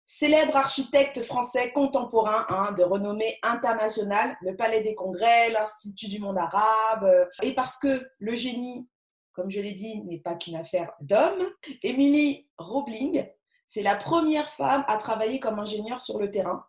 célèbre 0.06 0.56
architecte 0.56 1.24
français 1.24 1.72
contemporain 1.72 2.46
hein, 2.50 2.74
de 2.74 2.84
renommée 2.84 3.40
internationale, 3.42 4.38
le 4.42 4.56
Palais 4.56 4.82
des 4.82 4.94
Congrès, 4.94 5.50
l'Institut 5.50 6.10
du 6.10 6.20
monde 6.20 6.38
arabe. 6.38 7.28
et 7.42 7.56
parce 7.56 7.78
que 7.78 8.08
le 8.20 8.36
génie, 8.36 8.88
comme 9.34 9.50
je 9.50 9.62
l'ai 9.62 9.74
dit, 9.74 10.00
n'est 10.04 10.20
pas 10.20 10.36
qu'une 10.36 10.58
affaire 10.58 10.92
d'hommes, 11.02 11.50
Émilie 11.82 12.48
Robling 12.60 13.26
C'est 13.68 13.84
la 13.84 13.96
première 13.96 14.50
femme 14.50 14.84
à 14.88 14.98
travailler 14.98 15.40
comme 15.40 15.60
ingénieure 15.60 16.02
sur 16.02 16.20
le 16.20 16.30
terrain. 16.30 16.64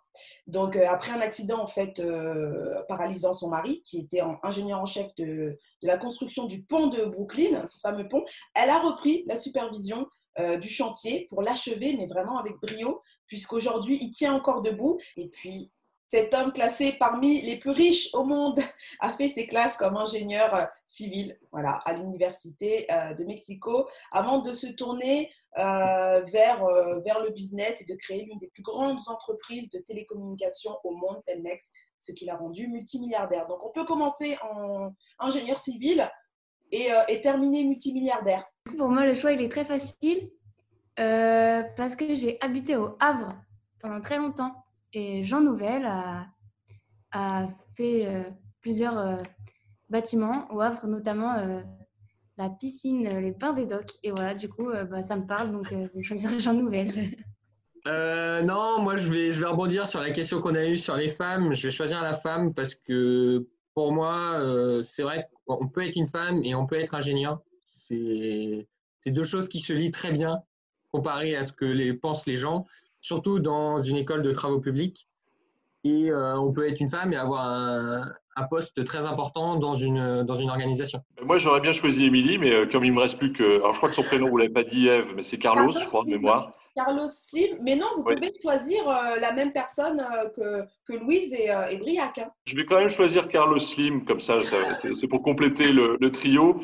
Donc, 0.46 0.76
euh, 0.76 0.86
après 0.88 1.12
un 1.12 1.20
accident 1.20 1.60
en 1.60 1.66
fait 1.66 2.00
euh, 2.00 2.82
paralysant 2.88 3.32
son 3.32 3.48
mari, 3.48 3.82
qui 3.82 3.98
était 3.98 4.22
ingénieur 4.42 4.80
en 4.80 4.86
chef 4.86 5.14
de, 5.16 5.58
la 5.82 5.96
construction 5.96 6.44
du 6.46 6.62
pont 6.62 6.88
de 6.88 7.04
Brooklyn, 7.04 7.66
ce 7.66 7.78
fameux 7.78 8.08
pont, 8.08 8.24
elle 8.54 8.70
a 8.70 8.78
repris 8.78 9.24
la 9.26 9.36
supervision 9.36 10.06
euh, 10.38 10.56
du 10.56 10.68
chantier 10.68 11.26
pour 11.28 11.42
l'achever, 11.42 11.96
mais 11.96 12.06
vraiment 12.06 12.38
avec 12.38 12.54
brio, 12.60 13.02
puisqu'aujourd'hui, 13.26 13.98
il 14.00 14.10
tient 14.10 14.34
encore 14.34 14.62
debout. 14.62 14.98
Et 15.16 15.28
puis, 15.28 15.70
cet 16.08 16.32
homme 16.32 16.52
classé 16.52 16.92
parmi 16.98 17.40
les 17.42 17.58
plus 17.58 17.70
riches 17.70 18.10
au 18.12 18.24
monde 18.24 18.60
a 19.00 19.12
fait 19.12 19.28
ses 19.28 19.46
classes 19.46 19.76
comme 19.76 19.96
ingénieur 19.96 20.68
civil 20.86 21.36
voilà, 21.50 21.80
à 21.86 21.94
l'Université 21.94 22.86
de 23.18 23.24
Mexico 23.24 23.88
avant 24.12 24.38
de 24.38 24.52
se 24.52 24.68
tourner 24.68 25.30
vers, 25.56 26.64
vers 27.04 27.20
le 27.22 27.30
business 27.30 27.80
et 27.80 27.84
de 27.84 27.94
créer 27.96 28.24
l'une 28.24 28.38
des 28.38 28.48
plus 28.48 28.62
grandes 28.62 29.00
entreprises 29.08 29.70
de 29.70 29.78
télécommunications 29.78 30.76
au 30.84 30.92
monde, 30.92 31.22
Telmex, 31.26 31.70
ce 32.00 32.12
qui 32.12 32.24
l'a 32.24 32.36
rendu 32.36 32.68
multimilliardaire. 32.68 33.46
Donc 33.46 33.64
on 33.64 33.70
peut 33.70 33.84
commencer 33.84 34.36
en 34.42 34.90
ingénieur 35.18 35.58
civil 35.58 36.10
et, 36.72 36.88
et 37.08 37.20
terminer 37.20 37.64
multimilliardaire. 37.64 38.44
Pour 38.78 38.88
moi, 38.88 39.06
le 39.06 39.14
choix, 39.14 39.32
il 39.32 39.42
est 39.42 39.48
très 39.48 39.64
facile 39.64 40.30
euh, 40.98 41.62
parce 41.76 41.96
que 41.96 42.14
j'ai 42.14 42.38
habité 42.40 42.76
au 42.76 42.96
Havre 42.98 43.34
pendant 43.80 44.00
très 44.00 44.16
longtemps. 44.16 44.54
Et 44.92 45.22
Jean 45.24 45.40
Nouvel 45.40 45.84
a, 45.86 46.26
a 47.12 47.48
fait 47.76 48.06
euh, 48.06 48.22
plusieurs 48.60 48.98
euh, 48.98 49.16
bâtiments 49.88 50.46
au 50.50 50.60
Havre, 50.60 50.86
notamment 50.86 51.62
la 52.36 52.50
piscine, 52.50 53.08
les 53.20 53.32
bains 53.32 53.52
des 53.52 53.66
docks. 53.66 53.92
Et 54.02 54.10
voilà, 54.10 54.34
du 54.34 54.48
coup, 54.48 54.70
bah, 54.90 55.02
ça 55.02 55.16
me 55.16 55.26
parle, 55.26 55.52
donc 55.52 55.68
je 55.68 55.76
vais 55.76 56.02
choisir 56.02 56.38
Jean 56.40 56.54
Nouvel. 56.54 57.16
non, 57.86 58.80
moi 58.80 58.96
je 58.96 59.10
vais, 59.10 59.32
je 59.32 59.40
vais 59.40 59.46
rebondir 59.46 59.86
sur 59.86 60.00
la 60.00 60.10
question 60.10 60.40
qu'on 60.40 60.54
a 60.54 60.64
eue 60.64 60.76
sur 60.76 60.96
les 60.96 61.08
femmes. 61.08 61.52
Je 61.52 61.68
vais 61.68 61.70
choisir 61.70 62.02
la 62.02 62.14
femme 62.14 62.54
parce 62.54 62.74
que 62.74 63.46
pour 63.74 63.92
moi, 63.92 64.40
c'est 64.82 65.02
vrai 65.02 65.28
qu'on 65.46 65.68
peut 65.68 65.86
être 65.86 65.96
une 65.96 66.06
femme 66.06 66.42
et 66.44 66.54
on 66.54 66.66
peut 66.66 66.76
être 66.76 66.94
ingénieur. 66.94 67.40
C'est 67.64 68.66
deux 69.06 69.24
choses 69.24 69.48
qui 69.48 69.60
se 69.60 69.72
lient 69.72 69.90
très 69.90 70.12
bien 70.12 70.42
comparé 70.94 71.34
à 71.34 71.42
ce 71.42 71.52
que 71.52 71.64
les, 71.64 71.92
pensent 71.92 72.24
les 72.24 72.36
gens, 72.36 72.66
surtout 73.00 73.40
dans 73.40 73.80
une 73.80 73.96
école 73.96 74.22
de 74.22 74.30
travaux 74.30 74.60
publics. 74.60 75.08
Et 75.84 76.10
euh, 76.10 76.36
on 76.38 76.52
peut 76.52 76.68
être 76.68 76.80
une 76.80 76.88
femme 76.88 77.12
et 77.12 77.16
avoir 77.16 77.44
un, 77.46 78.42
poste 78.50 78.84
très 78.84 79.04
important 79.04 79.56
dans 79.56 79.76
une, 79.76 80.22
dans 80.22 80.34
une 80.34 80.50
organisation. 80.50 81.00
Moi, 81.22 81.36
j'aurais 81.36 81.60
bien 81.60 81.72
choisi 81.72 82.06
Émilie, 82.06 82.38
mais 82.38 82.52
euh, 82.52 82.66
comme 82.66 82.84
il 82.84 82.92
me 82.92 83.00
reste 83.00 83.18
plus 83.18 83.32
que. 83.32 83.58
Alors, 83.58 83.72
je 83.72 83.78
crois 83.78 83.88
que 83.88 83.94
son 83.94 84.02
prénom, 84.02 84.28
vous 84.28 84.38
ne 84.38 84.42
l'avez 84.42 84.52
pas 84.52 84.64
dit, 84.64 84.88
Eve, 84.88 85.12
mais 85.14 85.22
c'est 85.22 85.38
Carlos, 85.38 85.70
je 85.70 85.86
crois, 85.86 86.04
de 86.04 86.10
mémoire. 86.10 86.52
Carlos 86.74 87.08
Slim. 87.08 87.58
Mais 87.62 87.76
non, 87.76 87.86
vous 87.96 88.02
pouvez 88.02 88.32
choisir 88.40 88.88
euh, 88.88 89.20
la 89.20 89.32
même 89.32 89.52
personne 89.52 90.00
euh, 90.00 90.28
que, 90.30 90.68
que, 90.86 90.98
Louise 90.98 91.32
et, 91.32 91.50
euh, 91.50 91.68
et 91.70 91.76
Briac. 91.76 92.18
Hein. 92.18 92.30
Je 92.46 92.56
vais 92.56 92.64
quand 92.64 92.78
même 92.78 92.88
choisir 92.88 93.28
Carlos 93.28 93.58
Slim, 93.58 94.04
comme 94.04 94.20
ça, 94.20 94.38
c'est 94.40 95.08
pour 95.08 95.22
compléter 95.22 95.72
le, 95.72 95.96
le 96.00 96.12
trio. 96.12 96.60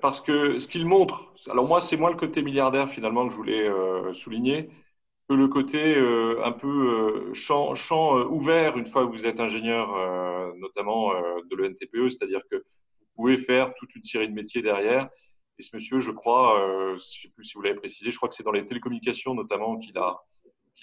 parce 0.00 0.20
que 0.20 0.58
ce 0.58 0.68
qu'il 0.68 0.86
montre, 0.86 1.32
alors 1.50 1.66
moi, 1.66 1.80
c'est 1.80 1.96
moins 1.96 2.10
le 2.10 2.16
côté 2.16 2.42
milliardaire 2.42 2.88
finalement 2.88 3.26
que 3.26 3.32
je 3.32 3.36
voulais 3.36 3.70
souligner, 4.12 4.70
que 5.28 5.34
le 5.34 5.48
côté 5.48 5.96
un 6.44 6.52
peu 6.52 7.32
champ, 7.32 7.74
champ 7.74 8.16
ouvert 8.26 8.76
une 8.76 8.86
fois 8.86 9.06
que 9.06 9.12
vous 9.12 9.26
êtes 9.26 9.40
ingénieur, 9.40 9.88
notamment 10.56 11.12
de 11.14 11.56
l'ENTPE, 11.56 12.10
c'est-à-dire 12.10 12.42
que 12.50 12.56
vous 12.56 13.06
pouvez 13.16 13.36
faire 13.36 13.74
toute 13.74 13.94
une 13.94 14.04
série 14.04 14.28
de 14.28 14.34
métiers 14.34 14.60
derrière. 14.60 15.08
Et 15.58 15.62
ce 15.62 15.74
monsieur, 15.74 16.00
je 16.00 16.10
crois, 16.10 16.60
euh, 16.60 16.88
je 16.90 16.94
ne 16.94 16.98
sais 16.98 17.28
plus 17.28 17.44
si 17.44 17.54
vous 17.54 17.62
l'avez 17.62 17.76
précisé, 17.76 18.10
je 18.10 18.16
crois 18.16 18.28
que 18.28 18.34
c'est 18.34 18.42
dans 18.42 18.52
les 18.52 18.66
télécommunications 18.66 19.34
notamment 19.34 19.78
qu'il 19.78 19.96
a, 19.98 20.20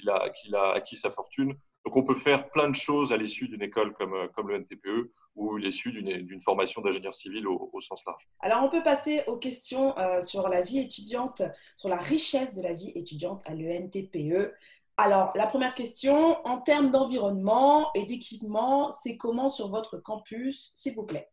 a, 0.07 0.29
qu'il 0.29 0.55
a 0.55 0.71
acquis 0.71 0.95
sa 0.95 1.09
fortune. 1.09 1.55
Donc 1.85 1.95
on 1.97 2.03
peut 2.03 2.15
faire 2.15 2.49
plein 2.49 2.69
de 2.69 2.75
choses 2.75 3.11
à 3.11 3.17
l'issue 3.17 3.47
d'une 3.47 3.61
école 3.61 3.93
comme, 3.93 4.13
euh, 4.13 4.27
comme 4.35 4.49
le 4.49 4.59
NTPE 4.59 5.11
ou 5.35 5.57
l'issue 5.57 5.91
d'une 5.91 6.39
formation 6.41 6.81
d'ingénieur 6.81 7.15
civil 7.15 7.47
au, 7.47 7.79
sens 7.79 8.03
large. 8.05 8.27
Alors 8.41 8.63
on 8.63 8.69
peut 8.69 8.83
passer 8.83 9.23
aux 9.27 9.37
questions 9.37 9.97
euh, 9.97 10.21
sur 10.21 10.49
la 10.49 10.61
vie 10.61 10.79
étudiante, 10.79 11.41
sur 11.75 11.89
la 11.89 11.97
richesse 11.97 12.53
de 12.53 12.61
la 12.61 12.73
vie 12.73 12.91
étudiante 12.95 13.41
à 13.45 13.55
l'ENTPE. 13.55 14.51
Alors 14.97 15.31
la 15.35 15.47
première 15.47 15.73
question, 15.73 16.45
en 16.45 16.59
termes 16.59 16.91
d'environnement 16.91 17.91
et 17.95 18.05
d'équipement, 18.05 18.91
c'est 18.91 19.17
comment 19.17 19.49
sur 19.49 19.69
votre 19.69 19.97
campus, 19.97 20.71
s'il 20.75 20.95
vous 20.95 21.03
plaît? 21.03 21.29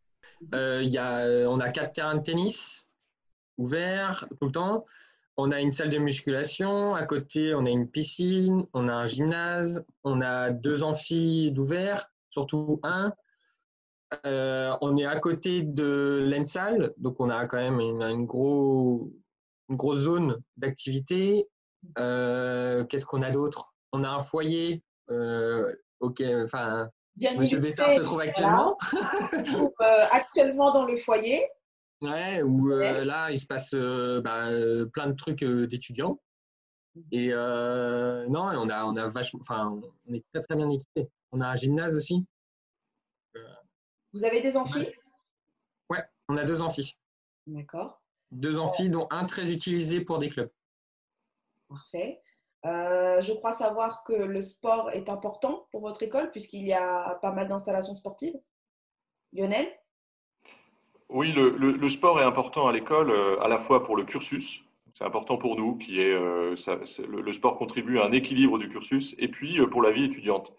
Y 0.53 0.97
a, 0.97 1.49
On 1.49 1.59
a 1.59 1.69
quatre 1.69 1.93
terrains 1.93 2.15
de 2.15 2.23
tennis, 2.23 2.87
ouvert 3.57 4.25
tout 4.39 4.45
le 4.45 4.51
temps. 4.51 4.85
On 5.41 5.51
a 5.51 5.61
une 5.61 5.71
salle 5.71 5.89
de 5.89 5.97
musculation, 5.97 6.93
à 6.95 7.05
côté 7.05 7.55
on 7.55 7.65
a 7.65 7.69
une 7.69 7.89
piscine, 7.89 8.65
on 8.73 8.89
a 8.89 8.93
un 8.93 9.05
gymnase, 9.05 9.85
on 10.03 10.19
a 10.19 10.49
deux 10.49 10.83
amphis 10.83 11.53
d'ouvert, 11.53 12.11
surtout 12.29 12.81
un. 12.83 13.13
Euh, 14.25 14.75
on 14.81 14.97
est 14.97 15.05
à 15.05 15.17
côté 15.17 15.61
de 15.61 16.27
l'ENSAL, 16.29 16.93
donc 16.97 17.21
on 17.21 17.29
a 17.29 17.45
quand 17.45 17.55
même 17.55 17.79
une, 17.79 18.01
une, 18.01 18.27
une 19.69 19.75
grosse 19.77 19.99
zone 19.99 20.41
d'activité. 20.57 21.47
Euh, 21.99 22.83
qu'est-ce 22.83 23.05
qu'on 23.05 23.21
a 23.21 23.31
d'autre? 23.31 23.73
On 23.93 24.03
a 24.03 24.09
un 24.09 24.19
foyer 24.19 24.83
euh, 25.09 25.71
enfin, 26.43 26.89
Monsieur 27.37 27.59
Bessard 27.59 27.93
se 27.93 28.01
trouve 28.01 28.19
actuellement. 28.19 28.77
actuellement 30.11 30.73
dans 30.73 30.83
le 30.83 30.97
foyer. 30.97 31.47
Ouais, 32.01 32.41
où 32.41 32.71
euh, 32.71 33.03
là, 33.03 33.29
il 33.31 33.39
se 33.39 33.45
passe 33.45 33.73
euh, 33.73 34.21
bah, 34.21 34.47
euh, 34.47 34.85
plein 34.85 35.07
de 35.07 35.13
trucs 35.13 35.43
d'étudiants. 35.43 36.19
Mmh. 36.95 37.01
Et 37.11 37.29
non, 37.29 38.49
on 38.53 38.69
a, 38.69 38.85
on 38.85 38.95
a 38.95 39.07
vachement, 39.07 39.41
enfin, 39.41 39.79
on 40.07 40.13
est 40.13 40.23
très 40.33 40.41
très 40.41 40.55
bien 40.55 40.69
équipé. 40.69 41.09
On 41.31 41.41
a 41.41 41.47
un 41.47 41.55
gymnase 41.55 41.95
aussi. 41.95 42.25
Vous 44.13 44.23
avez 44.23 44.41
des 44.41 44.57
amphis? 44.57 44.87
Ouais, 45.89 46.03
on 46.29 46.37
a 46.37 46.43
deux 46.43 46.61
amphis. 46.61 46.97
D'accord. 47.45 48.01
Deux 48.31 48.57
amphis, 48.57 48.89
dont 48.89 49.07
un 49.11 49.25
très 49.25 49.51
utilisé 49.51 50.01
pour 50.01 50.19
des 50.19 50.29
clubs. 50.29 50.49
Parfait. 51.67 52.21
je 52.63 53.33
crois 53.33 53.51
savoir 53.51 54.03
que 54.03 54.13
le 54.13 54.41
sport 54.41 54.89
est 54.91 55.09
important 55.09 55.67
pour 55.71 55.81
votre 55.81 56.01
école 56.01 56.31
puisqu'il 56.31 56.65
y 56.65 56.73
a 56.73 57.15
pas 57.21 57.33
mal 57.33 57.47
d'installations 57.47 57.95
sportives. 57.95 58.39
Lionel? 59.33 59.67
Oui, 61.09 61.31
le, 61.31 61.49
le, 61.49 61.89
sport 61.89 62.21
est 62.21 62.23
important 62.23 62.67
à 62.67 62.71
l'école, 62.71 63.09
euh, 63.09 63.41
à 63.41 63.47
la 63.47 63.57
fois 63.57 63.81
pour 63.83 63.97
le 63.97 64.03
cursus, 64.03 64.61
c'est 64.93 65.03
important 65.03 65.37
pour 65.37 65.55
nous, 65.55 65.75
qui 65.75 65.99
est, 65.99 66.13
euh, 66.13 66.55
le, 67.07 67.31
sport 67.31 67.57
contribue 67.57 67.97
à 67.97 68.05
un 68.05 68.11
équilibre 68.11 68.59
du 68.59 68.69
cursus, 68.69 69.15
et 69.17 69.27
puis 69.27 69.59
euh, 69.59 69.65
pour 69.67 69.81
la 69.81 69.91
vie 69.91 70.05
étudiante. 70.05 70.53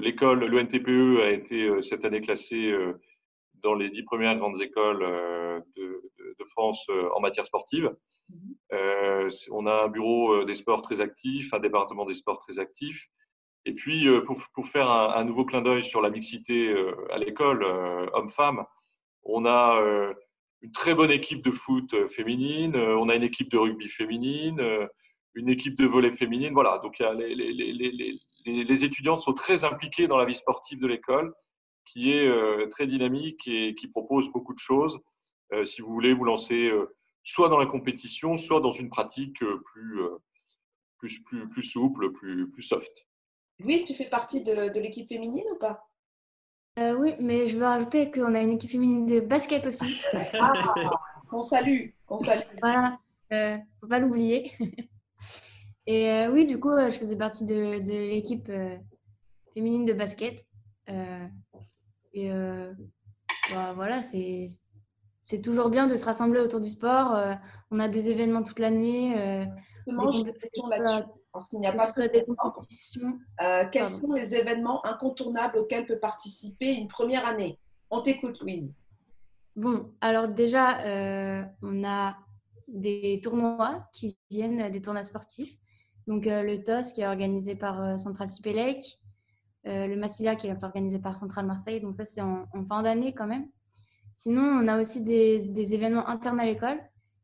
L'école, 0.00 0.44
le 0.44 0.58
NTPE 0.58 1.22
a 1.22 1.30
été 1.30 1.80
cette 1.80 2.04
année 2.04 2.20
classée 2.20 2.74
dans 3.62 3.74
les 3.74 3.88
dix 3.88 4.02
premières 4.02 4.36
grandes 4.36 4.60
écoles 4.60 5.00
de, 5.76 6.02
de, 6.18 6.44
France 6.44 6.86
en 7.14 7.20
matière 7.20 7.46
sportive. 7.46 7.94
on 9.50 9.66
a 9.66 9.84
un 9.84 9.88
bureau 9.88 10.44
des 10.44 10.56
sports 10.56 10.82
très 10.82 11.00
actif, 11.00 11.54
un 11.54 11.60
département 11.60 12.04
des 12.04 12.14
sports 12.14 12.38
très 12.38 12.58
actif. 12.58 13.08
Et 13.64 13.74
puis, 13.74 14.08
pour, 14.24 14.40
pour 14.54 14.66
faire 14.66 14.90
un, 14.90 15.14
un, 15.14 15.24
nouveau 15.24 15.44
clin 15.44 15.62
d'œil 15.62 15.84
sur 15.84 16.00
la 16.02 16.10
mixité 16.10 16.74
à 17.10 17.18
l'école, 17.18 17.64
homme-femme, 18.12 18.64
on 19.24 19.44
a 19.44 19.80
euh, 19.80 20.14
une 20.62 20.72
très 20.72 20.94
bonne 20.94 21.10
équipe 21.10 21.42
de 21.42 21.50
foot 21.50 21.94
euh, 21.94 22.06
féminine, 22.06 22.76
euh, 22.76 22.96
on 22.96 23.08
a 23.08 23.16
une 23.16 23.22
équipe 23.22 23.50
de 23.50 23.58
rugby 23.58 23.88
féminine, 23.88 24.60
une 25.34 25.48
équipe 25.48 25.76
de 25.76 25.86
volley 25.86 26.10
féminine. 26.10 26.52
Voilà, 26.52 26.78
donc 26.78 26.98
les, 26.98 27.34
les, 28.44 28.84
étudiants 28.84 29.16
sont 29.16 29.32
très 29.32 29.64
impliqués 29.64 30.08
dans 30.08 30.18
la 30.18 30.24
vie 30.24 30.34
sportive 30.34 30.80
de 30.80 30.86
l'école, 30.86 31.32
qui 31.86 32.12
est 32.12 32.68
très 32.68 32.86
dynamique 32.86 33.46
et 33.46 33.74
qui 33.74 33.88
propose 33.88 34.30
beaucoup 34.30 34.54
de 34.54 34.58
choses. 34.58 35.00
si 35.64 35.80
vous 35.80 35.92
voulez 35.92 36.12
vous 36.12 36.24
lancer 36.24 36.70
soit 37.22 37.48
dans 37.48 37.58
la 37.58 37.66
compétition, 37.66 38.36
soit 38.36 38.60
dans 38.60 38.72
une 38.72 38.90
pratique 38.90 39.38
plus, 39.38 40.00
plus, 40.98 41.22
plus, 41.24 41.48
plus 41.48 41.62
souple, 41.62 42.12
plus, 42.12 42.50
plus 42.50 42.62
soft. 42.62 43.06
Louise, 43.62 43.84
tu 43.84 43.94
fais 43.94 44.06
partie 44.06 44.42
de 44.42 44.78
l'équipe 44.80 45.08
féminine 45.08 45.44
ou 45.52 45.56
pas? 45.56 45.88
Euh, 46.78 46.96
oui, 46.96 47.14
mais 47.20 47.46
je 47.46 47.58
veux 47.58 47.64
rajouter 47.64 48.10
qu'on 48.10 48.34
a 48.34 48.40
une 48.40 48.52
équipe 48.52 48.70
féminine 48.70 49.04
de 49.04 49.20
basket 49.20 49.66
aussi. 49.66 50.02
Ah, 50.40 50.74
on 51.30 51.42
salue, 51.42 51.90
on 52.08 52.18
salue. 52.18 52.42
Voilà, 52.60 52.98
euh, 53.32 53.58
faut 53.80 53.86
pas 53.86 53.98
l'oublier. 53.98 54.52
Et 55.86 56.10
euh, 56.10 56.30
oui, 56.30 56.44
du 56.44 56.60
coup, 56.60 56.70
euh, 56.70 56.90
je 56.90 56.98
faisais 56.98 57.16
partie 57.16 57.44
de, 57.44 57.78
de 57.80 57.92
l'équipe 57.92 58.50
féminine 59.54 59.84
de 59.84 59.92
basket. 59.92 60.46
et 62.14 62.30
bah, 63.50 63.72
voilà, 63.74 64.02
c'est 64.02 64.46
c'est 65.20 65.40
toujours 65.40 65.70
bien 65.70 65.86
de 65.86 65.96
se 65.96 66.04
rassembler 66.04 66.40
autour 66.40 66.60
du 66.60 66.68
sport. 66.68 67.18
on 67.70 67.80
a 67.80 67.88
des 67.88 68.10
événements 68.10 68.42
toute 68.42 68.58
l'année. 68.58 69.14
une 69.86 70.32
question 70.32 70.68
là-dessus 70.68 71.04
parce 71.32 71.48
qu'il 71.48 71.60
n'y 71.60 71.66
a 71.66 71.72
pas 71.72 71.86
de. 71.86 72.02
Euh, 73.42 73.64
quels 73.70 73.86
sont 73.86 74.12
les 74.12 74.34
événements 74.34 74.84
incontournables 74.84 75.58
auxquels 75.58 75.86
peut 75.86 75.98
participer 75.98 76.74
une 76.74 76.88
première 76.88 77.26
année? 77.26 77.58
On 77.90 78.02
t'écoute, 78.02 78.40
Louise. 78.40 78.72
Bon, 79.56 79.92
alors 80.00 80.28
déjà, 80.28 80.80
euh, 80.82 81.42
on 81.62 81.84
a 81.84 82.16
des 82.68 83.20
tournois 83.22 83.88
qui 83.92 84.18
viennent 84.30 84.70
des 84.70 84.82
tournois 84.82 85.02
sportifs. 85.02 85.58
Donc 86.06 86.24
le 86.26 86.62
TOS 86.62 86.92
qui 86.94 87.02
est 87.02 87.06
organisé 87.06 87.54
par 87.54 87.98
Central 87.98 88.28
Supélec, 88.28 88.82
le 89.64 89.94
Massilia 89.94 90.34
qui 90.36 90.48
est 90.48 90.64
organisé 90.64 90.98
par 90.98 91.16
Central 91.16 91.46
Marseille. 91.46 91.80
Donc 91.80 91.94
ça, 91.94 92.04
c'est 92.04 92.22
en, 92.22 92.46
fin 92.68 92.82
d'année 92.82 93.14
quand 93.14 93.26
même. 93.26 93.46
Sinon, 94.14 94.42
on 94.42 94.68
a 94.68 94.80
aussi 94.80 95.04
des, 95.04 95.46
des 95.48 95.74
événements 95.74 96.08
internes 96.08 96.40
à 96.40 96.44
l'école, 96.44 96.78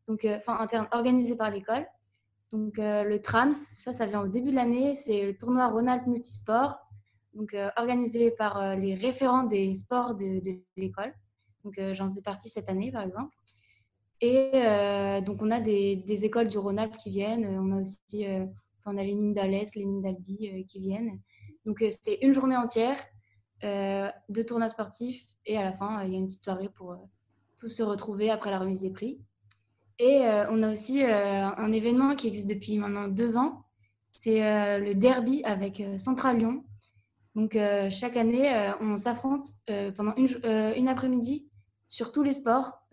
donc 0.06 0.26
enfin 0.36 0.58
internes 0.60 0.86
organisés 0.92 1.36
par 1.36 1.50
l'école. 1.50 1.86
Donc 2.52 2.78
le 2.78 3.18
TRAMS, 3.18 3.54
ça, 3.54 3.92
ça 3.92 4.06
vient 4.06 4.22
au 4.22 4.28
début 4.28 4.50
de 4.50 4.56
l'année. 4.56 4.94
C'est 4.94 5.26
le 5.26 5.36
tournoi 5.36 5.66
Rhône-Alpes 5.66 6.06
Multisport, 6.06 6.78
donc 7.34 7.54
organisé 7.76 8.30
par 8.30 8.76
les 8.76 8.94
référents 8.94 9.42
des 9.42 9.74
sports 9.74 10.14
de, 10.14 10.40
l'école. 10.76 11.12
Donc 11.64 11.74
j'en 11.92 12.08
faisais 12.08 12.22
partie 12.22 12.48
cette 12.48 12.70
année, 12.70 12.90
par 12.90 13.02
exemple. 13.02 13.36
Et 14.20 14.50
euh, 14.54 15.20
donc, 15.20 15.42
on 15.42 15.50
a 15.50 15.60
des, 15.60 16.24
écoles 16.24 16.48
du 16.48 16.58
Rhône-Alpes 16.58 16.96
qui 16.96 17.10
viennent. 17.10 17.46
On 17.46 17.76
a 17.76 17.80
aussi 17.80 18.26
euh, 18.26 18.46
on 18.84 18.96
a 18.96 19.04
les 19.04 19.14
mines 19.14 19.34
d'Alès, 19.34 19.74
les 19.76 19.84
mines 19.84 20.02
d'Albi 20.02 20.50
euh, 20.52 20.64
qui 20.66 20.80
viennent. 20.80 21.20
Donc, 21.64 21.84
c'est 21.90 22.18
une 22.22 22.32
journée 22.32 22.56
entière 22.56 22.98
de 23.62 24.42
tournois 24.42 24.68
sportifs. 24.68 25.24
Et 25.44 25.56
à 25.56 25.64
la 25.64 25.72
fin, 25.72 26.02
il 26.04 26.12
y 26.12 26.14
a 26.14 26.18
une 26.18 26.26
petite 26.26 26.44
soirée 26.44 26.68
pour 26.68 26.96
tous 27.58 27.68
se 27.68 27.82
retrouver 27.82 28.30
après 28.30 28.50
la 28.50 28.58
remise 28.58 28.80
des 28.80 28.90
prix. 28.90 29.20
Et 29.98 30.20
on 30.50 30.62
a 30.62 30.72
aussi 30.72 31.02
un 31.02 31.72
événement 31.72 32.14
qui 32.14 32.28
existe 32.28 32.48
depuis 32.48 32.78
maintenant 32.78 33.08
deux 33.08 33.36
ans. 33.36 33.64
C'est 34.12 34.40
le 34.78 34.94
derby 34.94 35.42
avec 35.44 35.82
Central 35.98 36.38
Lyon. 36.38 36.64
Donc, 37.34 37.58
chaque 37.90 38.16
année, 38.16 38.72
on 38.80 38.96
s'affronte 38.96 39.44
pendant 39.96 40.14
une, 40.16 40.28
une 40.76 40.88
après-midi 40.88 41.48
sur 41.88 42.12
tous 42.12 42.22
les 42.22 42.32
sports 42.32 42.86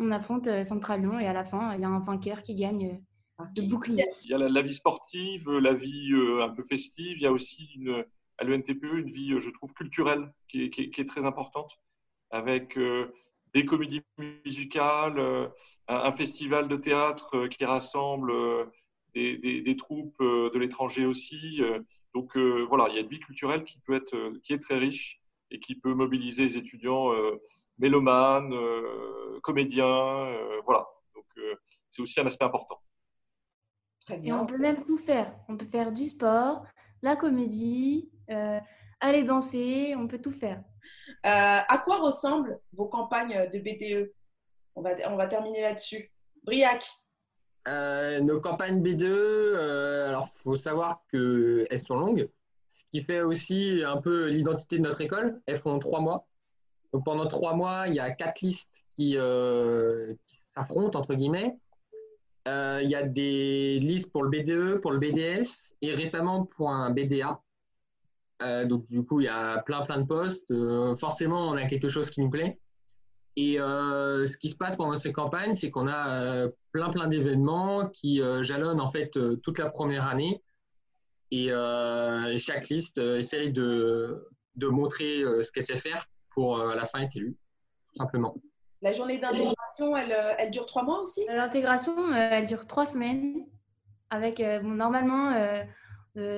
on 0.00 0.10
affronte 0.10 0.48
euh, 0.48 0.64
Central 0.64 1.02
Lyon 1.02 1.20
et 1.20 1.26
à 1.26 1.32
la 1.32 1.44
fin, 1.44 1.74
il 1.74 1.82
y 1.82 1.84
a 1.84 1.88
un 1.88 2.00
vainqueur 2.00 2.42
qui 2.42 2.54
gagne 2.54 3.00
euh, 3.40 3.44
de 3.54 3.62
bouclier. 3.68 4.06
Il 4.24 4.30
y 4.30 4.34
a 4.34 4.38
la, 4.38 4.62
vie 4.62 4.74
sportive, 4.74 5.48
la 5.50 5.74
vie 5.74 6.12
euh, 6.12 6.42
un 6.42 6.48
peu 6.48 6.62
festive. 6.62 7.18
Il 7.18 7.22
y 7.22 7.26
a 7.26 7.32
aussi 7.32 7.68
une, 7.76 8.04
à 8.38 8.44
l'ENTPE 8.44 8.82
une 8.82 9.10
vie, 9.10 9.38
je 9.38 9.50
trouve, 9.50 9.72
culturelle 9.74 10.32
qui 10.48 10.64
est, 10.64 11.08
très 11.08 11.24
importante 11.24 11.72
avec 12.30 12.78
des 13.54 13.64
comédies 13.64 14.02
musicales, 14.18 15.50
un, 15.88 16.12
festival 16.12 16.68
de 16.68 16.76
théâtre 16.76 17.46
qui 17.48 17.64
rassemble 17.64 18.32
des, 19.14 19.76
troupes 19.76 20.20
de 20.20 20.58
l'étranger 20.58 21.06
aussi. 21.06 21.60
Donc 22.14 22.36
voilà, 22.36 22.88
il 22.88 22.94
y 22.94 22.98
a 22.98 23.02
une 23.02 23.08
vie 23.08 23.20
culturelle 23.20 23.64
qui 23.64 23.78
peut 23.78 23.94
être, 23.94 24.32
qui 24.42 24.52
est 24.52 24.58
très 24.58 24.78
riche 24.78 25.20
et 25.50 25.58
qui 25.58 25.74
peut 25.74 25.94
mobiliser 25.94 26.44
les 26.44 26.56
étudiants 26.56 27.12
mélomane, 27.80 28.52
euh, 28.52 29.40
comédien, 29.42 29.86
euh, 29.86 30.60
voilà. 30.64 30.86
Donc 31.14 31.24
euh, 31.38 31.56
c'est 31.88 32.02
aussi 32.02 32.20
un 32.20 32.26
aspect 32.26 32.44
important. 32.44 32.80
Très 34.04 34.18
bien. 34.18 34.36
Et 34.36 34.40
on 34.40 34.46
peut 34.46 34.58
même 34.58 34.84
tout 34.84 34.98
faire. 34.98 35.34
On 35.48 35.56
peut 35.56 35.64
faire 35.64 35.92
du 35.92 36.08
sport, 36.08 36.64
la 37.02 37.16
comédie, 37.16 38.10
aller 39.00 39.22
danser, 39.22 39.94
on 39.96 40.06
peut 40.06 40.20
tout 40.20 40.32
faire. 40.32 40.62
à 41.22 41.82
quoi 41.84 41.98
ressemblent 41.98 42.60
vos 42.72 42.86
campagnes 42.86 43.48
de 43.52 43.58
BDE 43.58 44.12
on 44.76 44.82
va, 44.82 44.90
on 45.08 45.16
va 45.16 45.26
terminer 45.26 45.62
là-dessus. 45.62 46.10
Briac 46.44 46.86
Nos 47.66 48.40
campagnes 48.40 48.82
BDE, 48.82 49.56
alors 50.08 50.28
faut 50.28 50.56
savoir 50.56 51.02
qu'elles 51.10 51.80
sont 51.80 51.96
longues, 51.96 52.28
ce 52.68 52.84
qui 52.90 53.00
fait 53.00 53.20
aussi 53.20 53.82
un 53.84 53.96
peu 53.96 54.28
l'identité 54.28 54.78
de 54.78 54.82
notre 54.82 55.00
école. 55.00 55.40
Elles 55.46 55.58
font 55.58 55.78
trois 55.78 56.00
mois. 56.00 56.26
Donc 56.92 57.04
pendant 57.04 57.26
trois 57.26 57.54
mois, 57.54 57.88
il 57.88 57.94
y 57.94 58.00
a 58.00 58.10
quatre 58.10 58.40
listes 58.40 58.84
qui, 58.92 59.16
euh, 59.16 60.14
s'affrontent, 60.26 60.98
entre 60.98 61.14
guillemets. 61.14 61.58
Euh, 62.48 62.80
il 62.82 62.90
y 62.90 62.94
a 62.94 63.02
des 63.02 63.78
listes 63.80 64.10
pour 64.12 64.22
le 64.22 64.30
BDE, 64.30 64.80
pour 64.80 64.92
le 64.92 64.98
BDS 64.98 65.72
et 65.82 65.94
récemment 65.94 66.46
pour 66.46 66.70
un 66.70 66.90
BDA. 66.90 67.40
Euh, 68.42 68.64
donc 68.64 68.86
du 68.90 69.04
coup, 69.04 69.20
il 69.20 69.24
y 69.24 69.28
a 69.28 69.58
plein 69.62 69.82
plein 69.82 69.98
de 69.98 70.06
postes. 70.06 70.52
forcément, 70.98 71.48
on 71.48 71.56
a 71.56 71.66
quelque 71.66 71.88
chose 71.88 72.10
qui 72.10 72.20
nous 72.20 72.30
plaît. 72.30 72.58
Et 73.36 73.56
ce 73.56 74.36
qui 74.36 74.50
se 74.50 74.56
passe 74.56 74.76
pendant 74.76 74.96
ces 74.96 75.12
campagnes, 75.12 75.54
c'est 75.54 75.70
qu'on 75.70 75.88
a 75.88 76.48
plein 76.72 76.90
plein 76.90 77.06
d'événements 77.06 77.88
qui 77.88 78.20
jalonnent 78.42 78.80
en 78.80 78.88
fait 78.88 79.18
toute 79.42 79.58
la 79.58 79.70
première 79.70 80.06
année. 80.06 80.42
Et 81.30 81.50
chaque 82.38 82.68
liste 82.68 82.98
essaye 82.98 83.52
de, 83.52 84.28
de 84.56 84.66
montrer 84.66 85.22
ce 85.42 85.50
qu'elle 85.52 85.62
sait 85.62 85.76
faire 85.76 86.06
pour 86.30 86.58
euh, 86.58 86.70
à 86.70 86.74
la 86.74 86.86
fin 86.86 87.00
être 87.00 87.16
élu, 87.16 87.36
tout 87.88 87.96
simplement. 87.96 88.34
La 88.82 88.94
journée 88.94 89.18
d'intégration, 89.18 89.96
elle, 89.96 90.12
euh, 90.12 90.34
elle, 90.38 90.50
dure 90.50 90.66
trois 90.66 90.82
mois 90.82 91.00
aussi? 91.00 91.24
L'intégration, 91.28 91.98
euh, 91.98 92.28
elle 92.32 92.46
dure 92.46 92.66
trois 92.66 92.86
semaines, 92.86 93.46
avec 94.08 94.42
bon, 94.62 94.70
normalement 94.70 95.34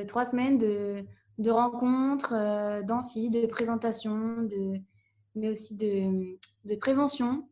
trois 0.08 0.24
semaines 0.24 0.58
de, 0.58 1.04
de 1.38 1.50
rencontres, 1.50 2.34
d'amphi, 2.84 3.30
de 3.30 3.46
présentations, 3.46 4.48
mais 5.34 5.48
aussi 5.48 5.76
de, 5.76 6.76
prévention. 6.76 7.48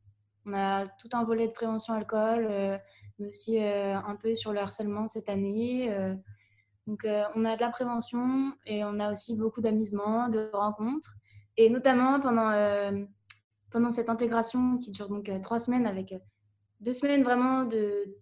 On 0.46 0.54
a 0.54 0.86
tout 0.86 1.08
un 1.12 1.24
volet 1.24 1.46
de 1.48 1.52
prévention 1.52 1.94
alcool, 1.94 2.46
mais 3.18 3.26
aussi 3.26 3.58
un 3.58 4.16
peu 4.16 4.34
sur 4.34 4.52
le 4.52 4.60
harcèlement 4.60 5.06
cette 5.06 5.28
année. 5.28 5.94
donc, 6.86 7.06
on 7.34 7.44
a 7.44 7.56
de 7.56 7.60
la 7.60 7.70
prévention 7.70 8.52
et 8.66 8.84
on 8.84 9.00
a 9.00 9.12
aussi 9.12 9.36
beaucoup 9.36 9.60
d'amusement, 9.60 10.28
de 10.28 10.50
rencontres. 10.52 11.16
Et 11.56 11.68
notamment 11.68 12.20
pendant, 12.20 12.48
euh, 12.50 13.04
pendant 13.70 13.90
cette 13.90 14.08
intégration 14.08 14.78
qui 14.78 14.90
dure 14.90 15.10
donc 15.10 15.28
euh, 15.28 15.38
trois 15.40 15.58
semaines 15.58 15.86
avec 15.86 16.12
euh, 16.12 16.18
deux 16.80 16.94
semaines 16.94 17.22
vraiment 17.22 17.64
de, 17.64 18.16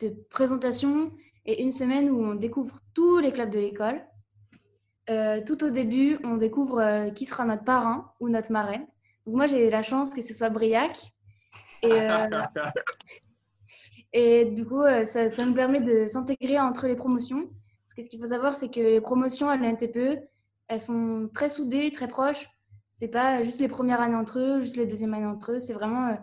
de 0.00 0.10
présentation 0.28 1.10
et 1.46 1.62
une 1.62 1.72
semaine 1.72 2.10
où 2.10 2.22
on 2.22 2.34
découvre 2.34 2.78
tous 2.92 3.18
les 3.18 3.32
clubs 3.32 3.48
de 3.48 3.58
l'école. 3.58 4.04
Tout 5.06 5.64
au 5.64 5.70
début, 5.70 6.18
on 6.24 6.36
découvre 6.36 7.10
qui 7.14 7.26
sera 7.26 7.44
notre 7.44 7.64
parrain 7.64 8.12
ou 8.20 8.28
notre 8.28 8.52
marraine. 8.52 8.86
Moi, 9.26 9.46
j'ai 9.46 9.70
la 9.70 9.82
chance 9.82 10.14
que 10.14 10.22
ce 10.22 10.32
soit 10.32 10.50
Briac. 10.50 10.98
Et, 11.82 11.90
et 14.12 14.44
du 14.46 14.66
coup, 14.66 14.82
ça, 15.04 15.28
ça, 15.28 15.44
nous 15.44 15.54
permet 15.54 15.80
de 15.80 16.06
s'intégrer 16.06 16.60
entre 16.60 16.86
les 16.86 16.96
promotions. 16.96 17.48
Parce 17.90 17.94
que 17.96 18.02
ce 18.02 18.08
qu'il 18.08 18.20
faut 18.20 18.26
savoir, 18.26 18.54
c'est 18.54 18.70
que 18.70 18.80
les 18.80 19.00
promotions 19.00 19.48
à 19.48 19.56
l'NTPE, 19.56 20.20
elles 20.68 20.80
sont 20.80 21.28
très 21.34 21.48
soudées, 21.48 21.90
très 21.90 22.06
proches. 22.06 22.48
C'est 22.92 23.08
pas 23.08 23.42
juste 23.42 23.60
les 23.60 23.68
premières 23.68 24.00
années 24.00 24.14
entre 24.14 24.38
eux, 24.38 24.60
juste 24.60 24.76
les 24.76 24.86
deuxièmes 24.86 25.14
années 25.14 25.26
entre 25.26 25.52
eux. 25.52 25.60
C'est 25.60 25.72
vraiment 25.72 26.08
euh, 26.08 26.14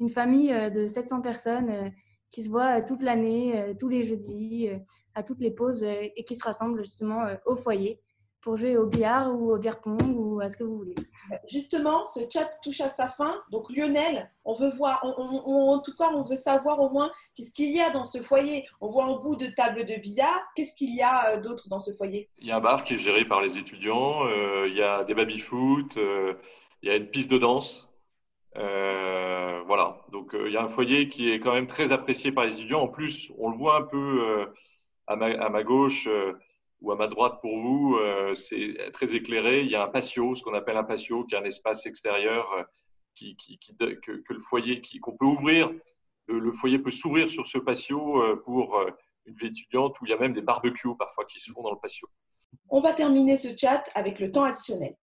une 0.00 0.10
famille 0.10 0.52
euh, 0.52 0.68
de 0.68 0.88
700 0.88 1.22
personnes 1.22 1.70
euh, 1.70 1.88
qui 2.30 2.42
se 2.42 2.50
voient 2.50 2.82
toute 2.82 3.02
l'année, 3.02 3.74
tous 3.78 3.88
les 3.88 4.02
jeudis, 4.02 4.68
à 5.14 5.22
toutes 5.22 5.38
les 5.38 5.52
pauses 5.52 5.84
et 5.84 6.24
qui 6.26 6.34
se 6.34 6.42
rassemblent 6.42 6.82
justement 6.82 7.28
au 7.46 7.54
foyer 7.54 8.02
pour 8.44 8.58
jouer 8.58 8.76
au 8.76 8.84
billard 8.84 9.34
ou 9.34 9.54
au 9.54 9.58
beer 9.58 9.80
pong 9.80 9.98
ou 10.14 10.38
à 10.40 10.50
ce 10.50 10.58
que 10.58 10.64
vous 10.64 10.76
voulez. 10.76 10.94
Justement, 11.50 12.06
ce 12.06 12.20
chat 12.30 12.50
touche 12.62 12.82
à 12.82 12.90
sa 12.90 13.08
fin. 13.08 13.42
Donc 13.50 13.74
Lionel, 13.74 14.30
on 14.44 14.52
veut 14.52 14.68
voir, 14.68 15.02
en 15.02 15.78
tout 15.78 15.96
cas, 15.96 16.10
on 16.12 16.22
veut 16.22 16.36
savoir 16.36 16.78
au 16.78 16.90
moins 16.90 17.10
qu'est-ce 17.34 17.52
qu'il 17.52 17.74
y 17.74 17.80
a 17.80 17.88
dans 17.88 18.04
ce 18.04 18.20
foyer. 18.20 18.66
On 18.82 18.90
voit 18.90 19.06
un 19.06 19.16
bout 19.16 19.36
de 19.36 19.46
table 19.46 19.86
de 19.86 19.98
billard. 19.98 20.42
Qu'est-ce 20.54 20.74
qu'il 20.74 20.94
y 20.94 21.00
a 21.00 21.30
euh, 21.30 21.40
d'autre 21.40 21.70
dans 21.70 21.80
ce 21.80 21.92
foyer? 21.94 22.28
Il 22.38 22.46
y 22.46 22.52
a 22.52 22.56
un 22.56 22.60
bar 22.60 22.84
qui 22.84 22.94
est 22.94 22.98
géré 22.98 23.24
par 23.24 23.40
les 23.40 23.56
étudiants. 23.56 24.26
Euh, 24.26 24.68
il 24.68 24.76
y 24.76 24.82
a 24.82 25.04
des 25.04 25.14
baby-foot. 25.14 25.96
Euh, 25.96 26.34
il 26.82 26.90
y 26.90 26.92
a 26.92 26.96
une 26.96 27.08
piste 27.08 27.30
de 27.30 27.38
danse. 27.38 27.88
voilà. 28.54 30.02
Donc 30.12 30.36
il 30.38 30.52
y 30.52 30.58
a 30.58 30.62
un 30.62 30.68
foyer 30.68 31.08
qui 31.08 31.30
est 31.30 31.40
quand 31.40 31.54
même 31.54 31.66
très 31.66 31.92
apprécié 31.92 32.30
par 32.30 32.44
les 32.44 32.58
étudiants. 32.58 32.82
En 32.82 32.88
plus, 32.88 33.32
on 33.38 33.48
le 33.48 33.56
voit 33.56 33.76
un 33.76 33.82
peu 33.82 34.46
à 35.06 35.16
ma, 35.16 35.26
à, 35.28 35.48
ma, 35.48 35.62
gauche 35.62 36.06
ou 36.80 36.92
à 36.92 36.96
ma 36.96 37.06
droite 37.06 37.40
pour 37.40 37.58
vous, 37.58 37.96
euh, 37.96 38.34
c'est 38.34 38.76
très 38.92 39.14
éclairé. 39.14 39.62
Il 39.62 39.70
y 39.70 39.74
a 39.74 39.84
un 39.84 39.88
patio, 39.88 40.34
ce 40.34 40.42
qu'on 40.42 40.54
appelle 40.54 40.76
un 40.76 40.84
patio, 40.84 41.24
qui 41.24 41.34
est 41.34 41.38
un 41.38 41.44
espace 41.44 41.86
extérieur 41.86 42.50
euh, 42.52 42.62
que, 43.16 44.32
le 44.32 44.40
foyer, 44.40 44.82
qu'on 45.00 45.16
peut 45.16 45.26
ouvrir. 45.26 45.72
Le, 46.26 46.52
foyer 46.52 46.78
peut 46.78 46.90
s'ouvrir 46.90 47.28
sur 47.28 47.46
ce 47.46 47.58
patio 47.58 48.22
euh, 48.22 48.36
pour 48.44 48.78
une 49.26 49.34
vie 49.36 49.46
étudiante 49.46 50.00
où 50.00 50.06
il 50.06 50.10
y 50.10 50.14
a 50.14 50.18
même 50.18 50.34
des 50.34 50.42
barbecues 50.42 50.96
parfois 50.98 51.24
qui 51.26 51.40
se 51.40 51.50
font 51.50 51.62
dans 51.62 51.72
le 51.72 51.78
patio. 51.80 52.08
On 52.68 52.80
va 52.80 52.92
terminer 52.92 53.36
ce 53.36 53.48
chat 53.56 53.84
avec 53.94 54.20
le 54.20 54.30
temps 54.30 54.44
additionnel. 54.44 54.96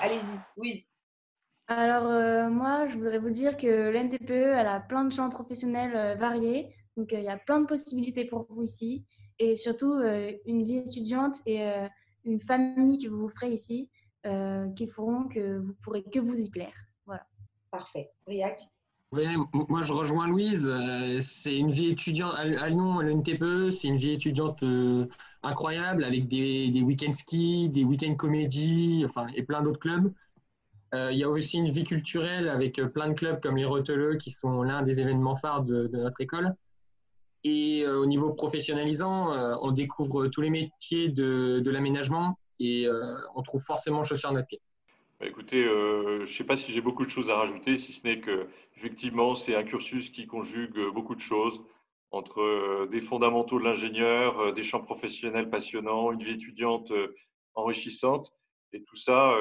Allez-y, 0.00 0.40
Louise. 0.56 0.91
Alors, 1.78 2.06
euh, 2.06 2.50
moi, 2.50 2.86
je 2.86 2.98
voudrais 2.98 3.18
vous 3.18 3.30
dire 3.30 3.56
que 3.56 3.90
l'NTPE, 3.90 4.30
elle 4.30 4.66
a 4.66 4.80
plein 4.80 5.04
de 5.04 5.12
champs 5.12 5.30
professionnels 5.30 5.96
euh, 5.96 6.14
variés. 6.14 6.74
Donc, 6.96 7.12
euh, 7.12 7.18
il 7.18 7.24
y 7.24 7.28
a 7.28 7.38
plein 7.38 7.60
de 7.60 7.66
possibilités 7.66 8.26
pour 8.26 8.46
vous 8.50 8.62
ici. 8.62 9.06
Et 9.38 9.56
surtout, 9.56 9.94
une 10.46 10.62
vie 10.62 10.76
étudiante 10.76 11.36
et 11.46 11.64
une 12.24 12.38
famille 12.38 12.98
que 13.02 13.08
vous 13.08 13.22
vous 13.22 13.28
ferez 13.30 13.50
ici 13.50 13.90
qui 14.76 14.86
feront 14.86 15.26
que 15.26 15.58
vous 15.58 15.74
pourrez 15.82 16.04
que 16.04 16.20
vous 16.20 16.38
y 16.38 16.48
plaire. 16.48 16.74
Voilà. 17.06 17.26
Parfait. 17.70 18.12
Briac 18.24 18.60
moi 19.52 19.82
je 19.82 19.92
rejoins 19.92 20.26
Louise. 20.26 20.68
Euh, 20.70 21.18
c'est 21.20 21.56
une 21.56 21.70
vie 21.70 21.88
étudiante 21.88 22.34
à 22.34 22.68
Lyon, 22.68 22.98
à 22.98 23.02
l'UNTPE, 23.02 23.70
c'est 23.70 23.88
une 23.88 23.96
vie 23.96 24.12
étudiante 24.12 24.62
euh, 24.62 25.06
incroyable 25.42 26.04
avec 26.04 26.28
des, 26.28 26.70
des 26.70 26.82
week-ends 26.82 27.10
ski, 27.10 27.68
des 27.68 27.84
week-ends 27.84 28.14
comédie, 28.14 29.02
enfin, 29.04 29.26
et 29.34 29.42
plein 29.42 29.62
d'autres 29.62 29.80
clubs. 29.80 30.12
Il 30.94 31.16
y 31.16 31.24
a 31.24 31.28
aussi 31.28 31.56
une 31.56 31.70
vie 31.70 31.84
culturelle 31.84 32.48
avec 32.48 32.74
plein 32.92 33.08
de 33.08 33.14
clubs 33.14 33.40
comme 33.40 33.56
les 33.56 33.64
Reteleux 33.64 34.16
qui 34.16 34.30
sont 34.30 34.62
l'un 34.62 34.82
des 34.82 35.00
événements 35.00 35.34
phares 35.34 35.62
de, 35.62 35.88
notre 35.92 36.20
école. 36.20 36.54
Et 37.44 37.86
au 37.86 38.04
niveau 38.04 38.34
professionnalisant, 38.34 39.32
on 39.62 39.70
découvre 39.72 40.26
tous 40.26 40.42
les 40.42 40.50
métiers 40.50 41.08
de, 41.08 41.62
l'aménagement 41.64 42.38
et 42.60 42.86
on 43.34 43.42
trouve 43.42 43.62
forcément 43.62 44.02
chaussures 44.02 44.30
à 44.30 44.32
notre 44.34 44.48
pied. 44.48 44.60
Bah, 45.22 45.28
écoutez, 45.28 45.64
euh, 45.64 46.16
je 46.16 46.20
ne 46.22 46.26
sais 46.26 46.42
pas 46.42 46.56
si 46.56 46.72
j'ai 46.72 46.80
beaucoup 46.80 47.04
de 47.04 47.10
choses 47.10 47.30
à 47.30 47.36
rajouter, 47.36 47.76
si 47.76 47.92
ce 47.92 48.04
n'est 48.04 48.18
que 48.18 48.48
effectivement, 48.76 49.36
c'est 49.36 49.54
un 49.54 49.62
cursus 49.62 50.10
qui 50.10 50.26
conjugue 50.26 50.88
beaucoup 50.92 51.14
de 51.14 51.20
choses 51.20 51.62
entre 52.10 52.40
euh, 52.40 52.88
des 52.90 53.00
fondamentaux 53.00 53.60
de 53.60 53.64
l'ingénieur, 53.64 54.40
euh, 54.40 54.52
des 54.52 54.64
champs 54.64 54.80
professionnels 54.80 55.48
passionnants, 55.48 56.10
une 56.10 56.24
vie 56.24 56.32
étudiante 56.32 56.92
enrichissante, 57.54 58.32
et 58.72 58.82
tout 58.82 58.96
ça 58.96 59.36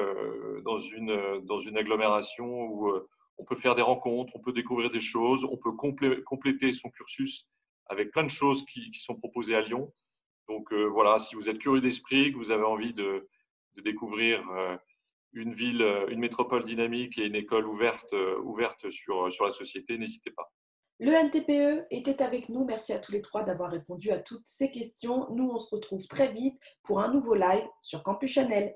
dans 0.64 0.80
une, 0.80 1.40
dans 1.44 1.58
une 1.58 1.78
agglomération 1.78 2.66
où 2.66 2.92
on 3.38 3.44
peut 3.46 3.56
faire 3.56 3.76
des 3.76 3.82
rencontres, 3.82 4.36
on 4.36 4.40
peut 4.40 4.54
découvrir 4.54 4.92
des 4.92 5.00
choses, 5.00 5.46
on 5.46 5.58
peut 5.58 5.72
compléter 5.72 6.74
son 6.74 6.90
cursus 6.90 7.48
avec 7.88 8.12
plein 8.12 8.24
de 8.24 8.30
choses 8.30 8.66
qui, 8.66 8.92
sont 9.00 9.16
proposées 9.16 9.56
à 9.56 9.62
Lyon. 9.62 9.94
Donc 10.48 10.74
voilà, 10.74 11.20
si 11.20 11.36
vous 11.36 11.50
êtes 11.50 11.60
curieux 11.60 11.82
d'esprit, 11.82 12.32
que 12.32 12.38
vous 12.38 12.52
avez 12.52 12.66
envie 12.66 12.94
de, 12.94 13.28
découvrir 13.84 14.44
une 15.34 15.54
ville, 15.54 15.82
euh, 15.82 16.08
une 16.08 16.20
métropole 16.20 16.66
dynamique 16.66 17.18
et 17.18 17.26
une 17.26 17.36
école 17.36 17.68
ouverte, 17.68 18.14
euh, 18.14 18.40
ouverte 18.42 18.90
sur, 18.90 19.28
euh, 19.28 19.32
sur 19.32 19.46
la 19.46 19.52
société, 19.52 19.98
n'hésitez 19.98 20.32
pas. 20.32 20.52
Le 21.00 21.14
NTPE 21.14 21.88
était 21.90 22.22
avec 22.22 22.50
nous. 22.50 22.64
Merci 22.64 22.94
à 22.94 23.00
tous 23.00 23.12
les 23.12 23.22
trois 23.22 23.44
d'avoir 23.44 23.72
répondu 23.72 24.12
à 24.12 24.20
toutes 24.20 24.46
ces 24.46 24.70
questions. 24.70 25.28
Nous, 25.32 25.50
on 25.50 25.58
se 25.58 25.74
retrouve 25.74 26.06
très 26.08 26.32
vite 26.32 26.62
pour 26.84 27.00
un 27.00 27.12
nouveau 27.12 27.34
live 27.34 27.66
sur 27.80 28.04
Campus 28.04 28.34
Chanel. 28.34 28.76